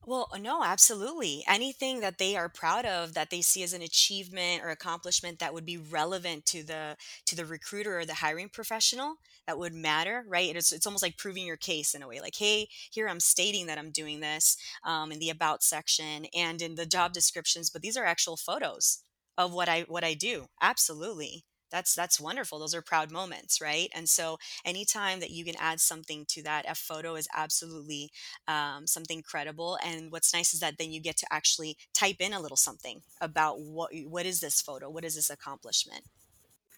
Well, 0.06 0.28
uh, 0.32 0.38
no, 0.38 0.62
absolutely. 0.62 1.44
Anything 1.48 2.00
that 2.00 2.18
they 2.18 2.36
are 2.36 2.48
proud 2.48 2.84
of 2.84 3.14
that 3.14 3.30
they 3.30 3.40
see 3.40 3.62
as 3.62 3.72
an 3.72 3.80
achievement 3.82 4.62
or 4.62 4.68
accomplishment 4.70 5.38
that 5.38 5.54
would 5.54 5.64
be 5.64 5.78
relevant 5.78 6.44
to 6.46 6.62
the 6.62 6.96
to 7.26 7.34
the 7.36 7.46
recruiter 7.46 7.98
or 7.98 8.04
the 8.06 8.14
hiring 8.14 8.48
professional 8.50 9.16
that 9.46 9.58
would 9.58 9.72
matter, 9.74 10.24
right? 10.28 10.54
It's 10.54 10.72
it's 10.72 10.86
almost 10.86 11.02
like 11.02 11.16
proving 11.16 11.46
your 11.46 11.56
case 11.56 11.94
in 11.94 12.02
a 12.02 12.08
way. 12.08 12.20
Like, 12.20 12.36
hey, 12.36 12.68
here 12.90 13.08
I'm 13.08 13.20
stating 13.20 13.66
that 13.66 13.78
I'm 13.78 13.90
doing 13.90 14.20
this 14.20 14.56
um, 14.84 15.10
in 15.10 15.18
the 15.20 15.30
about 15.30 15.62
section 15.62 16.26
and 16.34 16.60
in 16.60 16.74
the 16.74 16.86
job 16.86 17.12
descriptions, 17.12 17.70
but 17.70 17.80
these 17.82 17.96
are 17.96 18.04
actual 18.04 18.36
photos 18.36 18.98
of 19.38 19.52
what 19.52 19.68
I 19.68 19.82
what 19.88 20.04
I 20.04 20.14
do. 20.14 20.46
Absolutely 20.60 21.44
that's 21.74 21.92
that's 21.94 22.20
wonderful 22.20 22.60
those 22.60 22.74
are 22.74 22.82
proud 22.82 23.10
moments 23.10 23.60
right? 23.60 23.88
And 23.94 24.08
so 24.08 24.38
anytime 24.64 25.18
that 25.20 25.30
you 25.30 25.44
can 25.44 25.54
add 25.58 25.80
something 25.80 26.24
to 26.28 26.42
that 26.44 26.70
a 26.70 26.74
photo 26.74 27.16
is 27.16 27.26
absolutely 27.34 28.10
um, 28.46 28.86
something 28.86 29.22
credible 29.22 29.76
and 29.84 30.12
what's 30.12 30.32
nice 30.32 30.54
is 30.54 30.60
that 30.60 30.78
then 30.78 30.92
you 30.92 31.00
get 31.00 31.16
to 31.18 31.26
actually 31.32 31.76
type 31.92 32.16
in 32.20 32.32
a 32.32 32.40
little 32.40 32.56
something 32.56 33.02
about 33.20 33.60
what 33.60 33.90
what 34.06 34.26
is 34.26 34.40
this 34.40 34.60
photo? 34.60 34.88
What 34.88 35.04
is 35.04 35.16
this 35.16 35.30
accomplishment? 35.30 36.02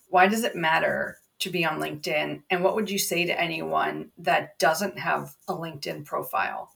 Why 0.08 0.28
does 0.28 0.44
it 0.44 0.56
matter 0.56 1.18
to 1.40 1.50
be 1.50 1.64
on 1.66 1.78
linkedin 1.78 2.42
and 2.50 2.64
what 2.64 2.74
would 2.74 2.90
you 2.90 2.98
say 2.98 3.26
to 3.26 3.38
anyone 3.38 4.10
that 4.16 4.58
doesn't 4.58 4.98
have 4.98 5.34
a 5.46 5.52
linkedin 5.52 6.04
profile? 6.04 6.72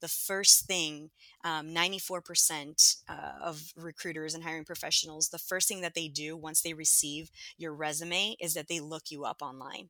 The 0.00 0.08
first 0.08 0.66
thing 0.66 1.10
um, 1.44 1.68
94% 1.68 2.96
uh, 3.08 3.12
of 3.42 3.72
recruiters 3.76 4.34
and 4.34 4.44
hiring 4.44 4.64
professionals, 4.64 5.28
the 5.28 5.38
first 5.38 5.68
thing 5.68 5.80
that 5.80 5.94
they 5.94 6.08
do 6.08 6.36
once 6.36 6.62
they 6.62 6.74
receive 6.74 7.30
your 7.56 7.74
resume 7.74 8.36
is 8.40 8.54
that 8.54 8.68
they 8.68 8.80
look 8.80 9.10
you 9.10 9.24
up 9.24 9.42
online. 9.42 9.88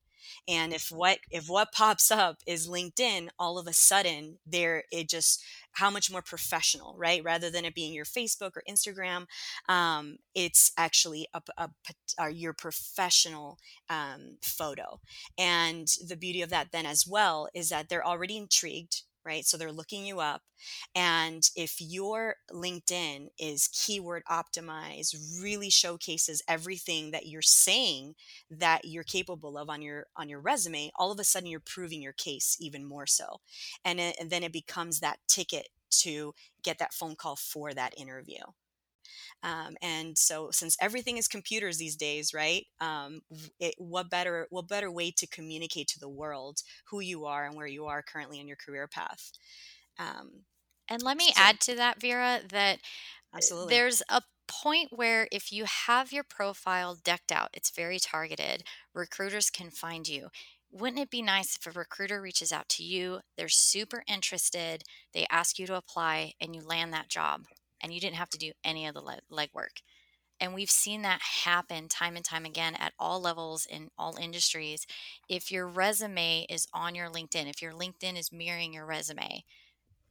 And 0.48 0.72
if 0.72 0.90
what 0.90 1.18
if 1.30 1.48
what 1.48 1.72
pops 1.72 2.10
up 2.10 2.38
is 2.46 2.68
LinkedIn, 2.68 3.28
all 3.38 3.58
of 3.58 3.66
a 3.66 3.72
sudden 3.72 4.38
there 4.46 4.84
it 4.90 5.08
just 5.08 5.42
how 5.72 5.90
much 5.90 6.10
more 6.10 6.22
professional, 6.22 6.94
right? 6.98 7.24
Rather 7.24 7.50
than 7.50 7.64
it 7.64 7.74
being 7.74 7.94
your 7.94 8.04
Facebook 8.04 8.52
or 8.56 8.62
Instagram, 8.68 9.26
um, 9.68 10.18
it's 10.34 10.72
actually 10.76 11.26
a, 11.34 11.42
a, 11.56 11.70
a 12.18 12.30
your 12.30 12.52
professional 12.52 13.58
um, 13.88 14.36
photo. 14.42 15.00
And 15.38 15.88
the 16.06 16.16
beauty 16.16 16.42
of 16.42 16.50
that 16.50 16.72
then 16.72 16.86
as 16.86 17.06
well 17.06 17.48
is 17.54 17.70
that 17.70 17.88
they're 17.88 18.06
already 18.06 18.36
intrigued 18.36 19.02
right? 19.24 19.44
So 19.44 19.56
they're 19.56 19.72
looking 19.72 20.06
you 20.06 20.20
up. 20.20 20.42
And 20.94 21.42
if 21.56 21.80
your 21.80 22.36
LinkedIn 22.50 23.28
is 23.38 23.68
keyword 23.72 24.22
optimized, 24.30 25.16
really 25.40 25.70
showcases 25.70 26.42
everything 26.48 27.10
that 27.10 27.26
you're 27.26 27.42
saying 27.42 28.14
that 28.50 28.84
you're 28.84 29.04
capable 29.04 29.58
of 29.58 29.68
on 29.68 29.82
your 29.82 30.06
on 30.16 30.28
your 30.28 30.40
resume, 30.40 30.90
all 30.96 31.12
of 31.12 31.18
a 31.18 31.24
sudden 31.24 31.48
you're 31.48 31.60
proving 31.60 32.02
your 32.02 32.12
case 32.12 32.56
even 32.60 32.84
more 32.84 33.06
so. 33.06 33.40
And, 33.84 34.00
it, 34.00 34.16
and 34.20 34.30
then 34.30 34.42
it 34.42 34.52
becomes 34.52 35.00
that 35.00 35.18
ticket 35.28 35.68
to 35.90 36.34
get 36.62 36.78
that 36.78 36.94
phone 36.94 37.16
call 37.16 37.36
for 37.36 37.74
that 37.74 37.98
interview. 37.98 38.38
Um, 39.42 39.76
and 39.82 40.16
so, 40.16 40.50
since 40.50 40.76
everything 40.80 41.16
is 41.16 41.28
computers 41.28 41.78
these 41.78 41.96
days, 41.96 42.32
right? 42.34 42.66
Um, 42.80 43.20
it, 43.58 43.74
what 43.78 44.10
better 44.10 44.46
what 44.50 44.68
better 44.68 44.90
way 44.90 45.10
to 45.12 45.26
communicate 45.26 45.88
to 45.88 46.00
the 46.00 46.08
world 46.08 46.60
who 46.86 47.00
you 47.00 47.26
are 47.26 47.46
and 47.46 47.56
where 47.56 47.66
you 47.66 47.86
are 47.86 48.02
currently 48.02 48.40
in 48.40 48.48
your 48.48 48.56
career 48.56 48.88
path? 48.88 49.32
Um, 49.98 50.44
and 50.88 51.02
let 51.02 51.16
me 51.16 51.32
so, 51.32 51.42
add 51.42 51.60
to 51.60 51.74
that, 51.76 52.00
Vera, 52.00 52.40
that 52.50 52.78
uh, 53.34 53.38
absolutely 53.38 53.74
there's 53.74 54.02
a 54.08 54.22
point 54.48 54.88
where 54.92 55.28
if 55.32 55.52
you 55.52 55.64
have 55.64 56.12
your 56.12 56.24
profile 56.24 56.96
decked 57.02 57.32
out, 57.32 57.50
it's 57.54 57.70
very 57.70 57.98
targeted. 57.98 58.64
Recruiters 58.94 59.50
can 59.50 59.70
find 59.70 60.08
you 60.08 60.28
wouldn't 60.72 61.00
it 61.00 61.10
be 61.10 61.20
nice 61.22 61.56
if 61.56 61.66
a 61.66 61.78
recruiter 61.78 62.20
reaches 62.20 62.50
out 62.50 62.68
to 62.70 62.82
you, 62.82 63.20
they're 63.36 63.48
super 63.48 64.02
interested, 64.08 64.84
they 65.12 65.26
ask 65.30 65.58
you 65.58 65.66
to 65.66 65.76
apply, 65.76 66.32
and 66.40 66.56
you 66.56 66.62
land 66.62 66.92
that 66.94 67.08
job? 67.10 67.44
And 67.82 67.92
you 67.92 68.00
didn't 68.00 68.16
have 68.16 68.30
to 68.30 68.38
do 68.38 68.52
any 68.64 68.86
of 68.86 68.94
the 68.94 69.02
legwork. 69.30 69.82
And 70.40 70.54
we've 70.54 70.70
seen 70.70 71.02
that 71.02 71.20
happen 71.44 71.88
time 71.88 72.16
and 72.16 72.24
time 72.24 72.44
again 72.44 72.74
at 72.74 72.94
all 72.98 73.20
levels 73.20 73.64
in 73.64 73.90
all 73.96 74.16
industries. 74.20 74.86
If 75.28 75.52
your 75.52 75.68
resume 75.68 76.46
is 76.50 76.66
on 76.74 76.94
your 76.94 77.10
LinkedIn, 77.10 77.48
if 77.48 77.62
your 77.62 77.72
LinkedIn 77.72 78.18
is 78.18 78.32
mirroring 78.32 78.74
your 78.74 78.86
resume, 78.86 79.44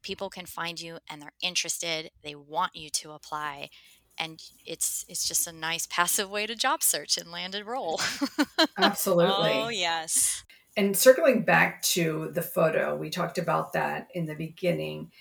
people 0.04 0.30
can 0.30 0.46
find 0.46 0.80
you 0.80 1.00
and 1.10 1.22
they're 1.22 1.34
interested, 1.42 2.12
they 2.24 2.36
want 2.36 2.76
you 2.76 2.90
to 2.90 3.12
apply 3.12 3.70
and 4.18 4.42
it's 4.66 5.06
it's 5.08 5.28
just 5.28 5.48
a 5.48 5.52
nice 5.52 5.88
passive 5.88 6.30
way 6.30 6.46
to 6.46 6.56
job 6.56 6.84
search 6.84 7.18
and 7.18 7.32
land 7.32 7.56
a 7.56 7.64
role. 7.64 8.00
Absolutely. 8.78 9.52
Oh, 9.52 9.70
yes. 9.70 10.44
And 10.78 10.96
circling 10.96 11.44
back 11.44 11.82
to 11.84 12.32
the 12.34 12.42
photo, 12.42 12.96
we 12.96 13.10
talked 13.10 13.38
about 13.38 13.74
that 13.74 14.08
in 14.14 14.26
the 14.26 14.36
beginning 14.36 15.12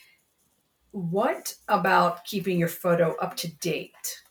what 0.92 1.54
about 1.68 2.24
keeping 2.24 2.58
your 2.58 2.68
photo 2.68 3.16
up 3.16 3.36
to 3.36 3.48
date? 3.56 4.22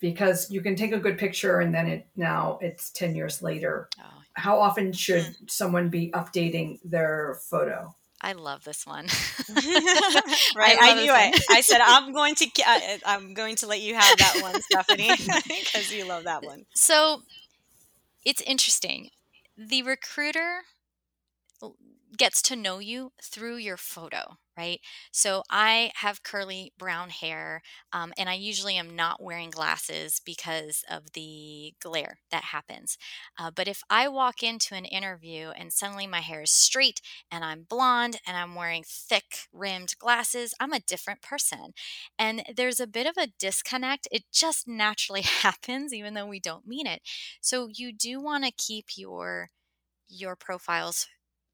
Because 0.00 0.50
you 0.50 0.60
can 0.60 0.76
take 0.76 0.92
a 0.92 0.98
good 0.98 1.18
picture 1.18 1.58
and 1.60 1.74
then 1.74 1.88
it 1.88 2.06
now 2.16 2.58
it's 2.62 2.90
10 2.90 3.14
years 3.14 3.42
later. 3.42 3.88
Oh. 4.00 4.22
How 4.34 4.60
often 4.60 4.92
should 4.92 5.24
mm. 5.24 5.50
someone 5.50 5.88
be 5.88 6.10
updating 6.12 6.78
their 6.84 7.40
photo? 7.50 7.94
I 8.20 8.32
love 8.32 8.64
this 8.64 8.86
one. 8.86 9.06
right, 10.56 10.76
I, 10.80 10.90
I 10.90 10.94
knew 10.94 11.12
it. 11.14 11.44
I 11.50 11.60
said 11.60 11.80
I'm 11.84 12.12
going 12.12 12.34
to 12.36 12.46
uh, 12.66 12.80
I'm 13.06 13.34
going 13.34 13.56
to 13.56 13.66
let 13.66 13.80
you 13.80 13.94
have 13.94 14.18
that 14.18 14.38
one, 14.40 14.60
Stephanie, 14.62 15.10
because 15.16 15.92
you 15.92 16.04
love 16.04 16.24
that 16.24 16.44
one. 16.44 16.66
So 16.74 17.22
it's 18.24 18.40
interesting. 18.42 19.10
The 19.56 19.82
recruiter 19.82 20.62
gets 22.16 22.42
to 22.42 22.56
know 22.56 22.78
you 22.78 23.12
through 23.22 23.56
your 23.56 23.76
photo, 23.76 24.38
right? 24.58 24.80
So 25.12 25.44
I 25.50 25.92
have 25.96 26.24
curly 26.24 26.72
brown 26.78 27.10
hair, 27.10 27.62
um, 27.92 28.12
and 28.18 28.28
I 28.28 28.34
usually 28.34 28.76
am 28.76 28.96
not 28.96 29.22
wearing 29.22 29.50
glasses 29.50 30.20
because 30.24 30.84
of 30.90 31.12
the 31.12 31.74
glare 31.80 32.18
that 32.32 32.44
happens. 32.44 32.98
Uh, 33.38 33.50
but 33.54 33.68
if 33.68 33.82
I 33.88 34.08
walk 34.08 34.42
into 34.42 34.74
an 34.74 34.84
interview 34.84 35.50
and 35.56 35.72
suddenly 35.72 36.06
my 36.06 36.20
hair 36.20 36.42
is 36.42 36.50
straight 36.50 37.00
and 37.30 37.44
I'm 37.44 37.62
blonde 37.68 38.18
and 38.26 38.36
I'm 38.36 38.54
wearing 38.54 38.84
thick 38.86 39.48
rimmed 39.52 39.94
glasses, 39.98 40.54
I'm 40.60 40.72
a 40.72 40.80
different 40.80 41.22
person. 41.22 41.72
And 42.18 42.42
there's 42.54 42.80
a 42.80 42.86
bit 42.86 43.06
of 43.06 43.16
a 43.16 43.28
disconnect. 43.38 44.08
It 44.10 44.24
just 44.32 44.66
naturally 44.68 45.22
happens, 45.42 45.92
even 45.94 46.14
though 46.14 46.26
we 46.26 46.40
don't 46.40 46.66
mean 46.66 46.86
it. 46.86 47.02
So 47.40 47.68
you 47.72 47.92
do 47.92 48.20
want 48.20 48.44
to 48.44 48.50
keep 48.52 48.86
your 48.96 49.50
your 50.08 50.36
profiles 50.36 51.08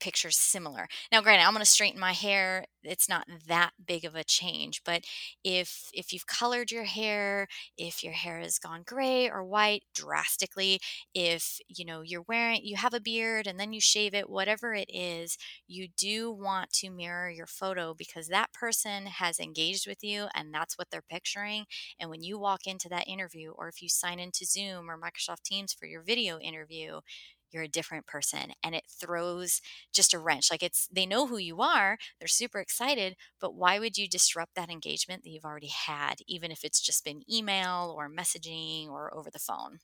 pictures 0.04 0.36
similar. 0.36 0.86
Now, 1.10 1.22
granted, 1.22 1.44
I'm 1.46 1.54
going 1.54 1.64
to 1.64 1.70
straighten 1.70 1.98
my 1.98 2.12
hair. 2.12 2.66
It's 2.82 3.08
not 3.08 3.26
that 3.48 3.70
big 3.86 4.04
of 4.04 4.14
a 4.14 4.22
change, 4.24 4.82
but 4.84 5.04
if 5.42 5.88
if 5.94 6.12
you've 6.12 6.26
colored 6.26 6.70
your 6.70 6.84
hair, 6.84 7.48
if 7.78 8.04
your 8.04 8.12
hair 8.12 8.40
has 8.40 8.58
gone 8.58 8.82
gray 8.84 9.30
or 9.30 9.42
white 9.42 9.84
drastically, 9.94 10.80
if 11.14 11.58
you 11.68 11.84
know 11.84 12.02
you're 12.02 12.24
wearing 12.28 12.60
you 12.62 12.76
have 12.76 12.94
a 12.94 13.00
beard 13.00 13.46
and 13.46 13.58
then 13.58 13.72
you 13.72 13.80
shave 13.80 14.14
it, 14.14 14.28
whatever 14.28 14.74
it 14.74 14.90
is, 14.92 15.38
you 15.66 15.88
do 15.96 16.30
want 16.30 16.70
to 16.72 16.90
mirror 16.90 17.30
your 17.30 17.46
photo 17.46 17.94
because 17.94 18.28
that 18.28 18.52
person 18.52 19.06
has 19.06 19.40
engaged 19.40 19.86
with 19.86 20.02
you 20.04 20.26
and 20.34 20.52
that's 20.52 20.76
what 20.76 20.88
they're 20.90 21.02
picturing. 21.02 21.64
And 21.98 22.10
when 22.10 22.22
you 22.22 22.38
walk 22.38 22.66
into 22.66 22.88
that 22.90 23.08
interview 23.08 23.52
or 23.52 23.68
if 23.68 23.82
you 23.82 23.88
sign 23.88 24.18
into 24.18 24.44
Zoom 24.44 24.90
or 24.90 24.98
Microsoft 24.98 25.42
Teams 25.44 25.72
for 25.72 25.86
your 25.86 26.02
video 26.02 26.38
interview, 26.38 27.00
you're 27.54 27.62
a 27.62 27.68
different 27.68 28.06
person 28.06 28.52
and 28.62 28.74
it 28.74 28.84
throws 28.88 29.62
just 29.92 30.12
a 30.12 30.18
wrench 30.18 30.50
like 30.50 30.62
it's 30.62 30.88
they 30.92 31.06
know 31.06 31.26
who 31.26 31.38
you 31.38 31.60
are 31.62 31.96
they're 32.18 32.28
super 32.28 32.58
excited 32.58 33.16
but 33.40 33.54
why 33.54 33.78
would 33.78 33.96
you 33.96 34.08
disrupt 34.08 34.54
that 34.56 34.70
engagement 34.70 35.22
that 35.22 35.30
you've 35.30 35.44
already 35.44 35.68
had 35.68 36.16
even 36.26 36.50
if 36.50 36.64
it's 36.64 36.80
just 36.80 37.04
been 37.04 37.22
email 37.32 37.94
or 37.96 38.10
messaging 38.10 38.88
or 38.88 39.14
over 39.14 39.30
the 39.30 39.38
phone? 39.38 39.78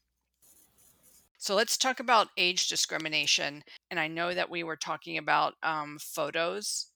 So 1.39 1.55
let's 1.55 1.79
talk 1.79 2.01
about 2.01 2.29
age 2.37 2.69
discrimination 2.69 3.63
and 3.91 3.99
i 3.99 4.07
know 4.07 4.35
that 4.35 4.51
we 4.51 4.63
were 4.63 4.77
talking 4.77 5.17
about 5.17 5.55
um, 5.63 5.99
photos 5.99 6.90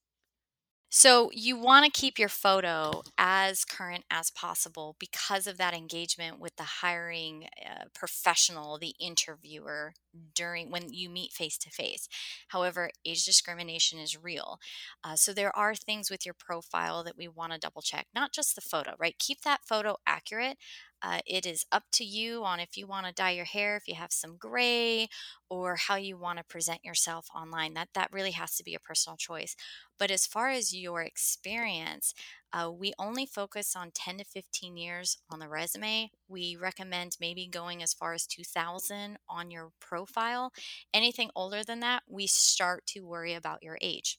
so 0.96 1.28
you 1.32 1.58
want 1.58 1.84
to 1.84 1.90
keep 1.90 2.20
your 2.20 2.28
photo 2.28 3.02
as 3.18 3.64
current 3.64 4.04
as 4.12 4.30
possible 4.30 4.94
because 5.00 5.48
of 5.48 5.58
that 5.58 5.74
engagement 5.74 6.38
with 6.38 6.54
the 6.54 6.62
hiring 6.62 7.48
uh, 7.68 7.86
professional, 7.92 8.78
the 8.78 8.94
interviewer 9.00 9.94
during 10.36 10.70
when 10.70 10.92
you 10.92 11.10
meet 11.10 11.32
face 11.32 11.58
to 11.58 11.68
face. 11.68 12.08
However, 12.46 12.90
age 13.04 13.24
discrimination 13.24 13.98
is 13.98 14.16
real. 14.16 14.60
Uh, 15.02 15.16
so 15.16 15.32
there 15.32 15.54
are 15.56 15.74
things 15.74 16.12
with 16.12 16.24
your 16.24 16.36
profile 16.38 17.02
that 17.02 17.16
we 17.18 17.26
want 17.26 17.52
to 17.52 17.58
double 17.58 17.82
check, 17.82 18.06
not 18.14 18.32
just 18.32 18.54
the 18.54 18.60
photo, 18.60 18.94
right? 18.96 19.18
Keep 19.18 19.40
that 19.40 19.64
photo 19.66 19.96
accurate. 20.06 20.58
Uh, 21.04 21.20
it 21.26 21.44
is 21.46 21.66
up 21.70 21.84
to 21.92 22.04
you 22.04 22.44
on 22.44 22.60
if 22.60 22.76
you 22.78 22.86
want 22.86 23.06
to 23.06 23.12
dye 23.12 23.32
your 23.32 23.44
hair, 23.44 23.76
if 23.76 23.86
you 23.86 23.94
have 23.94 24.12
some 24.12 24.36
gray, 24.38 25.08
or 25.50 25.76
how 25.76 25.96
you 25.96 26.16
want 26.16 26.38
to 26.38 26.44
present 26.44 26.84
yourself 26.84 27.26
online. 27.34 27.74
That 27.74 27.90
that 27.94 28.12
really 28.12 28.30
has 28.32 28.56
to 28.56 28.64
be 28.64 28.74
a 28.74 28.80
personal 28.80 29.16
choice. 29.18 29.54
But 29.98 30.10
as 30.10 30.26
far 30.26 30.48
as 30.48 30.74
your 30.74 31.02
experience, 31.02 32.14
uh, 32.52 32.70
we 32.72 32.94
only 32.98 33.26
focus 33.26 33.76
on 33.76 33.90
10 33.92 34.18
to 34.18 34.24
15 34.24 34.76
years 34.76 35.18
on 35.30 35.40
the 35.40 35.48
resume. 35.48 36.10
We 36.28 36.56
recommend 36.56 37.16
maybe 37.20 37.46
going 37.48 37.82
as 37.82 37.92
far 37.92 38.14
as 38.14 38.26
2000 38.26 39.18
on 39.28 39.50
your 39.50 39.72
profile. 39.80 40.52
Anything 40.94 41.30
older 41.36 41.62
than 41.64 41.80
that, 41.80 42.04
we 42.08 42.26
start 42.26 42.86
to 42.88 43.06
worry 43.06 43.34
about 43.34 43.62
your 43.62 43.78
age. 43.82 44.18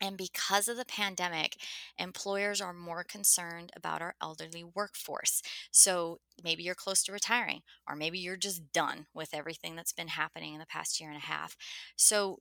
And 0.00 0.16
because 0.16 0.68
of 0.68 0.76
the 0.76 0.84
pandemic, 0.84 1.56
employers 1.98 2.60
are 2.60 2.72
more 2.72 3.04
concerned 3.04 3.72
about 3.76 4.00
our 4.00 4.14
elderly 4.22 4.64
workforce. 4.64 5.42
So 5.70 6.20
maybe 6.42 6.62
you're 6.62 6.74
close 6.74 7.02
to 7.04 7.12
retiring, 7.12 7.62
or 7.88 7.96
maybe 7.96 8.18
you're 8.18 8.36
just 8.36 8.72
done 8.72 9.06
with 9.12 9.34
everything 9.34 9.74
that's 9.76 9.92
been 9.92 10.08
happening 10.08 10.54
in 10.54 10.60
the 10.60 10.66
past 10.66 11.00
year 11.00 11.10
and 11.10 11.18
a 11.18 11.26
half. 11.26 11.56
So 11.96 12.38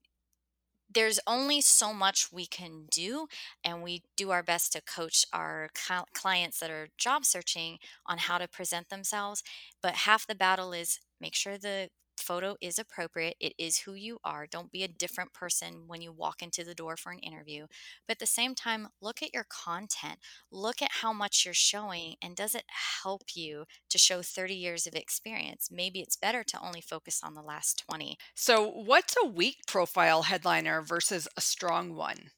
there's 0.94 1.20
only 1.28 1.62
so 1.62 1.94
much 1.94 2.32
we 2.32 2.46
can 2.46 2.86
do 2.90 3.28
and 3.64 3.84
we 3.84 4.04
do 4.16 4.32
our 4.32 4.44
best 4.44 4.72
to 4.74 4.82
coach 4.82 5.26
our 5.34 5.70
clients 6.14 6.60
that 6.60 6.70
are 6.70 6.90
job 6.98 7.26
searching 7.26 7.78
on 8.06 8.18
how 8.18 8.38
to 8.38 8.48
present 8.48 8.90
themselves 8.90 9.44
but 9.82 9.94
half 9.94 10.26
the 10.26 10.36
battle 10.36 10.72
is 10.72 11.00
make 11.20 11.36
sure 11.36 11.58
the 11.58 11.90
photo 12.20 12.56
is 12.62 12.80
appropriate. 12.80 13.36
It 13.40 13.54
is 13.58 13.80
who 13.80 13.94
you 13.94 14.20
are. 14.24 14.48
Don't 14.48 14.72
be 14.72 14.84
a 14.84 14.88
different 14.88 15.34
person 15.34 15.84
when 15.88 16.02
you 16.02 16.12
walk 16.12 16.42
into 16.42 16.64
the 16.64 16.76
door 16.76 16.98
for 16.98 17.12
an 17.12 17.20
interview. 17.20 17.68
But 18.08 18.16
at 18.16 18.20
the 18.20 18.26
same 18.26 18.56
time, 18.56 18.90
look 19.02 19.22
at 19.22 19.34
your 19.34 19.46
content. 19.50 20.20
Look 20.52 20.82
at 20.82 20.92
how 21.02 21.14
much 21.14 21.44
you're 21.46 21.54
showing 21.54 22.16
and 22.22 22.36
does 22.36 22.56
it 22.56 22.66
help 23.04 23.24
you 23.36 23.66
to 23.90 23.98
show 23.98 24.22
30 24.22 24.54
years 24.54 24.88
of 24.88 24.96
experience? 24.96 25.70
Maybe 25.72 26.00
it's 26.00 26.16
better 26.16 26.44
to 26.44 26.60
only 26.62 26.82
focus 26.82 27.22
on 27.24 27.34
the 27.34 27.42
last 27.42 27.84
20. 27.90 28.18
So, 28.36 28.68
what's 28.68 29.16
a 29.22 29.28
weak 29.28 29.58
profile 29.68 30.24
headliner 30.24 30.82
versus 30.82 31.28
a 31.38 31.42
strong 31.42 31.96
one? 31.96 32.32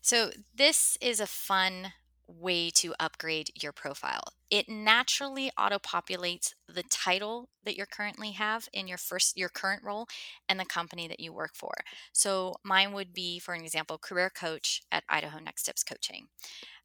So, 0.00 0.30
this 0.54 0.98
is 1.00 1.20
a 1.20 1.26
fun 1.26 1.92
way 2.26 2.70
to 2.70 2.94
upgrade 2.98 3.50
your 3.60 3.72
profile. 3.72 4.24
It 4.50 4.68
naturally 4.68 5.50
auto 5.58 5.78
populates 5.78 6.54
the 6.68 6.82
title 6.84 7.48
that 7.64 7.76
you 7.76 7.84
currently 7.86 8.32
have 8.32 8.68
in 8.72 8.86
your 8.86 8.98
first 8.98 9.36
your 9.36 9.48
current 9.48 9.82
role 9.82 10.06
and 10.48 10.58
the 10.60 10.64
company 10.64 11.08
that 11.08 11.20
you 11.20 11.32
work 11.32 11.52
for. 11.54 11.72
So 12.12 12.56
mine 12.64 12.92
would 12.92 13.12
be, 13.12 13.38
for 13.38 13.54
an 13.54 13.62
example, 13.62 13.98
career 13.98 14.30
coach 14.30 14.82
at 14.90 15.04
Idaho 15.08 15.38
Next 15.38 15.62
Steps 15.62 15.82
Coaching. 15.82 16.28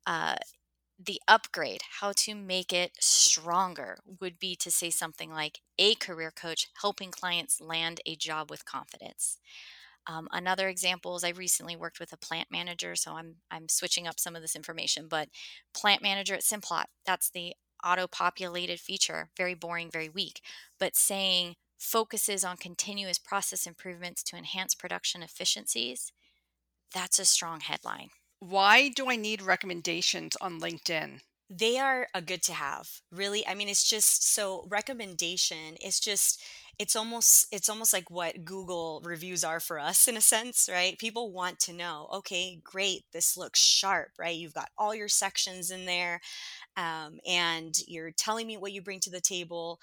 Uh, 0.06 0.36
the 1.00 1.22
upgrade, 1.28 1.82
how 2.00 2.12
to 2.12 2.34
make 2.34 2.74
it 2.74 2.92
stronger, 3.00 4.00
would 4.20 4.40
be 4.40 4.56
to 4.56 4.72
say 4.72 4.90
something 4.90 5.32
like 5.32 5.60
a 5.78 5.94
career 5.96 6.32
coach 6.32 6.70
helping 6.82 7.12
clients 7.12 7.62
land 7.62 8.02
a 8.06 8.16
job 8.16 8.50
with 8.50 8.66
confidence. 8.66 9.38
Um, 10.08 10.28
another 10.32 10.70
example 10.70 11.16
is 11.18 11.24
I 11.24 11.30
recently 11.30 11.76
worked 11.76 12.00
with 12.00 12.14
a 12.14 12.18
plant 12.18 12.48
manager, 12.50 12.96
so 12.96 13.14
I'm 13.14 13.36
I'm 13.52 13.68
switching 13.68 14.08
up 14.08 14.20
some 14.20 14.36
of 14.36 14.42
this 14.42 14.56
information, 14.56 15.08
but 15.10 15.30
plant 15.74 16.02
manager 16.02 16.34
at 16.34 16.42
Simplot, 16.44 16.86
that's 17.06 17.30
the 17.30 17.54
auto-populated 17.86 18.80
feature, 18.80 19.30
very 19.38 19.54
boring, 19.54 19.92
very 19.92 20.10
weak, 20.10 20.42
but 20.80 20.96
saying 20.96 21.56
focuses 21.78 22.44
on 22.44 22.58
continuous 22.58 23.20
process 23.20 23.68
improvements 23.68 24.24
to 24.24 24.36
enhance 24.36 24.74
production 24.74 25.22
efficiencies, 25.22 26.12
that's 26.94 27.20
a 27.20 27.26
strong 27.26 27.60
headline. 27.60 28.10
Why 28.40 28.90
do 28.90 29.10
I 29.10 29.16
need 29.16 29.42
recommendations 29.42 30.36
on 30.42 30.60
LinkedIn? 30.60 31.22
They 31.50 31.78
are 31.78 32.08
a 32.14 32.22
good 32.22 32.42
to 32.44 32.54
have. 32.54 32.90
Really, 33.12 33.48
I 33.48 33.54
mean 33.54 33.70
it's 33.70 33.88
just 33.90 34.34
so 34.34 34.66
recommendation 34.70 35.76
it's 35.80 36.00
just 36.00 36.42
it's 36.80 36.96
almost 36.96 37.48
it's 37.52 37.70
almost 37.70 37.94
like 37.94 38.12
what 38.12 38.44
Google 38.46 39.02
reviews 39.04 39.44
are 39.44 39.60
for 39.60 39.80
us 39.80 40.08
in 40.08 40.18
a 40.18 40.22
sense, 40.22 40.70
right? 40.72 40.98
People 41.00 41.32
want 41.32 41.60
to 41.62 41.74
know, 41.74 42.08
okay, 42.14 42.60
great, 42.64 43.04
this 43.14 43.38
looks 43.38 43.60
sharp, 43.60 44.10
right? 44.20 44.36
You've 44.38 44.54
got 44.54 44.70
all 44.78 44.94
your 44.94 45.08
sections 45.08 45.72
in 45.72 45.86
there, 45.86 46.20
um, 46.78 47.20
and 47.28 47.76
you're 47.88 48.12
telling 48.12 48.48
me 48.48 48.58
what 48.58 48.74
you 48.74 48.82
bring 48.82 49.00
to 49.02 49.12
the 49.12 49.22
table. 49.22 49.80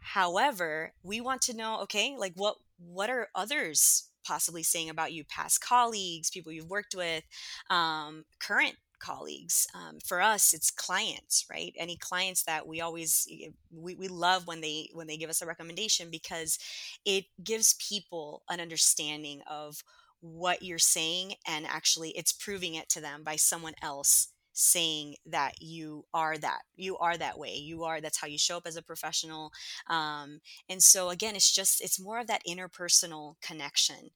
However, 0.00 0.92
we 1.02 1.20
want 1.20 1.42
to 1.42 1.56
know, 1.56 1.80
okay, 1.82 2.16
like 2.18 2.32
what 2.36 2.56
what 2.78 3.10
are 3.10 3.28
others 3.34 4.08
possibly 4.26 4.62
saying 4.62 4.90
about 4.90 5.12
you, 5.12 5.24
past 5.24 5.60
colleagues, 5.60 6.30
people 6.30 6.52
you've 6.52 6.70
worked 6.70 6.94
with, 6.94 7.24
um, 7.70 8.24
current 8.40 8.76
colleagues 8.98 9.66
um, 9.74 9.98
for 10.04 10.20
us 10.20 10.52
it's 10.52 10.70
clients 10.70 11.46
right? 11.50 11.74
Any 11.76 11.96
clients 11.96 12.44
that 12.44 12.66
we 12.66 12.80
always 12.80 13.26
we, 13.70 13.94
we 13.94 14.08
love 14.08 14.46
when 14.46 14.60
they 14.60 14.88
when 14.92 15.06
they 15.06 15.16
give 15.16 15.30
us 15.30 15.42
a 15.42 15.46
recommendation 15.46 16.10
because 16.10 16.58
it 17.04 17.24
gives 17.42 17.74
people 17.74 18.42
an 18.48 18.60
understanding 18.60 19.40
of 19.48 19.82
what 20.20 20.62
you're 20.62 20.78
saying 20.78 21.34
and 21.46 21.66
actually 21.66 22.10
it's 22.10 22.32
proving 22.32 22.74
it 22.74 22.88
to 22.88 23.00
them 23.00 23.22
by 23.22 23.36
someone 23.36 23.74
else 23.82 24.28
saying 24.52 25.14
that 25.24 25.52
you 25.60 26.04
are 26.12 26.36
that 26.36 26.62
you 26.74 26.98
are 26.98 27.16
that 27.16 27.38
way 27.38 27.54
you 27.54 27.84
are 27.84 28.00
that's 28.00 28.18
how 28.20 28.26
you 28.26 28.36
show 28.36 28.56
up 28.56 28.66
as 28.66 28.76
a 28.76 28.82
professional 28.82 29.52
um, 29.88 30.40
and 30.68 30.82
so 30.82 31.10
again 31.10 31.36
it's 31.36 31.54
just 31.54 31.80
it's 31.80 32.00
more 32.00 32.18
of 32.18 32.26
that 32.26 32.42
interpersonal 32.48 33.34
connection 33.40 34.10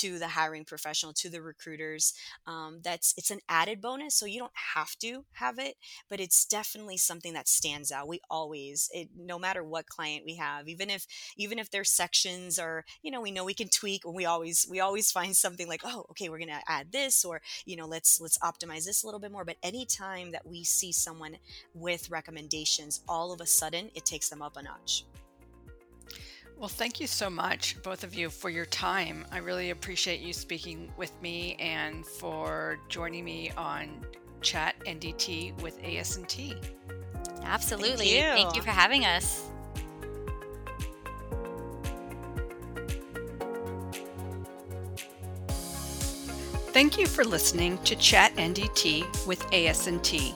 to 0.00 0.18
the 0.18 0.28
hiring 0.28 0.64
professional 0.64 1.12
to 1.12 1.28
the 1.28 1.42
recruiters 1.42 2.14
um, 2.46 2.80
that's 2.82 3.14
it's 3.16 3.30
an 3.30 3.40
added 3.48 3.80
bonus 3.80 4.14
so 4.14 4.26
you 4.26 4.38
don't 4.38 4.52
have 4.74 4.96
to 4.96 5.24
have 5.32 5.58
it 5.58 5.76
but 6.08 6.20
it's 6.20 6.44
definitely 6.44 6.96
something 6.96 7.32
that 7.32 7.48
stands 7.48 7.90
out. 7.90 8.08
We 8.08 8.20
always 8.30 8.90
it, 8.92 9.08
no 9.16 9.38
matter 9.38 9.62
what 9.62 9.86
client 9.86 10.24
we 10.24 10.36
have 10.36 10.68
even 10.68 10.90
if 10.90 11.06
even 11.36 11.58
if 11.58 11.70
their 11.70 11.84
sections 11.84 12.58
are 12.58 12.84
you 13.02 13.10
know 13.10 13.20
we 13.20 13.30
know 13.30 13.44
we 13.44 13.54
can 13.54 13.68
tweak 13.68 14.04
and 14.04 14.14
we 14.14 14.24
always 14.24 14.66
we 14.70 14.80
always 14.80 15.10
find 15.10 15.36
something 15.36 15.68
like 15.68 15.82
oh 15.84 16.06
okay 16.10 16.28
we're 16.28 16.38
gonna 16.38 16.60
add 16.68 16.92
this 16.92 17.24
or 17.24 17.40
you 17.64 17.76
know 17.76 17.86
let's 17.86 18.20
let's 18.20 18.38
optimize 18.38 18.84
this 18.84 19.02
a 19.02 19.06
little 19.06 19.20
bit 19.20 19.32
more 19.32 19.44
but 19.44 19.56
anytime 19.62 20.30
that 20.32 20.46
we 20.46 20.64
see 20.64 20.92
someone 20.92 21.36
with 21.74 22.10
recommendations 22.10 23.02
all 23.08 23.32
of 23.32 23.40
a 23.40 23.46
sudden 23.46 23.90
it 23.94 24.04
takes 24.04 24.28
them 24.28 24.42
up 24.42 24.56
a 24.56 24.62
notch 24.62 25.04
Well, 26.58 26.68
thank 26.70 27.00
you 27.00 27.06
so 27.06 27.28
much, 27.28 27.80
both 27.82 28.02
of 28.02 28.14
you, 28.14 28.30
for 28.30 28.48
your 28.48 28.64
time. 28.64 29.26
I 29.30 29.38
really 29.38 29.70
appreciate 29.70 30.20
you 30.20 30.32
speaking 30.32 30.90
with 30.96 31.12
me 31.20 31.54
and 31.60 32.04
for 32.06 32.78
joining 32.88 33.24
me 33.26 33.50
on 33.58 33.90
Chat 34.40 34.74
NDT 34.86 35.60
with 35.60 35.80
ASNT. 35.82 36.56
Absolutely. 37.44 38.06
Thank 38.06 38.38
you. 38.38 38.44
Thank 38.44 38.56
you 38.56 38.62
for 38.62 38.70
having 38.70 39.04
us. 39.04 39.42
Thank 46.72 46.98
you 46.98 47.06
for 47.06 47.24
listening 47.24 47.76
to 47.84 47.96
Chat 47.96 48.34
NDT 48.36 49.26
with 49.26 49.42
ASNT. 49.50 50.34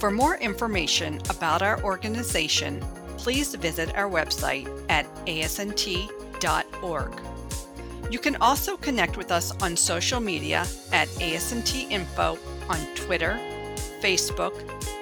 For 0.00 0.10
more 0.10 0.36
information 0.36 1.20
about 1.30 1.62
our 1.62 1.82
organization, 1.84 2.84
please 3.24 3.54
visit 3.54 3.96
our 3.96 4.08
website 4.08 4.68
at 4.90 5.06
asnt.org. 5.24 7.12
You 8.10 8.18
can 8.18 8.36
also 8.36 8.76
connect 8.76 9.16
with 9.16 9.32
us 9.32 9.50
on 9.62 9.78
social 9.78 10.20
media 10.20 10.66
at 10.92 11.08
ASNT 11.08 11.90
Info 11.90 12.38
on 12.68 12.76
Twitter, 12.94 13.40
Facebook, 14.02 14.52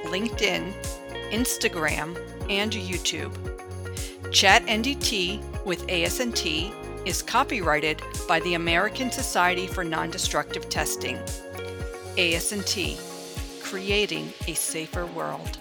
LinkedIn, 0.05 0.73
Instagram, 1.33 2.17
and 2.49 2.71
YouTube. 2.71 3.35
Chat 4.31 4.65
NDT 4.67 5.65
with 5.65 5.85
ASNT 5.89 6.73
is 7.05 7.23
copyrighted 7.23 8.01
by 8.29 8.39
the 8.41 8.55
American 8.55 9.11
Society 9.11 9.67
for 9.67 9.83
Non-Destructive 9.83 10.69
Testing. 10.69 11.17
ASNT, 12.17 13.01
creating 13.65 14.33
a 14.47 14.55
safer 14.55 15.07
world. 15.07 15.59